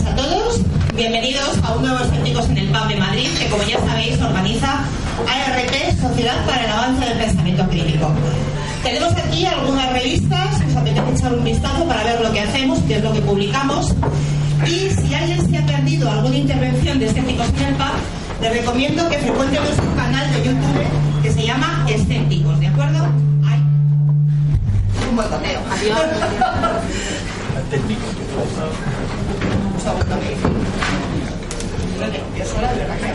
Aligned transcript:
Tardes 0.00 0.06
a 0.06 0.16
todos. 0.16 0.60
Bienvenidos 0.94 1.58
a 1.62 1.72
un 1.74 1.82
nuevo 1.82 1.98
Escépticos 1.98 2.48
en 2.48 2.58
el 2.58 2.68
Pub 2.68 2.88
de 2.88 2.96
Madrid, 2.96 3.28
que 3.38 3.48
como 3.48 3.62
ya 3.64 3.78
sabéis 3.80 4.20
organiza 4.20 4.84
ARP, 5.26 6.00
Sociedad 6.00 6.44
para 6.46 6.64
el 6.64 6.70
Avance 6.70 7.04
del 7.06 7.18
Pensamiento 7.18 7.68
Crítico. 7.68 8.10
Tenemos 8.82 9.12
aquí 9.12 9.46
algunas 9.46 9.92
revistas, 9.92 10.60
os 10.68 10.76
apetece 10.76 11.10
echar 11.16 11.34
un 11.34 11.44
vistazo 11.44 11.84
para 11.84 12.02
ver 12.04 12.20
lo 12.20 12.32
que 12.32 12.40
hacemos, 12.40 12.78
qué 12.86 12.96
es 12.96 13.04
lo 13.04 13.12
que 13.12 13.20
publicamos. 13.20 13.94
Y 14.66 14.90
si 14.90 15.14
alguien 15.14 15.50
se 15.50 15.58
ha 15.58 15.66
perdido 15.66 16.10
alguna 16.10 16.36
intervención 16.36 16.98
de 16.98 17.06
Escépticos 17.06 17.48
en 17.48 17.66
el 17.66 17.74
Pub, 17.74 17.96
les 18.40 18.52
recomiendo 18.52 19.08
que 19.08 19.18
frecuente 19.18 19.58
nuestro 19.60 19.94
canal 19.96 20.30
de 20.32 20.44
YouTube 20.44 21.22
que 21.22 21.32
se 21.32 21.46
llama 21.46 21.86
Escépticos, 21.88 22.58
¿de 22.60 22.66
acuerdo? 22.66 23.06
Ay, 23.46 23.60
un 25.10 25.16
boicoteo. 25.16 25.60
Adiós. 25.70 26.00
Yo 29.80 29.88
de 32.00 32.06
verdad 32.76 32.98
que. 33.00 33.08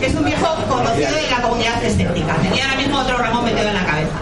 Es 0.00 0.14
un 0.14 0.24
viejo 0.24 0.46
conocido 0.66 1.10
de 1.12 1.30
la 1.30 1.42
comunidad 1.42 1.84
escéptica. 1.84 2.34
Tenía 2.36 2.64
ahora 2.64 2.76
mismo 2.78 2.98
otro 3.00 3.18
Ramón 3.18 3.44
metido 3.44 3.68
en 3.68 3.74
la 3.74 3.84
cabeza. 3.84 4.16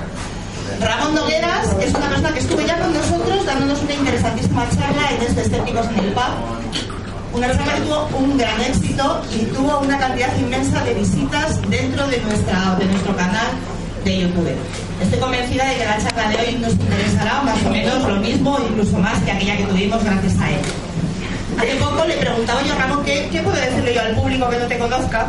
Ramón 0.81 1.15
Nogueras 1.15 1.69
es 1.81 1.95
una 1.95 2.09
persona 2.09 2.33
que 2.33 2.41
estuvo 2.41 2.61
ya 2.63 2.81
con 2.81 2.93
nosotros 2.93 3.47
dándonos 3.47 3.81
una 3.81 3.95
interesantísima 3.95 4.69
charla 4.71 5.11
en 5.13 5.23
este 5.23 5.43
Escépticos 5.43 5.87
en 5.87 5.99
el 6.01 6.13
Pub. 6.13 6.35
Una 7.33 7.47
charla 7.57 7.75
que 7.75 7.81
tuvo 7.83 8.09
un 8.19 8.39
gran 8.39 8.61
éxito 8.63 9.23
y 9.33 9.45
tuvo 9.45 9.79
una 9.79 9.99
cantidad 9.99 10.37
inmensa 10.37 10.83
de 10.83 10.95
visitas 10.95 11.61
dentro 11.71 12.09
de, 12.09 12.19
nuestra, 12.23 12.75
de 12.75 12.87
nuestro 12.87 13.15
canal 13.15 13.47
de 14.07 14.21
YouTube. 14.21 14.49
Estoy 15.03 15.19
convencida 15.19 15.69
de 15.69 15.77
que 15.77 15.85
la 15.85 15.99
charla 15.99 16.29
de 16.31 16.37
hoy 16.37 16.55
nos 16.61 16.73
interesará 16.73 17.43
más 17.43 17.59
o 17.65 17.71
menos 17.71 18.09
lo 18.09 18.17
mismo, 18.17 18.59
incluso 18.71 18.99
más 18.99 19.21
que 19.23 19.33
aquella 19.33 19.57
que 19.57 19.65
tuvimos 19.65 20.03
gracias 20.05 20.39
a 20.39 20.51
él. 20.51 20.61
Hace 21.59 21.75
poco 21.77 22.05
le 22.07 22.15
preguntaba 22.15 22.63
yo 22.63 22.75
a 22.75 22.77
Ramón 22.77 23.05
qué, 23.05 23.29
qué 23.33 23.41
puedo 23.41 23.57
decirle 23.57 23.95
yo 23.95 24.03
al 24.03 24.15
público 24.15 24.49
que 24.49 24.59
no 24.59 24.67
te 24.67 24.79
conozca 24.79 25.27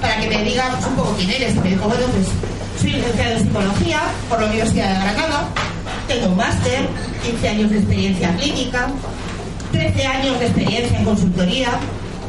para 0.00 0.20
que 0.20 0.28
me 0.28 0.42
diga 0.42 0.70
un 0.88 0.96
poco 0.96 1.14
quién 1.16 1.30
eres. 1.30 1.54
Me 1.56 1.70
dijo, 1.70 1.86
bueno, 1.86 2.04
pues 2.06 2.26
soy 2.80 2.92
licenciado 2.92 3.36
en 3.36 3.42
psicología 3.42 4.00
por 4.28 4.40
la 4.40 4.46
Universidad 4.46 4.88
de 4.88 4.94
Granada, 4.94 5.48
tengo 6.08 6.26
un 6.26 6.36
máster, 6.36 6.88
15 7.24 7.48
años 7.48 7.70
de 7.70 7.78
experiencia 7.78 8.36
clínica, 8.36 8.88
13 9.72 10.06
años 10.06 10.40
de 10.40 10.46
experiencia 10.46 10.98
en 10.98 11.04
consultoría, 11.04 11.68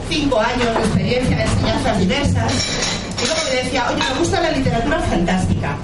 5 0.10 0.40
años 0.40 0.74
de 0.76 0.80
experiencia 0.80 1.36
en 1.36 1.42
enseñanzas 1.42 2.00
diversas. 2.00 2.54
Y 3.22 3.26
luego 3.26 3.42
me 3.50 3.64
decía, 3.64 3.86
oye, 3.90 4.04
me 4.14 4.20
gusta 4.20 4.42
la 4.42 4.52
literatura 4.52 5.00
fantástica, 5.00 5.76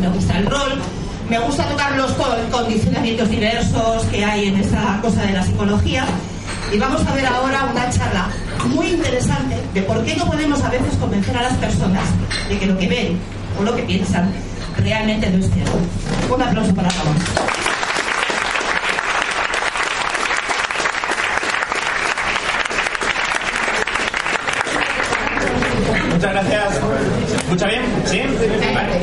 me 0.00 0.08
gusta 0.08 0.38
el 0.38 0.46
rol, 0.46 0.80
me 1.28 1.38
gusta 1.38 1.64
tocar 1.68 1.92
los 1.96 2.12
co- 2.12 2.36
condicionamientos 2.50 3.28
diversos 3.28 4.04
que 4.10 4.24
hay 4.24 4.48
en 4.48 4.56
esta 4.60 4.98
cosa 5.02 5.22
de 5.22 5.32
la 5.32 5.42
psicología. 5.42 6.04
Y 6.72 6.78
vamos 6.78 7.04
a 7.06 7.14
ver 7.14 7.26
ahora 7.26 7.64
una 7.72 7.90
charla 7.90 8.28
muy 8.66 8.86
interesante 8.88 9.56
de 9.74 9.82
por 9.82 10.04
qué 10.04 10.14
no 10.16 10.26
podemos 10.26 10.62
a 10.62 10.68
veces 10.70 10.94
convencer 11.00 11.36
a 11.36 11.42
las 11.42 11.54
personas 11.54 12.04
de 12.48 12.58
que 12.58 12.66
lo 12.66 12.78
que 12.78 12.86
ven 12.88 13.18
o 13.58 13.62
lo 13.64 13.74
que 13.74 13.82
piensan 13.82 14.30
realmente 14.78 15.28
no 15.30 15.44
es 15.44 15.50
cierto. 15.52 15.78
Un 16.34 16.42
aplauso 16.42 16.74
para 16.74 16.88
Ramón. 16.90 17.16
Muchas 26.12 26.32
gracias. 26.32 26.80
¿Se 27.28 27.36
escucha 27.36 27.66
bien? 27.66 27.82
¿Sí? 28.04 28.22
Vale. 28.74 29.00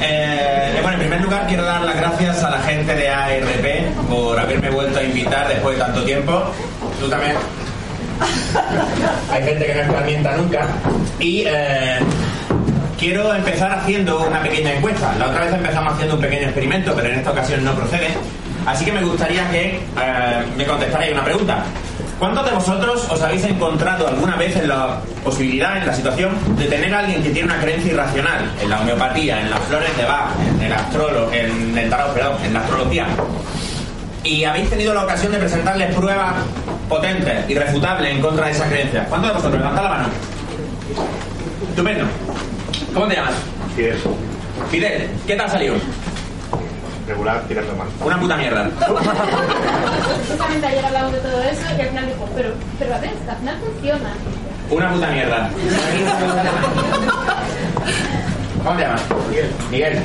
Eh, 0.00 0.78
bueno, 0.82 0.94
en 0.94 1.00
primer 1.00 1.20
lugar 1.22 1.46
quiero 1.46 1.64
dar 1.64 1.82
las 1.82 1.96
gracias 1.96 2.42
a 2.42 2.50
la 2.50 2.58
gente 2.74 2.94
de 2.96 3.08
ARP 3.08 3.66
por 4.08 4.38
haberme 4.38 4.70
vuelto 4.70 4.98
a 4.98 5.02
invitar 5.02 5.48
después 5.48 5.76
de 5.76 5.84
tanto 5.84 6.02
tiempo. 6.04 6.42
Tú 7.00 7.08
también. 7.08 7.36
Hay 9.30 9.42
gente 9.42 9.66
que 9.66 9.74
no 9.74 9.80
escarmienta 9.82 10.36
nunca. 10.36 10.66
Y 11.18 11.44
eh, 11.46 11.98
quiero 12.98 13.34
empezar 13.34 13.72
haciendo 13.72 14.26
una 14.26 14.42
pequeña 14.42 14.74
encuesta. 14.74 15.14
La 15.18 15.28
otra 15.28 15.44
vez 15.44 15.54
empezamos 15.54 15.92
haciendo 15.94 16.16
un 16.16 16.20
pequeño 16.20 16.44
experimento, 16.44 16.92
pero 16.94 17.08
en 17.08 17.18
esta 17.18 17.30
ocasión 17.30 17.64
no 17.64 17.74
procede. 17.74 18.08
Así 18.66 18.84
que 18.84 18.92
me 18.92 19.02
gustaría 19.02 19.48
que 19.50 19.76
eh, 19.76 20.44
me 20.56 20.64
contestarais 20.64 21.12
una 21.12 21.24
pregunta. 21.24 21.64
¿Cuántos 22.18 22.44
de 22.44 22.50
vosotros 22.52 23.06
os 23.10 23.22
habéis 23.22 23.44
encontrado 23.44 24.06
alguna 24.06 24.36
vez 24.36 24.56
en 24.56 24.68
la 24.68 25.00
posibilidad, 25.22 25.76
en 25.78 25.86
la 25.86 25.94
situación, 25.94 26.30
de 26.56 26.66
tener 26.66 26.94
a 26.94 27.00
alguien 27.00 27.22
que 27.22 27.30
tiene 27.30 27.52
una 27.52 27.60
creencia 27.60 27.92
irracional 27.92 28.50
en 28.62 28.70
la 28.70 28.80
homeopatía, 28.80 29.40
en 29.40 29.50
las 29.50 29.60
flores 29.60 29.96
de 29.96 30.04
Bach, 30.04 30.30
en 30.56 30.62
el 30.62 30.72
astrólogo, 30.72 31.32
en 31.32 31.76
el 31.76 31.90
tarot, 31.90 32.14
perdón, 32.14 32.36
en 32.44 32.54
la 32.54 32.60
astrología? 32.60 33.06
Y 34.22 34.44
habéis 34.44 34.70
tenido 34.70 34.94
la 34.94 35.04
ocasión 35.04 35.32
de 35.32 35.38
presentarles 35.38 35.94
pruebas 35.94 36.34
potentes, 36.88 37.50
irrefutables 37.50 38.12
en 38.12 38.20
contra 38.20 38.46
de 38.46 38.52
esa 38.52 38.68
creencia. 38.68 39.04
¿Cuántos 39.06 39.30
de 39.30 39.36
vosotros? 39.36 39.60
Levantad 39.60 39.82
la 39.82 39.88
mano. 39.90 40.08
Estupendo. 41.68 42.04
¿Cómo 42.94 43.08
te 43.08 43.16
llamas? 43.16 43.34
Fidel, 43.74 43.98
Fidel, 44.70 45.10
¿qué 45.26 45.34
tal 45.34 45.46
ha 45.46 45.50
salido? 45.50 45.74
Regular, 47.06 47.42
tirando 47.48 47.74
mal. 47.76 47.88
Una 48.04 48.20
puta 48.20 48.36
mierda. 48.36 48.68
Justamente 50.28 50.66
ayer 50.66 50.84
hablamos 50.84 51.12
de 51.12 51.18
todo 51.20 51.42
eso 51.42 51.62
y 51.76 51.80
al 51.80 51.88
final 51.88 52.06
dijo, 52.06 52.28
pero, 52.34 52.52
pero 52.78 52.94
a 52.94 52.98
ver, 52.98 53.10
al 53.28 53.36
final 53.36 53.58
funciona. 53.58 54.12
Una 54.70 54.92
puta 54.92 55.06
mierda. 55.08 55.50
¿Cómo 58.64 58.76
te 58.76 58.82
llamas? 58.82 59.02
Miguel. 59.28 59.50
Miguel. 59.70 59.98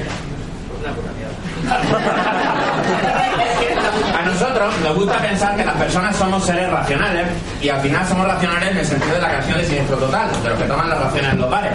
A 4.18 4.22
nosotros 4.24 4.74
nos 4.84 4.96
gusta 4.96 5.18
pensar 5.20 5.56
que 5.56 5.64
las 5.64 5.76
personas 5.76 6.16
somos 6.16 6.46
seres 6.46 6.70
racionales 6.70 7.28
y 7.62 7.70
al 7.70 7.80
final 7.82 8.06
somos 8.08 8.28
racionales 8.28 8.72
en 8.72 8.78
el 8.78 8.86
sentido 8.86 9.14
de 9.14 9.22
la 9.22 9.30
canción 9.30 9.58
de 9.58 9.66
Siniestro 9.66 9.98
Total, 9.98 10.30
de 10.44 10.50
los 10.50 10.60
que 10.60 10.66
toman 10.66 10.90
las 10.90 11.00
raciones 11.00 11.34
en 11.34 11.50
bares. 11.50 11.72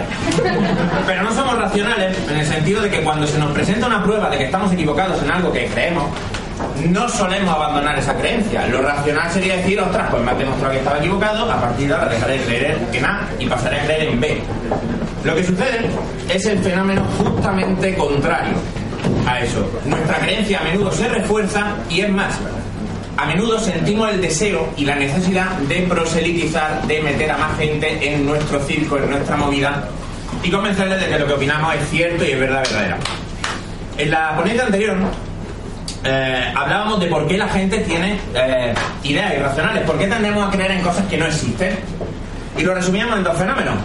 Pero 1.07 1.23
no 1.23 1.33
somos 1.33 1.57
racionales 1.57 2.17
en 2.29 2.37
el 2.37 2.45
sentido 2.45 2.81
de 2.81 2.89
que 2.89 3.01
cuando 3.01 3.25
se 3.25 3.39
nos 3.39 3.51
presenta 3.51 3.87
una 3.87 4.03
prueba 4.03 4.29
de 4.29 4.37
que 4.37 4.45
estamos 4.45 4.71
equivocados 4.73 5.21
en 5.23 5.31
algo 5.31 5.51
que 5.51 5.65
creemos, 5.67 6.05
no 6.89 7.09
solemos 7.09 7.55
abandonar 7.55 7.97
esa 7.97 8.13
creencia. 8.15 8.67
Lo 8.67 8.81
racional 8.81 9.31
sería 9.31 9.57
decir, 9.57 9.79
ostras, 9.79 10.07
pues 10.11 10.23
me 10.23 10.31
has 10.31 10.37
demostrado 10.37 10.73
que 10.73 10.79
estaba 10.79 10.97
equivocado, 10.99 11.51
a 11.51 11.61
partir 11.61 11.87
de 11.87 11.93
ahora 11.93 12.09
dejaré 12.09 12.39
de 12.39 12.45
creer 12.45 12.77
en 12.93 13.05
A 13.05 13.27
y 13.39 13.45
pasaré 13.47 13.79
a 13.79 13.85
creer 13.85 14.09
en 14.09 14.19
B. 14.19 14.41
Lo 15.23 15.35
que 15.35 15.43
sucede 15.43 15.89
es 16.29 16.45
el 16.45 16.59
fenómeno 16.59 17.01
justamente 17.17 17.95
contrario 17.95 18.53
a 19.25 19.39
eso. 19.39 19.69
Nuestra 19.85 20.17
creencia 20.19 20.59
a 20.59 20.63
menudo 20.63 20.91
se 20.91 21.07
refuerza 21.07 21.75
y 21.89 22.01
es 22.01 22.09
más, 22.09 22.39
a 23.17 23.25
menudo 23.25 23.59
sentimos 23.59 24.09
el 24.11 24.21
deseo 24.21 24.73
y 24.77 24.85
la 24.85 24.95
necesidad 24.95 25.51
de 25.59 25.81
proselitizar, 25.83 26.85
de 26.85 27.01
meter 27.01 27.31
a 27.31 27.37
más 27.37 27.57
gente 27.57 28.13
en 28.13 28.25
nuestro 28.25 28.59
circo, 28.59 28.97
en 28.97 29.09
nuestra 29.09 29.37
movida 29.37 29.87
y 30.43 30.51
convencerles 30.51 30.99
de 30.99 31.07
que 31.07 31.19
lo 31.19 31.27
que 31.27 31.33
opinamos 31.33 31.73
es 31.75 31.89
cierto 31.89 32.25
y 32.25 32.31
es 32.31 32.39
verdad 32.39 32.63
verdadera. 32.63 32.97
En 33.97 34.11
la 34.11 34.35
ponencia 34.35 34.65
anterior 34.65 34.97
eh, 36.03 36.53
hablábamos 36.55 36.99
de 36.99 37.07
por 37.07 37.25
qué 37.25 37.37
la 37.37 37.47
gente 37.47 37.79
tiene 37.79 38.19
eh, 38.33 38.73
ideas 39.03 39.33
irracionales, 39.33 39.83
por 39.83 39.97
qué 39.97 40.07
tendemos 40.07 40.47
a 40.47 40.51
creer 40.51 40.71
en 40.71 40.81
cosas 40.81 41.05
que 41.07 41.17
no 41.17 41.25
existen. 41.25 41.79
Y 42.57 42.61
lo 42.63 42.73
resumíamos 42.73 43.17
en 43.17 43.23
dos 43.23 43.37
fenómenos. 43.37 43.75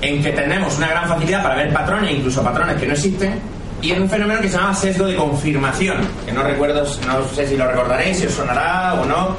en 0.00 0.22
que 0.22 0.30
tenemos 0.30 0.76
una 0.76 0.88
gran 0.88 1.08
facilidad 1.08 1.42
para 1.42 1.56
ver 1.56 1.72
patrones, 1.72 2.12
incluso 2.12 2.42
patrones 2.42 2.76
que 2.76 2.86
no 2.86 2.92
existen, 2.92 3.40
y 3.80 3.92
en 3.92 4.02
un 4.02 4.10
fenómeno 4.10 4.40
que 4.40 4.48
se 4.48 4.56
llama 4.56 4.74
sesgo 4.74 5.06
de 5.06 5.16
confirmación, 5.16 5.98
que 6.26 6.32
no 6.32 6.42
recuerdo, 6.42 6.84
no 7.06 7.28
sé 7.34 7.46
si 7.46 7.56
lo 7.56 7.66
recordaréis, 7.66 8.18
si 8.18 8.26
os 8.26 8.32
sonará 8.32 8.94
o 8.94 9.04
no. 9.04 9.36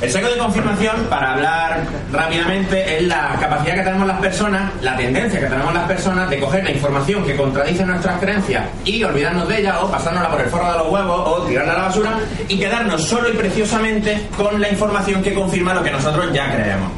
El 0.00 0.08
sesgo 0.12 0.28
de 0.28 0.38
confirmación, 0.38 0.94
para 1.10 1.32
hablar 1.32 1.84
rápidamente, 2.12 2.98
es 2.98 3.02
la 3.02 3.36
capacidad 3.40 3.74
que 3.74 3.82
tenemos 3.82 4.06
las 4.06 4.20
personas, 4.20 4.70
la 4.80 4.96
tendencia 4.96 5.40
que 5.40 5.46
tenemos 5.46 5.74
las 5.74 5.88
personas 5.88 6.30
de 6.30 6.38
coger 6.38 6.62
la 6.62 6.70
información 6.70 7.24
que 7.24 7.34
contradice 7.34 7.84
nuestras 7.84 8.20
creencias 8.20 8.64
y 8.84 9.02
olvidarnos 9.02 9.48
de 9.48 9.58
ella 9.58 9.80
o 9.80 9.90
pasárnosla 9.90 10.30
por 10.30 10.40
el 10.40 10.46
forro 10.46 10.70
de 10.70 10.78
los 10.78 10.88
huevos 10.92 11.22
o 11.26 11.42
tirarla 11.46 11.72
a 11.72 11.78
la 11.78 11.82
basura 11.86 12.18
y 12.46 12.56
quedarnos 12.56 13.02
solo 13.02 13.28
y 13.28 13.32
preciosamente 13.32 14.28
con 14.36 14.60
la 14.60 14.68
información 14.68 15.20
que 15.20 15.34
confirma 15.34 15.74
lo 15.74 15.82
que 15.82 15.90
nosotros 15.90 16.32
ya 16.32 16.54
creemos. 16.54 16.92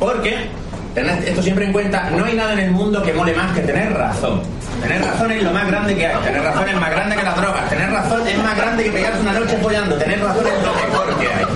Porque, 0.00 0.48
tened 0.92 1.22
esto 1.28 1.42
siempre 1.44 1.66
en 1.66 1.72
cuenta, 1.72 2.10
no 2.10 2.24
hay 2.24 2.34
nada 2.34 2.54
en 2.54 2.58
el 2.58 2.70
mundo 2.72 3.00
que 3.00 3.12
mole 3.12 3.32
más 3.32 3.52
que 3.52 3.60
tener 3.60 3.92
razón. 3.92 4.42
Tener 4.82 5.02
razón 5.02 5.32
es 5.32 5.42
lo 5.42 5.52
más 5.52 5.66
grande 5.66 5.96
que 5.96 6.06
hay. 6.06 6.16
Tener 6.24 6.42
razón 6.42 6.68
es 6.68 6.76
más 6.76 6.90
grande 6.90 7.16
que 7.16 7.22
las 7.22 7.36
drogas. 7.36 7.68
Tener 7.68 7.90
razón 7.90 8.26
es 8.26 8.38
más 8.38 8.56
grande 8.56 8.84
que 8.84 8.90
pegarse 8.90 9.20
una 9.20 9.32
noche 9.32 9.56
follando. 9.58 9.96
Tener 9.96 10.20
razón 10.20 10.46
es 10.46 10.62
lo 10.64 10.74
mejor 10.74 11.18
que 11.18 11.26
hay. 11.26 11.46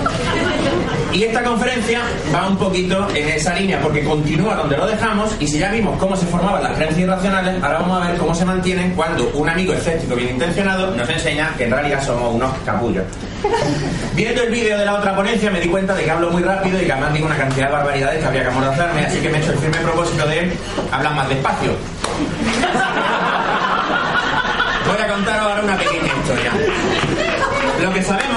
Y 1.15 1.23
esta 1.23 1.45
conferencia 1.45 2.01
va 2.35 2.49
un 2.49 2.57
poquito 2.57 3.09
en 3.15 3.29
esa 3.29 3.55
línea, 3.55 3.81
porque 3.81 4.03
continúa 4.03 4.57
donde 4.57 4.77
lo 4.77 4.85
dejamos, 4.85 5.33
y 5.39 5.47
si 5.47 5.61
ya 5.61 5.71
vimos 5.71 5.97
cómo 5.99 6.17
se 6.17 6.27
formaban 6.27 6.65
las 6.65 6.73
creencias 6.73 7.03
irracionales, 7.03 7.63
ahora 7.63 7.79
vamos 7.79 8.03
a 8.03 8.09
ver 8.09 8.19
cómo 8.19 8.35
se 8.35 8.45
mantienen 8.45 8.93
cuando 8.95 9.31
un 9.35 9.49
amigo 9.49 9.73
escéptico 9.75 10.17
bien 10.17 10.31
intencionado 10.31 10.91
nos 10.97 11.09
enseña 11.09 11.55
que 11.57 11.67
en 11.67 11.71
realidad 11.71 12.03
somos 12.03 12.35
unos 12.35 12.53
capullos. 12.65 13.05
Viendo 14.15 14.43
el 14.43 14.51
vídeo 14.51 14.79
de 14.79 14.85
la 14.85 14.95
otra 14.95 15.15
ponencia 15.15 15.51
me 15.51 15.61
di 15.61 15.69
cuenta 15.69 15.95
de 15.95 16.05
que 16.05 16.11
hablo 16.11 16.31
muy 16.31 16.43
rápido 16.43 16.81
y 16.81 16.87
que 16.87 16.93
además 16.93 17.13
digo 17.13 17.27
una 17.27 17.37
cantidad 17.37 17.67
de 17.67 17.73
barbaridades 17.73 18.19
que 18.21 18.27
habría 18.27 18.43
que 18.43 18.49
amordazarme, 18.49 19.05
así 19.07 19.21
que 19.21 19.29
me 19.29 19.39
he 19.39 19.41
hecho 19.41 19.53
el 19.53 19.59
firme 19.59 19.79
propósito 19.79 20.27
de 20.27 20.53
hablar 20.93 21.15
más 21.15 21.29
despacio. 21.29 21.73
Voy 24.87 25.03
a 25.03 25.09
contaros 25.09 25.43
ahora 25.43 25.63
una 25.63 25.77
pequeña 25.77 26.13
historia. 26.21 26.53
Lo 27.83 27.93
que 27.93 28.03
sabemos 28.03 28.34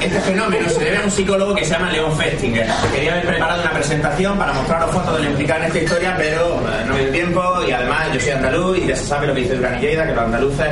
este 0.00 0.20
fenómeno 0.20 0.68
se 0.68 0.84
debe 0.84 0.98
a 0.98 1.04
un 1.04 1.10
psicólogo 1.10 1.54
que 1.54 1.64
se 1.64 1.72
llama 1.72 1.90
Leon 1.90 2.16
Festinger. 2.16 2.66
Quería 2.92 3.12
haber 3.12 3.26
preparado 3.26 3.62
una 3.62 3.72
presentación 3.72 4.38
para 4.38 4.52
mostraros 4.52 4.90
fotos 4.90 5.16
de 5.16 5.24
lo 5.24 5.30
implicado 5.30 5.60
en 5.60 5.66
esta 5.66 5.78
historia, 5.78 6.14
pero 6.16 6.60
eh, 6.60 6.84
no 6.86 6.94
me 6.94 7.00
dio 7.00 7.12
tiempo 7.12 7.42
y 7.66 7.72
además 7.72 8.12
yo 8.12 8.20
soy 8.20 8.30
andaluz 8.30 8.78
y 8.78 8.86
ya 8.86 8.96
se 8.96 9.06
sabe 9.06 9.26
lo 9.26 9.34
que 9.34 9.40
dice 9.42 9.56
Durán 9.56 9.78
y 9.78 9.80
Lleida, 9.80 10.06
que 10.06 10.14
los 10.14 10.24
andaluces 10.24 10.68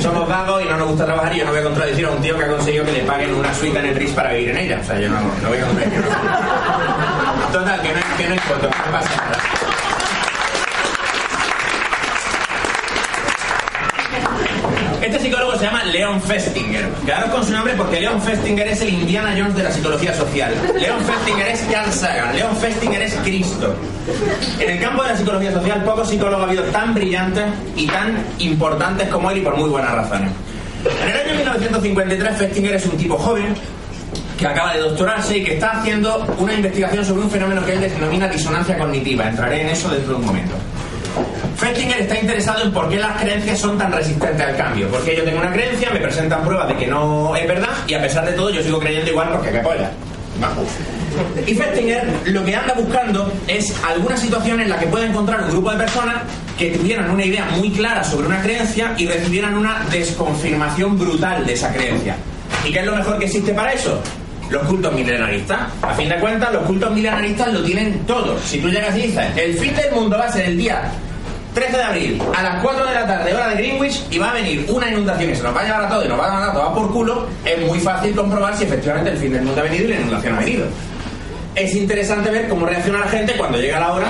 somos 0.00 0.28
vagos 0.28 0.62
y 0.62 0.64
no 0.66 0.76
nos 0.76 0.88
gusta 0.88 1.04
trabajar 1.04 1.34
y 1.34 1.38
yo 1.38 1.44
no 1.44 1.50
voy 1.50 1.60
a 1.60 1.64
contradecir 1.64 2.06
a 2.06 2.10
un 2.10 2.20
tío 2.20 2.36
que 2.36 2.44
ha 2.44 2.48
conseguido 2.48 2.84
que 2.84 2.92
le 2.92 3.00
paguen 3.00 3.34
una 3.34 3.54
suite 3.54 3.78
en 3.78 3.86
el 3.86 3.94
RIS 3.94 4.10
para 4.12 4.32
vivir 4.32 4.50
en 4.50 4.56
ella. 4.58 4.78
O 4.80 4.84
sea, 4.84 4.98
yo 4.98 5.08
no, 5.08 5.20
no 5.20 5.48
voy 5.48 5.58
a 5.58 5.64
contradecir. 5.64 6.02
Total, 7.52 7.80
que 7.82 7.88
no 7.88 8.00
que 8.16 8.26
no 8.26 8.32
hay 8.32 8.38
fotos, 8.40 8.70
no 8.86 8.92
pasa 8.92 9.16
nada. 9.16 9.67
Se 15.58 15.64
llama 15.64 15.82
Leon 15.84 16.20
Festinger. 16.22 16.88
Quedaros 17.04 17.30
con 17.30 17.44
su 17.44 17.52
nombre 17.52 17.74
porque 17.76 18.00
Leon 18.00 18.22
Festinger 18.22 18.68
es 18.68 18.80
el 18.80 18.90
Indiana 18.90 19.34
Jones 19.36 19.56
de 19.56 19.64
la 19.64 19.72
psicología 19.72 20.14
social. 20.14 20.54
Leon 20.78 21.00
Festinger 21.04 21.48
es 21.48 21.60
Carl 21.70 21.92
Sagan. 21.92 22.36
Leon 22.36 22.56
Festinger 22.56 23.02
es 23.02 23.14
Cristo. 23.24 23.74
En 24.60 24.70
el 24.70 24.80
campo 24.80 25.02
de 25.02 25.08
la 25.10 25.16
psicología 25.16 25.52
social, 25.52 25.82
pocos 25.84 26.08
psicólogos 26.08 26.46
ha 26.46 26.48
habido 26.48 26.62
tan 26.64 26.94
brillantes 26.94 27.44
y 27.76 27.86
tan 27.88 28.24
importantes 28.38 29.08
como 29.08 29.30
él 29.32 29.38
y 29.38 29.40
por 29.40 29.56
muy 29.56 29.68
buenas 29.68 29.92
razones. 29.92 30.30
En 31.02 31.08
el 31.08 31.26
año 31.26 31.34
1953, 31.34 32.36
Festinger 32.38 32.74
es 32.76 32.86
un 32.86 32.96
tipo 32.96 33.18
joven 33.18 33.54
que 34.38 34.46
acaba 34.46 34.74
de 34.74 34.80
doctorarse 34.80 35.38
y 35.38 35.44
que 35.44 35.54
está 35.54 35.80
haciendo 35.80 36.24
una 36.38 36.54
investigación 36.54 37.04
sobre 37.04 37.22
un 37.22 37.30
fenómeno 37.30 37.66
que 37.66 37.72
él 37.72 37.80
denomina 37.80 38.28
disonancia 38.28 38.78
cognitiva. 38.78 39.28
Entraré 39.28 39.62
en 39.62 39.70
eso 39.70 39.88
dentro 39.88 40.10
de 40.10 40.20
un 40.20 40.26
momento. 40.26 40.54
Festinger 41.68 42.00
está 42.00 42.18
interesado 42.18 42.64
en 42.64 42.72
por 42.72 42.88
qué 42.88 42.96
las 42.96 43.20
creencias 43.20 43.58
son 43.58 43.76
tan 43.76 43.92
resistentes 43.92 44.40
al 44.40 44.56
cambio. 44.56 44.88
Porque 44.88 45.14
yo 45.14 45.22
tengo 45.24 45.38
una 45.38 45.52
creencia, 45.52 45.90
me 45.90 46.00
presentan 46.00 46.42
pruebas 46.42 46.68
de 46.68 46.76
que 46.76 46.86
no 46.86 47.36
es 47.36 47.46
verdad 47.46 47.68
y 47.86 47.94
a 47.94 48.00
pesar 48.00 48.24
de 48.24 48.32
todo 48.32 48.48
yo 48.48 48.62
sigo 48.62 48.78
creyendo 48.78 49.10
igual 49.10 49.28
porque 49.32 49.50
qué 49.50 49.58
polla. 49.58 49.90
Y 51.46 51.54
Festinger 51.54 52.06
lo 52.26 52.44
que 52.44 52.54
anda 52.56 52.72
buscando 52.72 53.30
es 53.46 53.74
alguna 53.84 54.16
situación 54.16 54.60
en 54.60 54.70
la 54.70 54.78
que 54.78 54.86
pueda 54.86 55.06
encontrar 55.06 55.42
un 55.42 55.50
grupo 55.50 55.70
de 55.72 55.78
personas 55.78 56.16
que 56.56 56.70
tuvieran 56.70 57.10
una 57.10 57.24
idea 57.24 57.44
muy 57.56 57.70
clara 57.70 58.02
sobre 58.02 58.28
una 58.28 58.40
creencia 58.40 58.94
y 58.96 59.06
recibieran 59.06 59.58
una 59.58 59.84
desconfirmación 59.90 60.98
brutal 60.98 61.44
de 61.44 61.52
esa 61.52 61.72
creencia. 61.72 62.16
¿Y 62.64 62.72
qué 62.72 62.80
es 62.80 62.86
lo 62.86 62.96
mejor 62.96 63.18
que 63.18 63.26
existe 63.26 63.52
para 63.52 63.72
eso? 63.72 64.00
Los 64.48 64.62
cultos 64.62 64.94
milenaristas. 64.94 65.60
A 65.82 65.92
fin 65.92 66.08
de 66.08 66.16
cuentas, 66.16 66.50
los 66.52 66.62
cultos 66.62 66.90
milenaristas 66.92 67.52
lo 67.52 67.62
tienen 67.62 67.98
todo. 68.06 68.38
Si 68.38 68.58
tú 68.58 68.68
llegas 68.70 68.96
y 68.96 69.02
dices, 69.02 69.26
el 69.36 69.58
fin 69.58 69.74
del 69.76 69.92
mundo 69.92 70.16
va 70.16 70.26
a 70.26 70.32
ser 70.32 70.46
el 70.46 70.56
día 70.56 70.90
13 71.58 71.76
de 71.76 71.82
abril, 71.82 72.22
a 72.36 72.42
las 72.42 72.62
4 72.62 72.86
de 72.86 72.94
la 72.94 73.04
tarde, 73.04 73.34
hora 73.34 73.48
de 73.48 73.56
Greenwich, 73.56 74.04
y 74.12 74.18
va 74.18 74.30
a 74.30 74.34
venir 74.34 74.64
una 74.68 74.88
inundación 74.88 75.32
y 75.32 75.34
se 75.34 75.42
nos 75.42 75.56
va 75.56 75.62
a 75.62 75.64
llevar 75.64 75.84
a 75.86 75.88
todo 75.88 76.04
y 76.04 76.08
nos 76.08 76.20
va 76.20 76.26
a 76.28 76.32
mandar 76.32 76.52
todo 76.52 76.72
por 76.72 76.92
culo, 76.92 77.26
es 77.44 77.66
muy 77.66 77.80
fácil 77.80 78.14
comprobar 78.14 78.56
si 78.56 78.62
efectivamente 78.62 79.10
el 79.10 79.16
fin 79.16 79.32
del 79.32 79.42
mundo 79.42 79.60
ha 79.60 79.64
venido 79.64 79.84
y 79.86 79.88
la 79.88 79.96
inundación 79.96 80.34
ha 80.36 80.38
venido. 80.38 80.66
Es 81.56 81.74
interesante 81.74 82.30
ver 82.30 82.48
cómo 82.48 82.64
reacciona 82.64 83.00
la 83.00 83.08
gente 83.08 83.32
cuando 83.36 83.58
llega 83.58 83.80
la 83.80 83.92
hora 83.92 84.08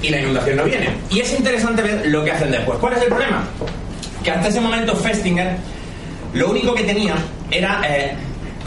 y 0.00 0.08
la 0.08 0.20
inundación 0.20 0.56
no 0.56 0.64
viene. 0.64 0.88
Y 1.10 1.20
es 1.20 1.34
interesante 1.34 1.82
ver 1.82 2.06
lo 2.06 2.24
que 2.24 2.32
hacen 2.32 2.50
después. 2.50 2.78
¿Cuál 2.78 2.94
es 2.94 3.02
el 3.02 3.08
problema? 3.08 3.44
Que 4.24 4.30
hasta 4.30 4.48
ese 4.48 4.60
momento 4.62 4.96
Festinger 4.96 5.54
lo 6.32 6.50
único 6.50 6.74
que 6.74 6.84
tenía 6.84 7.14
era 7.50 7.82
eh, 7.86 8.14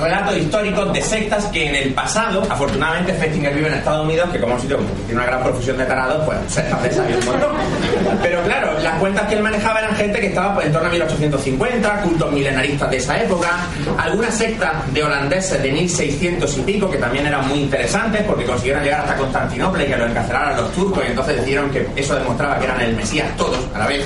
relatos 0.01 0.37
históricos 0.37 0.93
de 0.93 1.01
sectas 1.01 1.45
que 1.45 1.67
en 1.67 1.75
el 1.75 1.93
pasado, 1.93 2.43
afortunadamente 2.49 3.13
Festinger 3.13 3.53
vive 3.53 3.67
en 3.67 3.75
Estados 3.75 4.05
Unidos, 4.05 4.29
que 4.31 4.39
como 4.39 4.55
un 4.55 4.61
sitio 4.61 4.77
que 4.77 4.83
tiene 5.05 5.21
una 5.21 5.25
gran 5.25 5.43
profusión 5.43 5.77
de 5.77 5.85
tarados, 5.85 6.25
pues 6.25 6.37
sectas 6.47 6.81
de 6.83 7.15
montón. 7.25 7.51
Pero 8.21 8.41
claro, 8.43 8.79
las 8.81 8.99
cuentas 8.99 9.27
que 9.27 9.35
él 9.35 9.43
manejaba 9.43 9.79
eran 9.79 9.95
gente 9.95 10.19
que 10.19 10.27
estaba 10.27 10.55
pues, 10.55 10.67
en 10.67 10.73
torno 10.73 10.87
a 10.87 10.91
1850, 10.91 12.01
cultos 12.01 12.31
milenaristas 12.31 12.89
de 12.89 12.97
esa 12.97 13.21
época, 13.21 13.49
algunas 13.97 14.35
sectas 14.35 14.71
de 14.93 15.03
holandeses 15.03 15.61
de 15.61 15.71
1600 15.71 16.57
y 16.57 16.61
pico, 16.61 16.89
que 16.89 16.97
también 16.97 17.27
eran 17.27 17.47
muy 17.47 17.59
interesantes 17.59 18.23
porque 18.23 18.45
consiguieron 18.45 18.83
llegar 18.83 19.01
hasta 19.01 19.15
Constantinopla 19.15 19.83
y 19.83 19.87
que 19.87 19.97
lo 19.97 20.07
encarcelaran 20.07 20.57
los 20.57 20.71
turcos, 20.71 21.03
y 21.05 21.11
entonces 21.11 21.35
decidieron 21.37 21.69
que 21.69 21.87
eso 21.95 22.15
demostraba 22.15 22.57
que 22.59 22.65
eran 22.65 22.81
el 22.81 22.95
Mesías 22.95 23.27
todos 23.37 23.59
a 23.73 23.79
la 23.79 23.87
vez. 23.87 24.05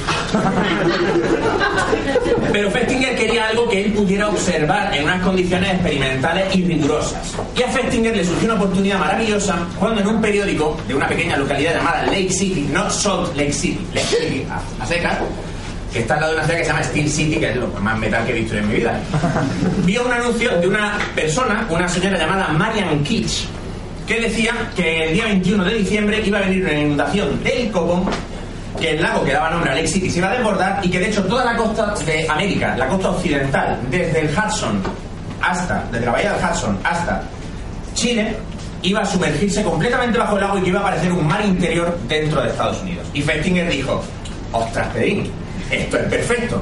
Pero 2.51 2.71
Festinger 2.71 3.15
quería 3.15 3.47
algo 3.47 3.67
que 3.69 3.85
él 3.85 3.93
pudiera 3.93 4.29
observar 4.29 4.95
en 4.95 5.03
unas 5.03 5.21
condiciones 5.21 5.81
experimentales 5.85 6.55
y 6.55 6.65
rigurosas. 6.65 7.33
Y 7.55 7.63
a 7.63 7.67
Festinger 7.67 8.15
le 8.15 8.25
surgió 8.25 8.45
una 8.45 8.55
oportunidad 8.55 8.99
maravillosa 8.99 9.67
cuando 9.79 10.01
en 10.01 10.07
un 10.07 10.21
periódico 10.21 10.77
de 10.87 10.95
una 10.95 11.07
pequeña 11.07 11.37
localidad 11.37 11.75
llamada 11.75 12.03
Lake 12.07 12.31
City, 12.31 12.67
no 12.71 12.89
Salt 12.89 13.35
Lake 13.35 13.53
City, 13.53 13.85
Lake 13.93 14.07
City 14.07 14.45
a, 14.49 14.83
a 14.83 14.87
secas, 14.87 15.17
que 15.93 15.99
está 15.99 16.15
al 16.15 16.21
lado 16.21 16.33
de 16.33 16.37
una 16.39 16.45
ciudad 16.45 16.59
que 16.59 16.65
se 16.65 16.71
llama 16.71 16.83
Steel 16.83 17.09
City, 17.09 17.35
que 17.37 17.49
es 17.51 17.55
lo 17.55 17.67
más 17.67 17.97
metal 17.97 18.25
que 18.25 18.31
he 18.31 18.35
visto 18.35 18.57
en 18.57 18.67
mi 18.67 18.75
vida, 18.75 18.99
vio 19.85 20.05
un 20.05 20.11
anuncio 20.11 20.59
de 20.59 20.67
una 20.67 20.97
persona, 21.13 21.67
una 21.69 21.87
señora 21.87 22.17
llamada 22.17 22.47
Marian 22.49 23.03
Kitsch, 23.03 23.45
que 24.07 24.19
decía 24.21 24.53
que 24.75 25.05
el 25.05 25.13
día 25.13 25.25
21 25.25 25.63
de 25.63 25.73
diciembre 25.75 26.21
iba 26.25 26.39
a 26.39 26.41
venir 26.41 26.63
una 26.63 26.73
inundación 26.73 27.43
del 27.43 27.71
Copón 27.71 28.05
que 28.79 28.91
el 28.91 29.01
lago 29.01 29.23
que 29.23 29.31
daba 29.31 29.51
nombre 29.51 29.71
a 29.71 29.75
Lake 29.75 29.87
City 29.87 30.09
se 30.09 30.19
iba 30.19 30.29
a 30.29 30.33
desbordar 30.33 30.85
y 30.85 30.89
que 30.89 30.99
de 30.99 31.07
hecho 31.07 31.23
toda 31.23 31.45
la 31.45 31.55
costa 31.55 31.95
de 32.05 32.27
América, 32.27 32.75
la 32.77 32.87
costa 32.87 33.11
occidental, 33.11 33.79
desde 33.89 34.19
el 34.19 34.27
Hudson 34.27 34.83
hasta, 35.45 35.83
desde 35.91 36.05
la 36.05 36.11
bahía 36.11 36.33
del 36.33 36.43
Hudson 36.43 36.77
hasta 36.83 37.23
Chile, 37.93 38.35
iba 38.81 39.01
a 39.01 39.05
sumergirse 39.05 39.63
completamente 39.63 40.17
bajo 40.17 40.37
el 40.37 40.43
agua 40.43 40.59
y 40.59 40.63
que 40.63 40.69
iba 40.69 40.79
a 40.79 40.83
aparecer 40.83 41.11
un 41.11 41.27
mar 41.27 41.43
interior 41.45 41.97
dentro 42.07 42.41
de 42.41 42.49
Estados 42.49 42.81
Unidos. 42.81 43.07
Y 43.13 43.21
Festinger 43.21 43.69
dijo, 43.69 44.03
ostras, 44.51 44.87
Pedrín, 44.93 45.31
esto 45.71 45.97
es 45.97 46.03
perfecto. 46.05 46.61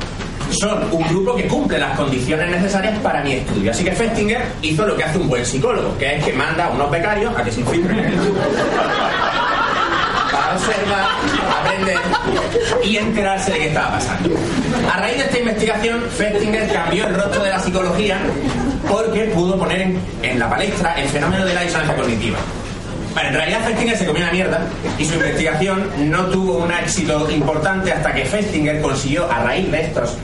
Son 0.52 0.84
un 0.92 1.04
grupo 1.08 1.36
que 1.36 1.48
cumple 1.48 1.80
las 1.80 1.98
condiciones 1.98 2.50
necesarias 2.50 2.98
para 3.00 3.22
mi 3.24 3.34
estudio. 3.34 3.72
Así 3.72 3.84
que 3.84 3.92
Festinger 3.92 4.42
hizo 4.62 4.86
lo 4.86 4.96
que 4.96 5.04
hace 5.04 5.18
un 5.18 5.28
buen 5.28 5.46
psicólogo, 5.46 5.98
que 5.98 6.18
es 6.18 6.24
que 6.24 6.34
manda 6.34 6.66
a 6.66 6.70
unos 6.70 6.92
becarios 6.92 7.36
a 7.36 7.44
que 7.44 7.52
se 7.52 7.62
infiltren 7.62 8.00
en 8.00 8.06
el 8.06 8.20
grupo 8.20 8.40
para 10.32 10.56
observar, 10.56 11.06
aprender 11.62 11.98
y 12.84 12.98
enterarse 12.98 13.52
de 13.52 13.58
qué 13.60 13.68
estaba 13.68 13.92
pasando. 13.92 14.30
A 14.92 14.98
raíz 14.98 15.18
de 15.18 15.24
esta 15.24 15.40
investigación, 15.40 16.02
Festinger 16.10 16.72
cambió 16.72 17.08
el 17.08 17.16
rostro 17.16 17.44
de 17.44 17.50
la 17.50 17.60
psicología 17.60 18.20
porque 18.90 19.26
pudo 19.26 19.58
poner 19.58 19.96
en, 20.22 20.40
la 20.40 20.50
palestra 20.50 20.94
el 21.02 21.08
fenómeno 21.10 21.46
de 21.46 21.54
la 21.54 21.62
disonancia 21.62 21.96
cognitiva. 21.96 22.38
Bueno, 23.14 23.30
en 23.30 23.36
realidad 23.36 23.60
Festinger 23.66 23.98
se 23.98 24.06
comió 24.06 24.26
la 24.26 24.32
mierda 24.32 24.68
y 24.98 25.06
su 25.06 25.14
investigación 25.14 25.88
no 26.10 26.26
tuvo 26.26 26.58
un 26.58 26.72
éxito 26.72 27.30
importante 27.30 27.92
hasta 27.92 28.14
que 28.14 28.26
Festinger 28.26 28.82
consiguió, 28.82 29.32
a 29.32 29.44
raíz 29.44 29.72
de 29.72 29.82
estos 29.82 30.18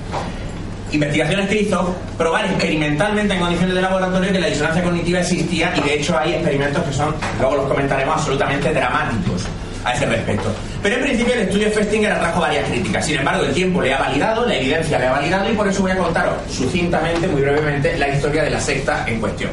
investigaciones 0.92 1.48
que 1.50 1.62
hizo, 1.62 1.96
probar 2.18 2.46
experimentalmente 2.46 3.36
en 3.36 3.40
condiciones 3.40 3.76
de 3.76 3.82
laboratorio 3.82 4.32
que 4.32 4.40
la 4.40 4.48
disonancia 4.48 4.84
cognitiva 4.84 5.20
existía 5.20 5.72
y 5.78 5.82
de 5.82 5.94
hecho 6.00 6.18
hay 6.18 6.34
experimentos 6.34 6.84
que 6.84 6.94
son, 6.94 7.14
luego 7.40 7.58
los 7.58 7.68
comentaremos, 7.68 8.16
absolutamente 8.16 8.74
dramáticos 8.74 9.46
a 9.84 9.94
ese 9.94 10.06
respecto. 10.06 10.54
Pero 10.84 10.96
en 10.96 11.02
principio 11.02 11.34
el 11.34 11.42
estudio 11.42 11.72
Festinger 11.72 12.12
atrajo 12.12 12.42
varias 12.42 12.70
críticas. 12.70 13.06
Sin 13.06 13.18
embargo, 13.18 13.44
el 13.44 13.54
tiempo 13.54 13.82
le 13.82 13.94
ha 13.94 14.00
validado, 14.00 14.46
la 14.46 14.56
evidencia 14.56 15.00
le 15.00 15.08
ha 15.08 15.12
validado 15.12 15.50
y 15.52 15.54
por 15.54 15.68
eso 15.68 15.82
voy 15.82 15.92
a 15.92 15.98
contaros 15.98 16.36
sucintamente, 16.52 17.28
muy 17.28 17.42
brevemente, 17.42 17.98
la 17.98 18.10
historia 18.10 18.44
de 18.44 18.50
la 18.50 18.60
secta 18.60 19.06
en 19.08 19.20
cuestión. 19.20 19.52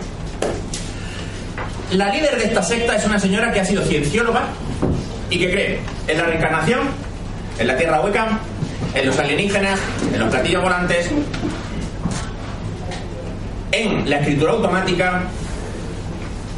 La 1.93 2.13
líder 2.13 2.37
de 2.37 2.45
esta 2.45 2.63
secta 2.63 2.97
es 2.97 3.05
una 3.07 3.19
señora 3.19 3.53
que 3.53 3.61
ha 3.61 3.65
sido 3.65 3.83
ciencióloga, 3.85 4.49
¿Y 5.31 5.39
qué 5.39 5.51
cree? 5.51 5.81
¿En 6.07 6.19
la 6.19 6.25
reencarnación? 6.25 6.81
¿En 7.59 7.67
la 7.67 7.77
tierra 7.77 8.01
hueca? 8.01 8.39
¿En 8.95 9.07
los 9.07 9.19
alienígenas? 9.19 9.79
¿En 10.13 10.21
los 10.21 10.31
platillos 10.31 10.63
volantes? 10.63 11.11
¿En 13.73 14.09
la 14.09 14.19
escritura 14.19 14.53
automática? 14.53 15.23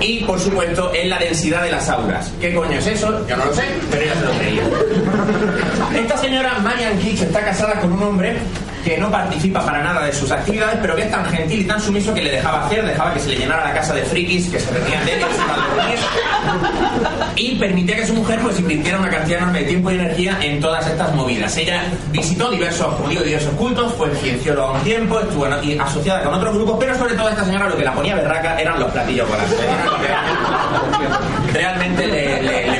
Y, 0.00 0.25
por 0.25 0.38
supuesto, 0.38 0.93
en 0.95 1.11
la 1.11 1.19
densidad 1.19 1.62
de 1.62 1.73
las 1.73 1.88
auras. 1.88 2.33
¿Qué 2.40 2.55
coño 2.55 2.78
es 2.78 2.87
eso? 2.87 3.26
Yo 3.26 3.37
no 3.37 3.47
lo 3.47 3.55
sé, 3.55 3.64
pero 3.90 4.02
ella 4.02 4.14
se 4.14 4.25
lo 4.25 4.33
creía. 4.33 6.00
Esta 6.00 6.17
señora, 6.19 6.59
Marian 6.61 6.99
Kitsch, 6.99 7.23
está 7.23 7.45
casada 7.45 7.81
con 7.81 7.93
un 7.93 8.02
hombre 8.02 8.37
que 8.88 8.97
no 8.97 9.11
participa 9.11 9.61
para 9.66 9.83
nada 9.83 10.07
de 10.07 10.12
sus 10.14 10.30
actividades, 10.30 10.78
pero 10.80 10.97
que 10.97 11.02
es 11.02 11.11
tan 11.11 11.23
gentil 11.26 11.61
y 11.61 11.64
tan 11.64 11.78
sumiso 11.78 12.14
que 12.14 12.23
le 12.23 12.30
dejaba 12.30 12.64
hacer, 12.64 12.87
dejaba 12.87 13.12
que 13.12 13.21
se 13.21 13.28
le 13.28 13.37
llenara 13.37 13.64
la 13.64 13.75
casa 13.75 13.92
de 13.92 14.02
frikis 14.02 14.49
que 14.49 14.59
se 14.59 14.71
reunían 14.71 15.04
de 15.04 15.12
él 15.12 15.21
y 17.37 17.54
permitía 17.57 17.97
que 17.97 18.07
su 18.07 18.14
mujer 18.14 18.40
pues 18.42 18.59
invirtiera 18.59 18.99
una 18.99 19.11
cantidad 19.11 19.40
enorme 19.40 19.61
de 19.61 19.64
tiempo 19.66 19.90
y 19.90 19.95
energía 19.95 20.38
en 20.40 20.59
todas 20.61 20.87
estas 20.87 21.14
movidas. 21.14 21.54
Ella 21.59 21.83
visitó 22.11 22.50
diversos, 22.50 22.95
como 22.95 23.09
digo, 23.11 23.23
diversos 23.23 23.52
cultos, 23.54 23.92
fue 23.95 24.11
ciencióloga 24.16 24.73
un 24.73 24.80
tiempo, 24.80 25.21
estuvo 25.21 25.47
en- 25.47 25.80
asociada 25.80 26.23
con 26.25 26.33
otros 26.35 26.54
grupos, 26.54 26.76
pero 26.80 26.97
sobre 26.97 27.14
todo 27.14 27.28
esta 27.28 27.45
señora 27.45 27.68
lo 27.68 27.76
que 27.76 27.85
la 27.85 27.92
ponía 27.92 28.14
berraca 28.16 28.59
eran 28.59 28.80
los 28.80 28.90
platillos 28.90 29.28
volantes. 29.28 29.59
Realmente 31.52 32.07
le, 32.07 32.42
le, 32.42 32.71
le. 32.71 32.78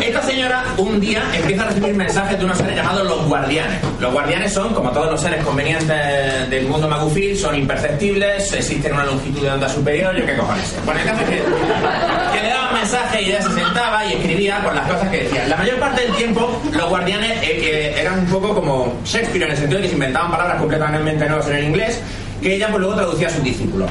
Esta 0.00 0.22
señora 0.22 0.64
un 0.76 1.00
día 1.00 1.22
empieza 1.34 1.62
a 1.62 1.66
recibir 1.66 1.94
mensajes 1.94 2.38
de 2.38 2.44
unos 2.44 2.58
seres 2.58 2.76
llamados 2.76 3.06
los 3.06 3.26
guardianes. 3.26 3.78
Los 4.00 4.12
guardianes 4.12 4.52
son, 4.52 4.74
como 4.74 4.90
todos 4.90 5.10
los 5.10 5.20
seres 5.20 5.44
convenientes 5.44 6.50
del 6.50 6.66
mundo 6.66 6.88
magufil, 6.88 7.36
son 7.36 7.54
imperceptibles, 7.54 8.52
existen 8.52 8.92
una 8.94 9.04
longitud 9.04 9.42
de 9.42 9.50
onda 9.50 9.68
superior, 9.68 10.16
yo 10.16 10.26
qué 10.26 10.36
cojones. 10.36 10.74
Bueno, 10.84 11.00
el 11.00 11.06
caso 11.06 11.22
es 11.22 11.28
que, 11.28 11.36
que 11.36 12.42
le 12.42 12.48
daban 12.48 12.74
mensajes 12.74 13.22
y 13.22 13.24
ella 13.26 13.42
se 13.42 13.50
sentaba 13.50 14.06
y 14.06 14.12
escribía 14.14 14.62
por 14.62 14.74
las 14.74 14.90
cosas 14.90 15.08
que 15.08 15.24
decían. 15.24 15.48
La 15.50 15.56
mayor 15.56 15.78
parte 15.78 16.02
del 16.02 16.12
tiempo 16.14 16.60
los 16.72 16.88
guardianes 16.88 17.38
eh, 17.42 17.94
eran 17.98 18.20
un 18.20 18.26
poco 18.26 18.54
como 18.54 18.94
Shakespeare 19.04 19.44
en 19.44 19.50
el 19.50 19.56
sentido 19.56 19.78
de 19.78 19.82
que 19.82 19.88
se 19.88 19.94
inventaban 19.94 20.30
palabras 20.30 20.58
completamente 20.58 21.28
nuevas 21.28 21.46
en 21.48 21.56
el 21.56 21.64
inglés 21.64 22.00
que 22.40 22.54
ella 22.54 22.68
pues 22.68 22.80
luego 22.80 22.96
traducía 22.96 23.28
a 23.28 23.30
sus 23.30 23.42
discípulos. 23.42 23.90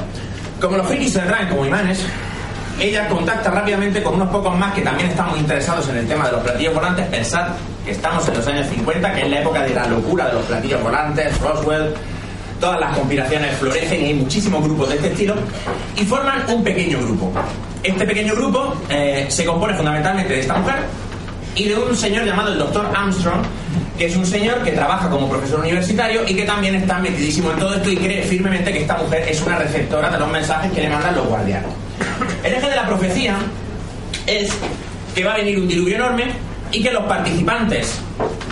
Como 0.60 0.76
los 0.76 0.86
frikis 0.86 1.12
se 1.12 1.22
como 1.48 1.66
imanes, 1.66 2.04
ella 2.80 3.08
contacta 3.08 3.50
rápidamente 3.50 4.02
con 4.02 4.14
unos 4.14 4.28
pocos 4.28 4.56
más 4.56 4.72
que 4.72 4.82
también 4.82 5.10
están 5.10 5.30
muy 5.30 5.40
interesados 5.40 5.88
en 5.88 5.96
el 5.96 6.06
tema 6.06 6.26
de 6.26 6.32
los 6.32 6.42
platillos 6.42 6.74
volantes. 6.74 7.06
Pensad 7.06 7.48
que 7.84 7.90
estamos 7.90 8.26
en 8.28 8.34
los 8.34 8.46
años 8.46 8.66
50, 8.68 9.14
que 9.14 9.22
es 9.22 9.30
la 9.30 9.40
época 9.40 9.62
de 9.62 9.74
la 9.74 9.86
locura 9.86 10.26
de 10.26 10.34
los 10.34 10.44
platillos 10.44 10.82
volantes, 10.82 11.40
Roswell, 11.40 11.94
todas 12.60 12.80
las 12.80 12.96
conspiraciones 12.96 13.56
florecen 13.56 14.00
y 14.02 14.04
hay 14.06 14.14
muchísimos 14.14 14.62
grupos 14.62 14.90
de 14.90 14.96
este 14.96 15.08
estilo 15.08 15.34
y 15.96 16.04
forman 16.04 16.42
un 16.48 16.62
pequeño 16.62 17.00
grupo. 17.00 17.32
Este 17.82 18.04
pequeño 18.04 18.34
grupo 18.34 18.74
eh, 18.88 19.26
se 19.28 19.44
compone 19.44 19.74
fundamentalmente 19.74 20.32
de 20.34 20.40
esta 20.40 20.54
mujer 20.54 20.76
y 21.54 21.64
de 21.64 21.76
un 21.76 21.96
señor 21.96 22.24
llamado 22.24 22.52
el 22.52 22.58
doctor 22.58 22.88
Armstrong, 22.94 23.42
que 23.96 24.06
es 24.06 24.16
un 24.16 24.26
señor 24.26 24.62
que 24.62 24.72
trabaja 24.72 25.10
como 25.10 25.28
profesor 25.28 25.60
universitario 25.60 26.22
y 26.28 26.34
que 26.34 26.44
también 26.44 26.76
está 26.76 26.98
metidísimo 26.98 27.50
en 27.50 27.58
todo 27.58 27.74
esto 27.74 27.90
y 27.90 27.96
cree 27.96 28.22
firmemente 28.22 28.72
que 28.72 28.82
esta 28.82 28.96
mujer 28.96 29.26
es 29.28 29.40
una 29.42 29.58
receptora 29.58 30.10
de 30.10 30.18
los 30.18 30.30
mensajes 30.30 30.70
que 30.70 30.82
le 30.82 30.90
mandan 30.90 31.16
los 31.16 31.26
guardianes. 31.26 31.87
El 32.44 32.54
eje 32.54 32.68
de 32.68 32.76
la 32.76 32.86
profecía 32.86 33.36
es 34.26 34.50
que 35.14 35.24
va 35.24 35.34
a 35.34 35.36
venir 35.36 35.58
un 35.58 35.68
diluvio 35.68 35.96
enorme 35.96 36.26
y 36.70 36.82
que 36.82 36.92
los 36.92 37.04
participantes 37.04 38.00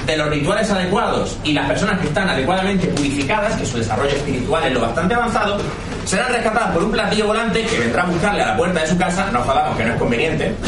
de 0.07 0.17
los 0.17 0.31
rituales 0.31 0.71
adecuados 0.71 1.37
y 1.43 1.53
las 1.53 1.67
personas 1.67 2.01
que 2.01 2.07
están 2.07 2.29
adecuadamente 2.29 2.87
purificadas, 2.89 3.57
que 3.57 3.67
su 3.67 3.79
desarrollo 3.79 4.15
espiritual 4.15 4.65
es 4.65 4.73
lo 4.73 4.81
bastante 4.81 5.15
avanzado, 5.15 5.59
serán 6.05 6.33
rescatadas 6.33 6.71
por 6.71 6.85
un 6.85 6.93
platillo 6.93 7.27
volante 7.27 7.65
que 7.65 7.79
vendrá 7.79 8.05
a 8.05 8.07
buscarle 8.07 8.43
a 8.43 8.47
la 8.47 8.57
puerta 8.57 8.81
de 8.81 8.87
su 8.87 8.97
casa, 8.97 9.29
no 9.33 9.41
jodamos 9.43 9.77
que 9.77 9.85
no 9.85 9.93
es 9.93 9.99
conveniente. 9.99 10.55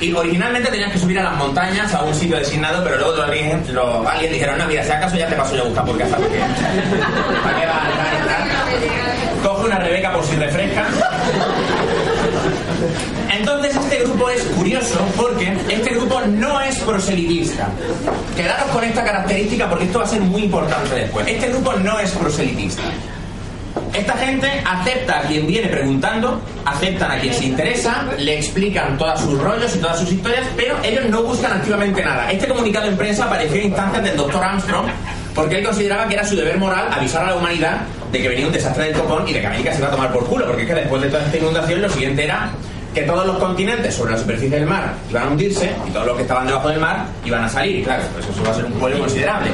Y 0.00 0.12
originalmente 0.12 0.70
tenías 0.70 0.92
que 0.92 0.98
subir 1.00 1.18
a 1.18 1.24
las 1.24 1.34
montañas 1.34 1.92
a 1.92 2.04
un 2.04 2.14
sitio 2.14 2.36
designado, 2.36 2.84
pero 2.84 2.98
luego 2.98 3.16
los 3.16 3.28
aliens, 3.28 3.66
dijeron, 4.30 4.56
no, 4.56 4.66
mira, 4.68 4.84
si 4.84 4.92
acaso 4.92 5.16
ya 5.16 5.26
te 5.26 5.34
paso 5.34 5.56
yo 5.56 5.62
a 5.62 5.64
buscar 5.64 5.84
por 5.84 5.98
casa, 5.98 6.16
porque 6.16 6.38
¿para 6.38 7.60
qué 7.60 7.66
vas 7.66 7.82
a 7.82 7.88
entrar 7.88 8.12
y 8.12 8.16
entrar? 8.16 9.42
Coge 9.42 9.64
una 9.66 9.78
Rebeca 9.80 10.12
por 10.12 10.24
si 10.24 10.36
refresca. 10.36 10.86
Entonces 13.36 13.74
este 13.74 14.04
es 14.30 14.42
curioso 14.42 14.98
porque 15.16 15.52
este 15.68 15.94
grupo 15.94 16.20
no 16.22 16.60
es 16.60 16.78
proselitista. 16.80 17.68
Quedaros 18.36 18.68
con 18.70 18.84
esta 18.84 19.04
característica 19.04 19.68
porque 19.68 19.84
esto 19.84 19.98
va 19.98 20.04
a 20.04 20.08
ser 20.08 20.20
muy 20.20 20.44
importante 20.44 20.94
después. 20.94 21.26
Este 21.26 21.48
grupo 21.48 21.72
no 21.74 21.98
es 21.98 22.10
proselitista. 22.12 22.82
Esta 23.92 24.12
gente 24.14 24.48
acepta 24.64 25.20
a 25.20 25.22
quien 25.22 25.46
viene 25.46 25.68
preguntando, 25.68 26.40
aceptan 26.64 27.12
a 27.12 27.18
quien 27.18 27.32
se 27.32 27.46
interesa, 27.46 28.04
le 28.18 28.36
explican 28.36 28.98
todos 28.98 29.20
sus 29.20 29.38
rollos 29.40 29.74
y 29.74 29.78
todas 29.78 29.98
sus 30.00 30.12
historias, 30.12 30.46
pero 30.56 30.76
ellos 30.82 31.06
no 31.06 31.22
buscan 31.22 31.52
activamente 31.52 32.04
nada. 32.04 32.30
Este 32.30 32.48
comunicado 32.48 32.86
en 32.86 32.96
prensa 32.96 33.24
apareció 33.24 33.56
en 33.56 33.66
instancias 33.66 34.04
del 34.04 34.16
doctor 34.16 34.42
Armstrong 34.42 34.86
porque 35.34 35.58
él 35.58 35.64
consideraba 35.64 36.08
que 36.08 36.14
era 36.14 36.24
su 36.24 36.34
deber 36.34 36.58
moral 36.58 36.88
avisar 36.90 37.22
a 37.24 37.28
la 37.28 37.36
humanidad 37.36 37.82
de 38.10 38.22
que 38.22 38.28
venía 38.28 38.46
un 38.46 38.52
desastre 38.52 38.86
del 38.86 38.94
copón 38.94 39.26
y 39.28 39.32
de 39.32 39.40
que 39.40 39.46
América 39.46 39.72
se 39.72 39.78
iba 39.78 39.88
a 39.88 39.90
tomar 39.92 40.12
por 40.12 40.26
culo, 40.26 40.46
porque 40.46 40.62
es 40.62 40.68
que 40.68 40.74
después 40.74 41.02
de 41.02 41.08
toda 41.08 41.24
esta 41.24 41.36
inundación 41.36 41.82
lo 41.82 41.88
siguiente 41.88 42.24
era 42.24 42.50
que 42.98 43.06
todos 43.06 43.26
los 43.26 43.38
continentes 43.38 43.94
sobre 43.94 44.12
la 44.12 44.18
superficie 44.18 44.58
del 44.58 44.66
mar 44.66 44.94
iban 45.08 45.28
a 45.28 45.30
hundirse 45.30 45.70
y 45.86 45.90
todos 45.90 46.06
los 46.06 46.16
que 46.16 46.22
estaban 46.22 46.46
debajo 46.46 46.68
del 46.68 46.80
mar 46.80 47.06
iban 47.24 47.44
a 47.44 47.48
salir. 47.48 47.84
Claro, 47.84 48.02
pues 48.12 48.26
eso 48.26 48.42
va 48.42 48.50
a 48.50 48.54
ser 48.54 48.64
un 48.64 48.72
pollo 48.72 48.98
considerable. 48.98 49.50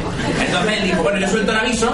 Entonces 0.46 0.78
él 0.78 0.84
dijo, 0.84 1.02
bueno, 1.02 1.18
yo 1.18 1.28
suelto 1.28 1.52
el 1.52 1.58
aviso 1.58 1.92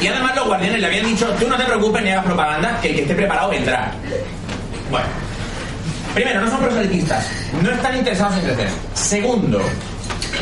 y 0.00 0.06
además 0.08 0.34
los 0.34 0.46
guardianes 0.46 0.80
le 0.80 0.86
habían 0.86 1.06
dicho, 1.06 1.26
tú 1.38 1.48
no 1.48 1.56
te 1.56 1.64
preocupes 1.64 2.02
ni 2.02 2.10
hagas 2.10 2.24
propaganda, 2.24 2.78
que 2.80 2.88
el 2.88 2.94
que 2.96 3.02
esté 3.02 3.14
preparado 3.14 3.50
vendrá. 3.50 3.92
Bueno, 4.90 5.06
primero, 6.14 6.40
no 6.40 6.50
son 6.50 6.60
proselitistas, 6.60 7.30
no 7.62 7.70
están 7.70 7.96
interesados 7.96 8.36
en 8.38 8.44
crecer. 8.44 8.68
Segundo, 8.94 9.60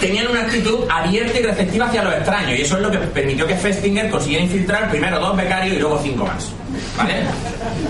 tenían 0.00 0.28
una 0.28 0.42
actitud 0.42 0.86
abierta 0.88 1.38
y 1.38 1.42
receptiva 1.42 1.86
hacia 1.86 2.02
lo 2.02 2.12
extraño 2.12 2.54
y 2.54 2.62
eso 2.62 2.76
es 2.76 2.82
lo 2.82 2.90
que 2.90 2.98
permitió 2.98 3.46
que 3.46 3.56
Festinger 3.56 4.08
consiguiera 4.08 4.44
infiltrar 4.44 4.88
primero 4.88 5.20
dos 5.20 5.36
becarios 5.36 5.76
y 5.76 5.78
luego 5.78 6.00
cinco 6.02 6.24
más. 6.24 6.50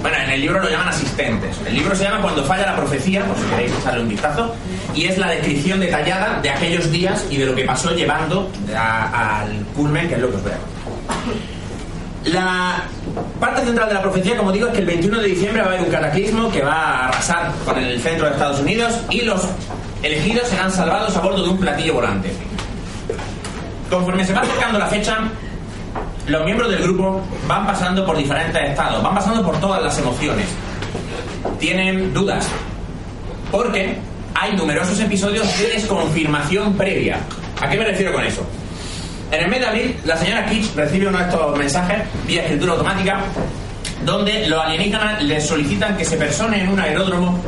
Bueno, 0.03 0.17
en 0.17 0.31
el 0.31 0.41
libro 0.41 0.61
lo 0.61 0.69
llaman 0.69 0.89
asistentes. 0.89 1.57
El 1.67 1.75
libro 1.75 1.95
se 1.95 2.05
llama 2.05 2.23
Cuando 2.23 2.45
falla 2.45 2.67
la 2.67 2.77
profecía, 2.77 3.25
por 3.25 3.37
si 3.37 3.45
queréis 3.45 3.73
echarle 3.79 4.03
un 4.03 4.09
vistazo, 4.09 4.55
y 4.95 5.05
es 5.05 5.19
la 5.19 5.31
descripción 5.31 5.81
detallada 5.81 6.41
de 6.41 6.51
aquellos 6.51 6.91
días 6.91 7.25
y 7.31 7.37
de 7.37 7.47
lo 7.47 7.55
que 7.55 7.65
pasó 7.65 7.95
llevando 7.95 8.51
al 8.77 9.65
culmen, 9.75 10.09
que 10.09 10.15
es 10.15 10.21
lo 10.21 10.31
que 10.31 10.37
os 10.37 10.43
voy 10.43 10.53
a 10.53 10.57
contar. 10.57 10.77
La 12.25 12.83
parte 13.39 13.65
central 13.65 13.89
de 13.89 13.95
la 13.95 14.03
profecía, 14.03 14.37
como 14.37 14.51
digo, 14.51 14.67
es 14.67 14.73
que 14.73 14.81
el 14.81 14.87
21 14.87 15.21
de 15.21 15.29
diciembre 15.29 15.63
va 15.63 15.69
a 15.69 15.71
haber 15.71 15.83
un 15.83 15.91
cataclismo 15.91 16.51
que 16.51 16.63
va 16.63 16.75
a 16.75 17.09
arrasar 17.09 17.53
con 17.65 17.79
el 17.79 18.01
centro 18.01 18.27
de 18.27 18.33
Estados 18.33 18.59
Unidos 18.59 18.93
y 19.11 19.21
los 19.21 19.43
elegidos 20.03 20.49
serán 20.49 20.73
salvados 20.73 21.17
a 21.17 21.21
bordo 21.21 21.45
de 21.45 21.51
un 21.51 21.59
platillo 21.59 21.95
volante. 21.95 22.33
Conforme 23.89 24.25
se 24.25 24.33
va 24.33 24.41
acercando 24.41 24.81
la 24.81 24.89
fecha, 24.89 25.19
los 26.27 26.45
miembros 26.45 26.69
del 26.71 26.83
grupo 26.83 27.23
van 27.47 27.67
pasando 27.67 28.05
por 28.05 28.17
diferentes 28.17 28.71
estados, 28.71 29.03
van 29.03 29.15
pasando 29.15 29.45
por 29.45 29.59
todas 29.61 29.83
las 29.83 29.97
emociones. 29.99 30.47
Tienen 31.59 32.13
dudas, 32.13 32.49
porque 33.51 33.97
hay 34.35 34.57
numerosos 34.57 34.99
episodios 35.01 35.59
de 35.59 35.69
desconfirmación 35.69 36.75
previa. 36.75 37.19
¿A 37.61 37.69
qué 37.69 37.79
me 37.79 37.85
refiero 37.85 38.13
con 38.13 38.25
eso? 38.25 38.45
En 39.31 39.45
el 39.45 39.51
mes 39.51 39.61
de 39.61 39.67
abril, 39.67 39.97
la 40.05 40.17
señora 40.17 40.47
Kitsch 40.47 40.75
recibe 40.75 41.09
uno 41.09 41.19
de 41.19 41.25
estos 41.25 41.59
mensajes 41.59 42.03
vía 42.27 42.43
escritura 42.43 42.73
automática, 42.73 43.21
donde 44.05 44.49
los 44.49 44.65
alienígenas 44.65 45.23
les 45.23 45.47
solicitan 45.47 45.97
que 45.97 46.05
se 46.05 46.17
persone 46.17 46.61
en 46.61 46.69
un 46.69 46.79
aeródromo, 46.79 47.39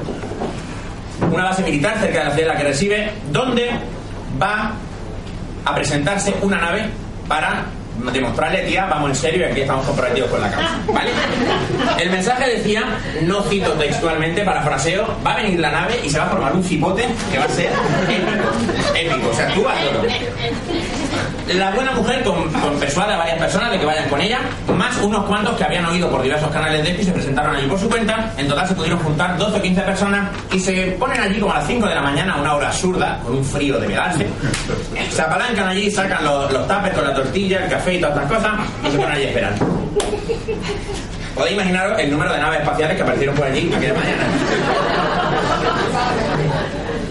una 1.30 1.44
base 1.44 1.62
militar 1.62 1.98
cerca 2.00 2.30
de 2.30 2.42
en 2.42 2.48
la 2.48 2.56
que 2.56 2.64
recibe, 2.64 3.10
donde 3.30 3.70
va 4.40 4.72
a 5.64 5.74
presentarse 5.74 6.34
una 6.42 6.58
nave 6.58 6.86
para 7.28 7.66
demostrarle, 8.12 8.62
tía, 8.62 8.86
vamos 8.86 9.10
en 9.10 9.16
serio 9.16 9.40
y 9.40 9.50
aquí 9.50 9.60
estamos 9.62 9.86
comprometidos 9.86 10.30
con 10.30 10.40
la 10.40 10.50
causa. 10.50 10.78
¿Vale? 10.92 11.10
El 12.00 12.10
mensaje 12.10 12.56
decía, 12.56 12.84
no 13.22 13.42
cito 13.42 13.72
textualmente, 13.72 14.42
parafraseo, 14.42 15.06
va 15.26 15.34
a 15.34 15.36
venir 15.36 15.58
la 15.60 15.70
nave 15.70 16.00
y 16.04 16.10
se 16.10 16.18
va 16.18 16.26
a 16.26 16.28
formar 16.28 16.54
un 16.54 16.62
cipote 16.62 17.06
que 17.30 17.38
va 17.38 17.44
a 17.44 17.48
ser 17.48 17.70
épico. 18.08 18.77
Épico, 18.98 19.28
o 19.28 19.34
sea, 19.34 19.48
tú 19.54 19.62
loco. 19.62 20.06
La 21.54 21.70
buena 21.70 21.92
mujer 21.92 22.22
con, 22.24 22.50
persuade 22.78 23.14
a 23.14 23.16
varias 23.16 23.38
personas 23.38 23.70
de 23.70 23.78
que 23.78 23.86
vayan 23.86 24.08
con 24.08 24.20
ella, 24.20 24.40
más 24.76 24.96
unos 24.98 25.24
cuantos 25.24 25.56
que 25.56 25.64
habían 25.64 25.86
oído 25.86 26.10
por 26.10 26.20
diversos 26.20 26.50
canales 26.50 26.82
de 26.82 27.00
y 27.00 27.04
se 27.04 27.12
presentaron 27.12 27.54
allí 27.54 27.66
por 27.66 27.78
su 27.78 27.88
cuenta. 27.88 28.32
En 28.36 28.48
total 28.48 28.66
se 28.68 28.74
pudieron 28.74 28.98
juntar 28.98 29.38
12 29.38 29.58
o 29.58 29.62
15 29.62 29.80
personas 29.82 30.30
y 30.52 30.58
se 30.58 30.96
ponen 30.98 31.20
allí 31.20 31.38
como 31.38 31.52
a 31.52 31.58
las 31.58 31.66
5 31.66 31.86
de 31.86 31.94
la 31.94 32.02
mañana 32.02 32.34
a 32.34 32.40
una 32.40 32.54
hora 32.54 32.68
absurda, 32.68 33.20
con 33.24 33.36
un 33.36 33.44
frío 33.44 33.78
de 33.78 33.86
pegarse. 33.86 34.26
Se 35.10 35.22
apalancan 35.22 35.68
allí, 35.68 35.90
sacan 35.90 36.24
los, 36.24 36.52
los 36.52 36.66
tapes 36.66 36.92
con 36.92 37.04
la 37.04 37.14
tortilla, 37.14 37.64
el 37.64 37.70
café 37.70 37.94
y 37.94 38.00
todas 38.00 38.16
estas 38.16 38.36
cosas 38.36 38.52
y 38.86 38.90
se 38.90 38.96
ponen 38.96 39.12
allí 39.12 39.24
esperando. 39.24 39.66
Podéis 41.34 41.54
imaginaros 41.54 41.98
el 42.00 42.10
número 42.10 42.32
de 42.32 42.40
naves 42.40 42.60
espaciales 42.60 42.96
que 42.96 43.02
aparecieron 43.02 43.36
por 43.36 43.46
allí 43.46 43.72
aquella 43.72 43.94
mañana. 43.94 44.24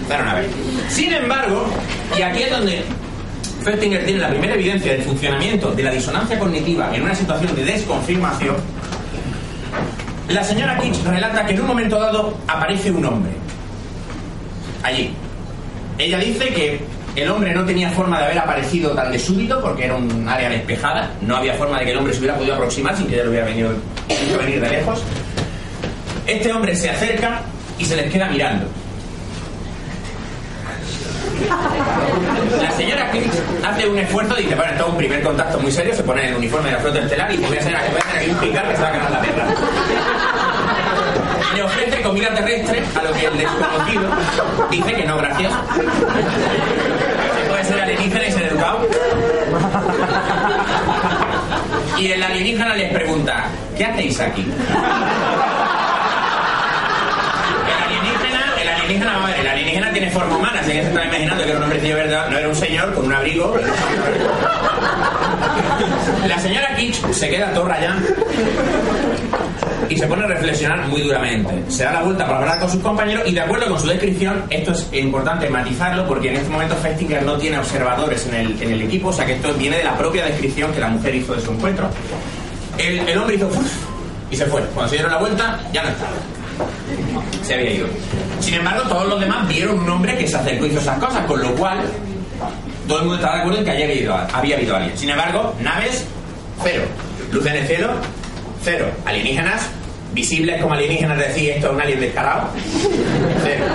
Era 0.09 0.23
una 0.23 0.33
vez. 0.35 0.66
Sin 0.89 1.13
embargo, 1.13 1.67
y 2.17 2.21
aquí 2.21 2.43
es 2.43 2.51
donde 2.51 2.83
Festinger 3.63 4.05
tiene 4.05 4.19
la 4.19 4.29
primera 4.29 4.53
evidencia 4.55 4.93
del 4.93 5.03
funcionamiento 5.03 5.71
de 5.71 5.83
la 5.83 5.91
disonancia 5.91 6.39
cognitiva 6.39 6.95
en 6.95 7.03
una 7.03 7.15
situación 7.15 7.55
de 7.55 7.65
desconfirmación, 7.65 8.55
la 10.29 10.43
señora 10.43 10.77
Kitsch 10.77 11.03
relata 11.05 11.45
que 11.45 11.53
en 11.53 11.61
un 11.61 11.67
momento 11.67 11.99
dado 11.99 12.37
aparece 12.47 12.91
un 12.91 13.05
hombre. 13.05 13.31
allí. 14.83 15.13
Ella 15.97 16.19
dice 16.19 16.49
que 16.49 16.79
el 17.15 17.29
hombre 17.31 17.53
no 17.53 17.65
tenía 17.65 17.89
forma 17.89 18.19
de 18.19 18.25
haber 18.25 18.39
aparecido 18.39 18.91
tan 18.91 19.11
de 19.11 19.17
súbito 19.17 19.59
porque 19.59 19.85
era 19.85 19.95
un 19.95 20.27
área 20.29 20.49
despejada, 20.49 21.09
no 21.21 21.35
había 21.35 21.53
forma 21.55 21.79
de 21.79 21.85
que 21.85 21.91
el 21.91 21.97
hombre 21.97 22.13
se 22.13 22.19
hubiera 22.19 22.35
podido 22.35 22.55
aproximar 22.55 22.95
sin 22.95 23.07
que 23.07 23.15
ella 23.15 23.23
lo 23.23 23.31
hubiera 23.31 23.45
venido, 23.47 23.71
venir 24.39 24.61
de 24.61 24.69
lejos. 24.69 25.01
Este 26.27 26.53
hombre 26.53 26.75
se 26.75 26.89
acerca 26.89 27.41
y 27.79 27.85
se 27.85 27.95
les 27.95 28.11
queda 28.11 28.29
mirando. 28.29 28.67
La 32.61 32.71
señora 32.71 33.09
Clich 33.11 33.31
hace 33.65 33.87
un 33.87 33.97
esfuerzo, 33.99 34.35
dice, 34.35 34.55
bueno, 34.55 34.73
es 34.73 34.81
un 34.81 34.97
primer 34.97 35.21
contacto 35.21 35.59
muy 35.59 35.71
serio, 35.71 35.95
se 35.95 36.03
pone 36.03 36.27
el 36.27 36.35
uniforme 36.35 36.69
de 36.69 36.75
la 36.75 36.81
flota 36.81 36.99
estelar 36.99 37.33
y 37.33 37.37
voy 37.37 37.57
a 37.57 37.59
hacer, 37.59 37.75
aquí 37.75 38.29
un 38.29 38.37
picar 38.37 38.67
que 38.69 38.75
se 38.75 38.81
va 38.81 38.87
a 38.87 38.91
ganar 38.91 39.11
la 39.11 39.21
guerra. 39.21 39.45
Le 41.55 41.63
ofrece 41.63 42.01
comida 42.01 42.33
terrestre, 42.33 42.83
a 42.95 43.03
lo 43.03 43.13
que 43.13 43.25
el 43.25 43.37
desconocido 43.37 44.09
dice 44.71 44.93
que 44.93 45.05
no, 45.05 45.17
gracias. 45.17 45.53
Se 47.35 47.49
puede 47.49 47.63
ser 47.65 47.81
alienígena 47.81 48.27
y 48.27 48.31
ser 48.31 48.43
educado. 48.43 48.87
Y 51.97 52.11
el 52.11 52.23
alienígena 52.23 52.75
les 52.75 52.93
pregunta, 52.93 53.45
¿qué 53.75 53.85
hacéis 53.85 54.19
aquí? 54.19 54.45
El 58.61 58.69
alienígena, 58.87 59.35
el 59.39 59.47
alienígena, 59.47 59.91
tiene 59.91 60.09
forma 60.11 60.37
humana, 60.37 60.59
así 60.61 60.71
que 60.71 60.81
se 60.81 60.87
estaba 60.87 61.05
imaginando 61.05 61.43
que 61.43 61.49
era 61.49 61.57
un 61.57 61.63
hombrecillo 61.63 61.95
verdad, 61.95 62.29
no 62.29 62.37
era 62.37 62.47
un 62.47 62.55
señor 62.55 62.93
con 62.93 63.05
un 63.05 63.13
abrigo. 63.13 63.55
La 66.27 66.39
señora 66.39 66.75
Kitsch 66.75 67.11
se 67.11 67.29
queda 67.29 67.53
todo 67.53 67.65
rayada 67.65 67.97
y 69.89 69.97
se 69.97 70.07
pone 70.07 70.23
a 70.23 70.27
reflexionar 70.27 70.87
muy 70.87 71.01
duramente. 71.01 71.63
Se 71.69 71.83
da 71.83 71.93
la 71.93 72.03
vuelta 72.03 72.25
para 72.25 72.39
hablar 72.39 72.59
con 72.59 72.69
sus 72.69 72.81
compañeros 72.81 73.23
y 73.27 73.33
de 73.33 73.41
acuerdo 73.41 73.67
con 73.67 73.79
su 73.79 73.87
descripción, 73.87 74.43
esto 74.49 74.71
es 74.71 74.87
importante 74.93 75.49
matizarlo 75.49 76.07
porque 76.07 76.29
en 76.29 76.37
este 76.37 76.49
momento 76.49 76.75
Festinger 76.75 77.23
no 77.23 77.37
tiene 77.37 77.57
observadores 77.59 78.25
en 78.27 78.35
el, 78.35 78.61
en 78.61 78.71
el 78.71 78.81
equipo, 78.81 79.09
o 79.09 79.13
sea 79.13 79.25
que 79.25 79.33
esto 79.33 79.53
viene 79.53 79.77
de 79.77 79.83
la 79.83 79.97
propia 79.97 80.25
descripción 80.25 80.71
que 80.73 80.79
la 80.79 80.89
mujer 80.89 81.15
hizo 81.15 81.33
de 81.33 81.41
su 81.41 81.51
encuentro. 81.51 81.89
El, 82.77 82.99
el 83.07 83.17
hombre 83.17 83.35
hizo 83.35 83.49
y 84.29 84.35
se 84.35 84.45
fue. 84.45 84.61
Cuando 84.73 84.89
se 84.89 84.95
dieron 84.95 85.11
la 85.11 85.19
vuelta, 85.19 85.59
ya 85.71 85.83
no 85.83 85.89
estaba. 85.89 86.36
Se 87.43 87.53
había 87.53 87.71
ido. 87.71 87.87
Sin 88.39 88.55
embargo, 88.55 88.83
todos 88.87 89.07
los 89.07 89.19
demás 89.19 89.47
vieron 89.47 89.79
un 89.79 89.89
hombre 89.89 90.17
que 90.17 90.27
se 90.27 90.35
acercó 90.35 90.65
y 90.65 90.69
hizo 90.69 90.79
esas 90.79 90.99
cosas, 90.99 91.25
con 91.25 91.41
lo 91.41 91.53
cual 91.55 91.79
todo 92.87 92.99
el 92.99 93.05
mundo 93.05 93.15
estaba 93.15 93.35
de 93.35 93.41
acuerdo 93.41 93.59
en 93.59 93.65
que 93.65 93.71
había 93.71 94.55
habido, 94.55 94.75
alguien. 94.75 94.97
Sin 94.97 95.09
embargo, 95.09 95.55
naves, 95.61 96.05
cero. 96.63 96.83
Luz 97.31 97.45
en 97.45 97.55
el 97.55 97.67
cielo, 97.67 97.93
cero. 98.63 98.85
Alienígenas, 99.05 99.69
visibles 100.13 100.61
como 100.61 100.73
alienígenas, 100.73 101.17
decir 101.17 101.51
esto 101.51 101.67
es 101.67 101.73
un 101.73 101.81
alien 101.81 101.99
descarado, 101.99 102.49
cero. 103.43 103.65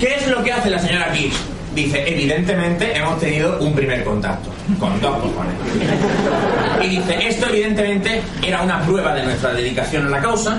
¿Qué 0.00 0.14
es 0.14 0.28
lo 0.28 0.42
que 0.42 0.52
hace 0.52 0.70
la 0.70 0.78
señora 0.78 1.12
Kish? 1.12 1.34
Dice, 1.76 2.02
evidentemente 2.10 2.96
hemos 2.96 3.20
tenido 3.20 3.58
un 3.60 3.74
primer 3.74 4.02
contacto, 4.02 4.48
con 4.80 4.98
dos 4.98 5.18
cojones. 5.18 5.54
Y 6.82 6.88
dice, 6.88 7.28
esto 7.28 7.48
evidentemente 7.50 8.22
era 8.42 8.62
una 8.62 8.80
prueba 8.80 9.14
de 9.14 9.24
nuestra 9.24 9.52
dedicación 9.52 10.06
a 10.06 10.08
la 10.08 10.22
causa, 10.22 10.58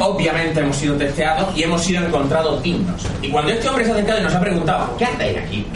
obviamente 0.00 0.58
hemos 0.58 0.76
sido 0.76 0.96
testeados 0.96 1.56
y 1.56 1.62
hemos 1.62 1.84
sido 1.84 2.04
encontrados 2.04 2.60
dignos. 2.64 3.00
Y 3.22 3.28
cuando 3.28 3.52
este 3.52 3.68
hombre 3.68 3.84
se 3.84 3.92
ha 3.92 3.94
acercado 3.94 4.18
y 4.18 4.22
nos 4.24 4.34
ha 4.34 4.40
preguntado, 4.40 4.96
¿qué 4.98 5.04
hacéis 5.04 5.38
aquí? 5.38 5.66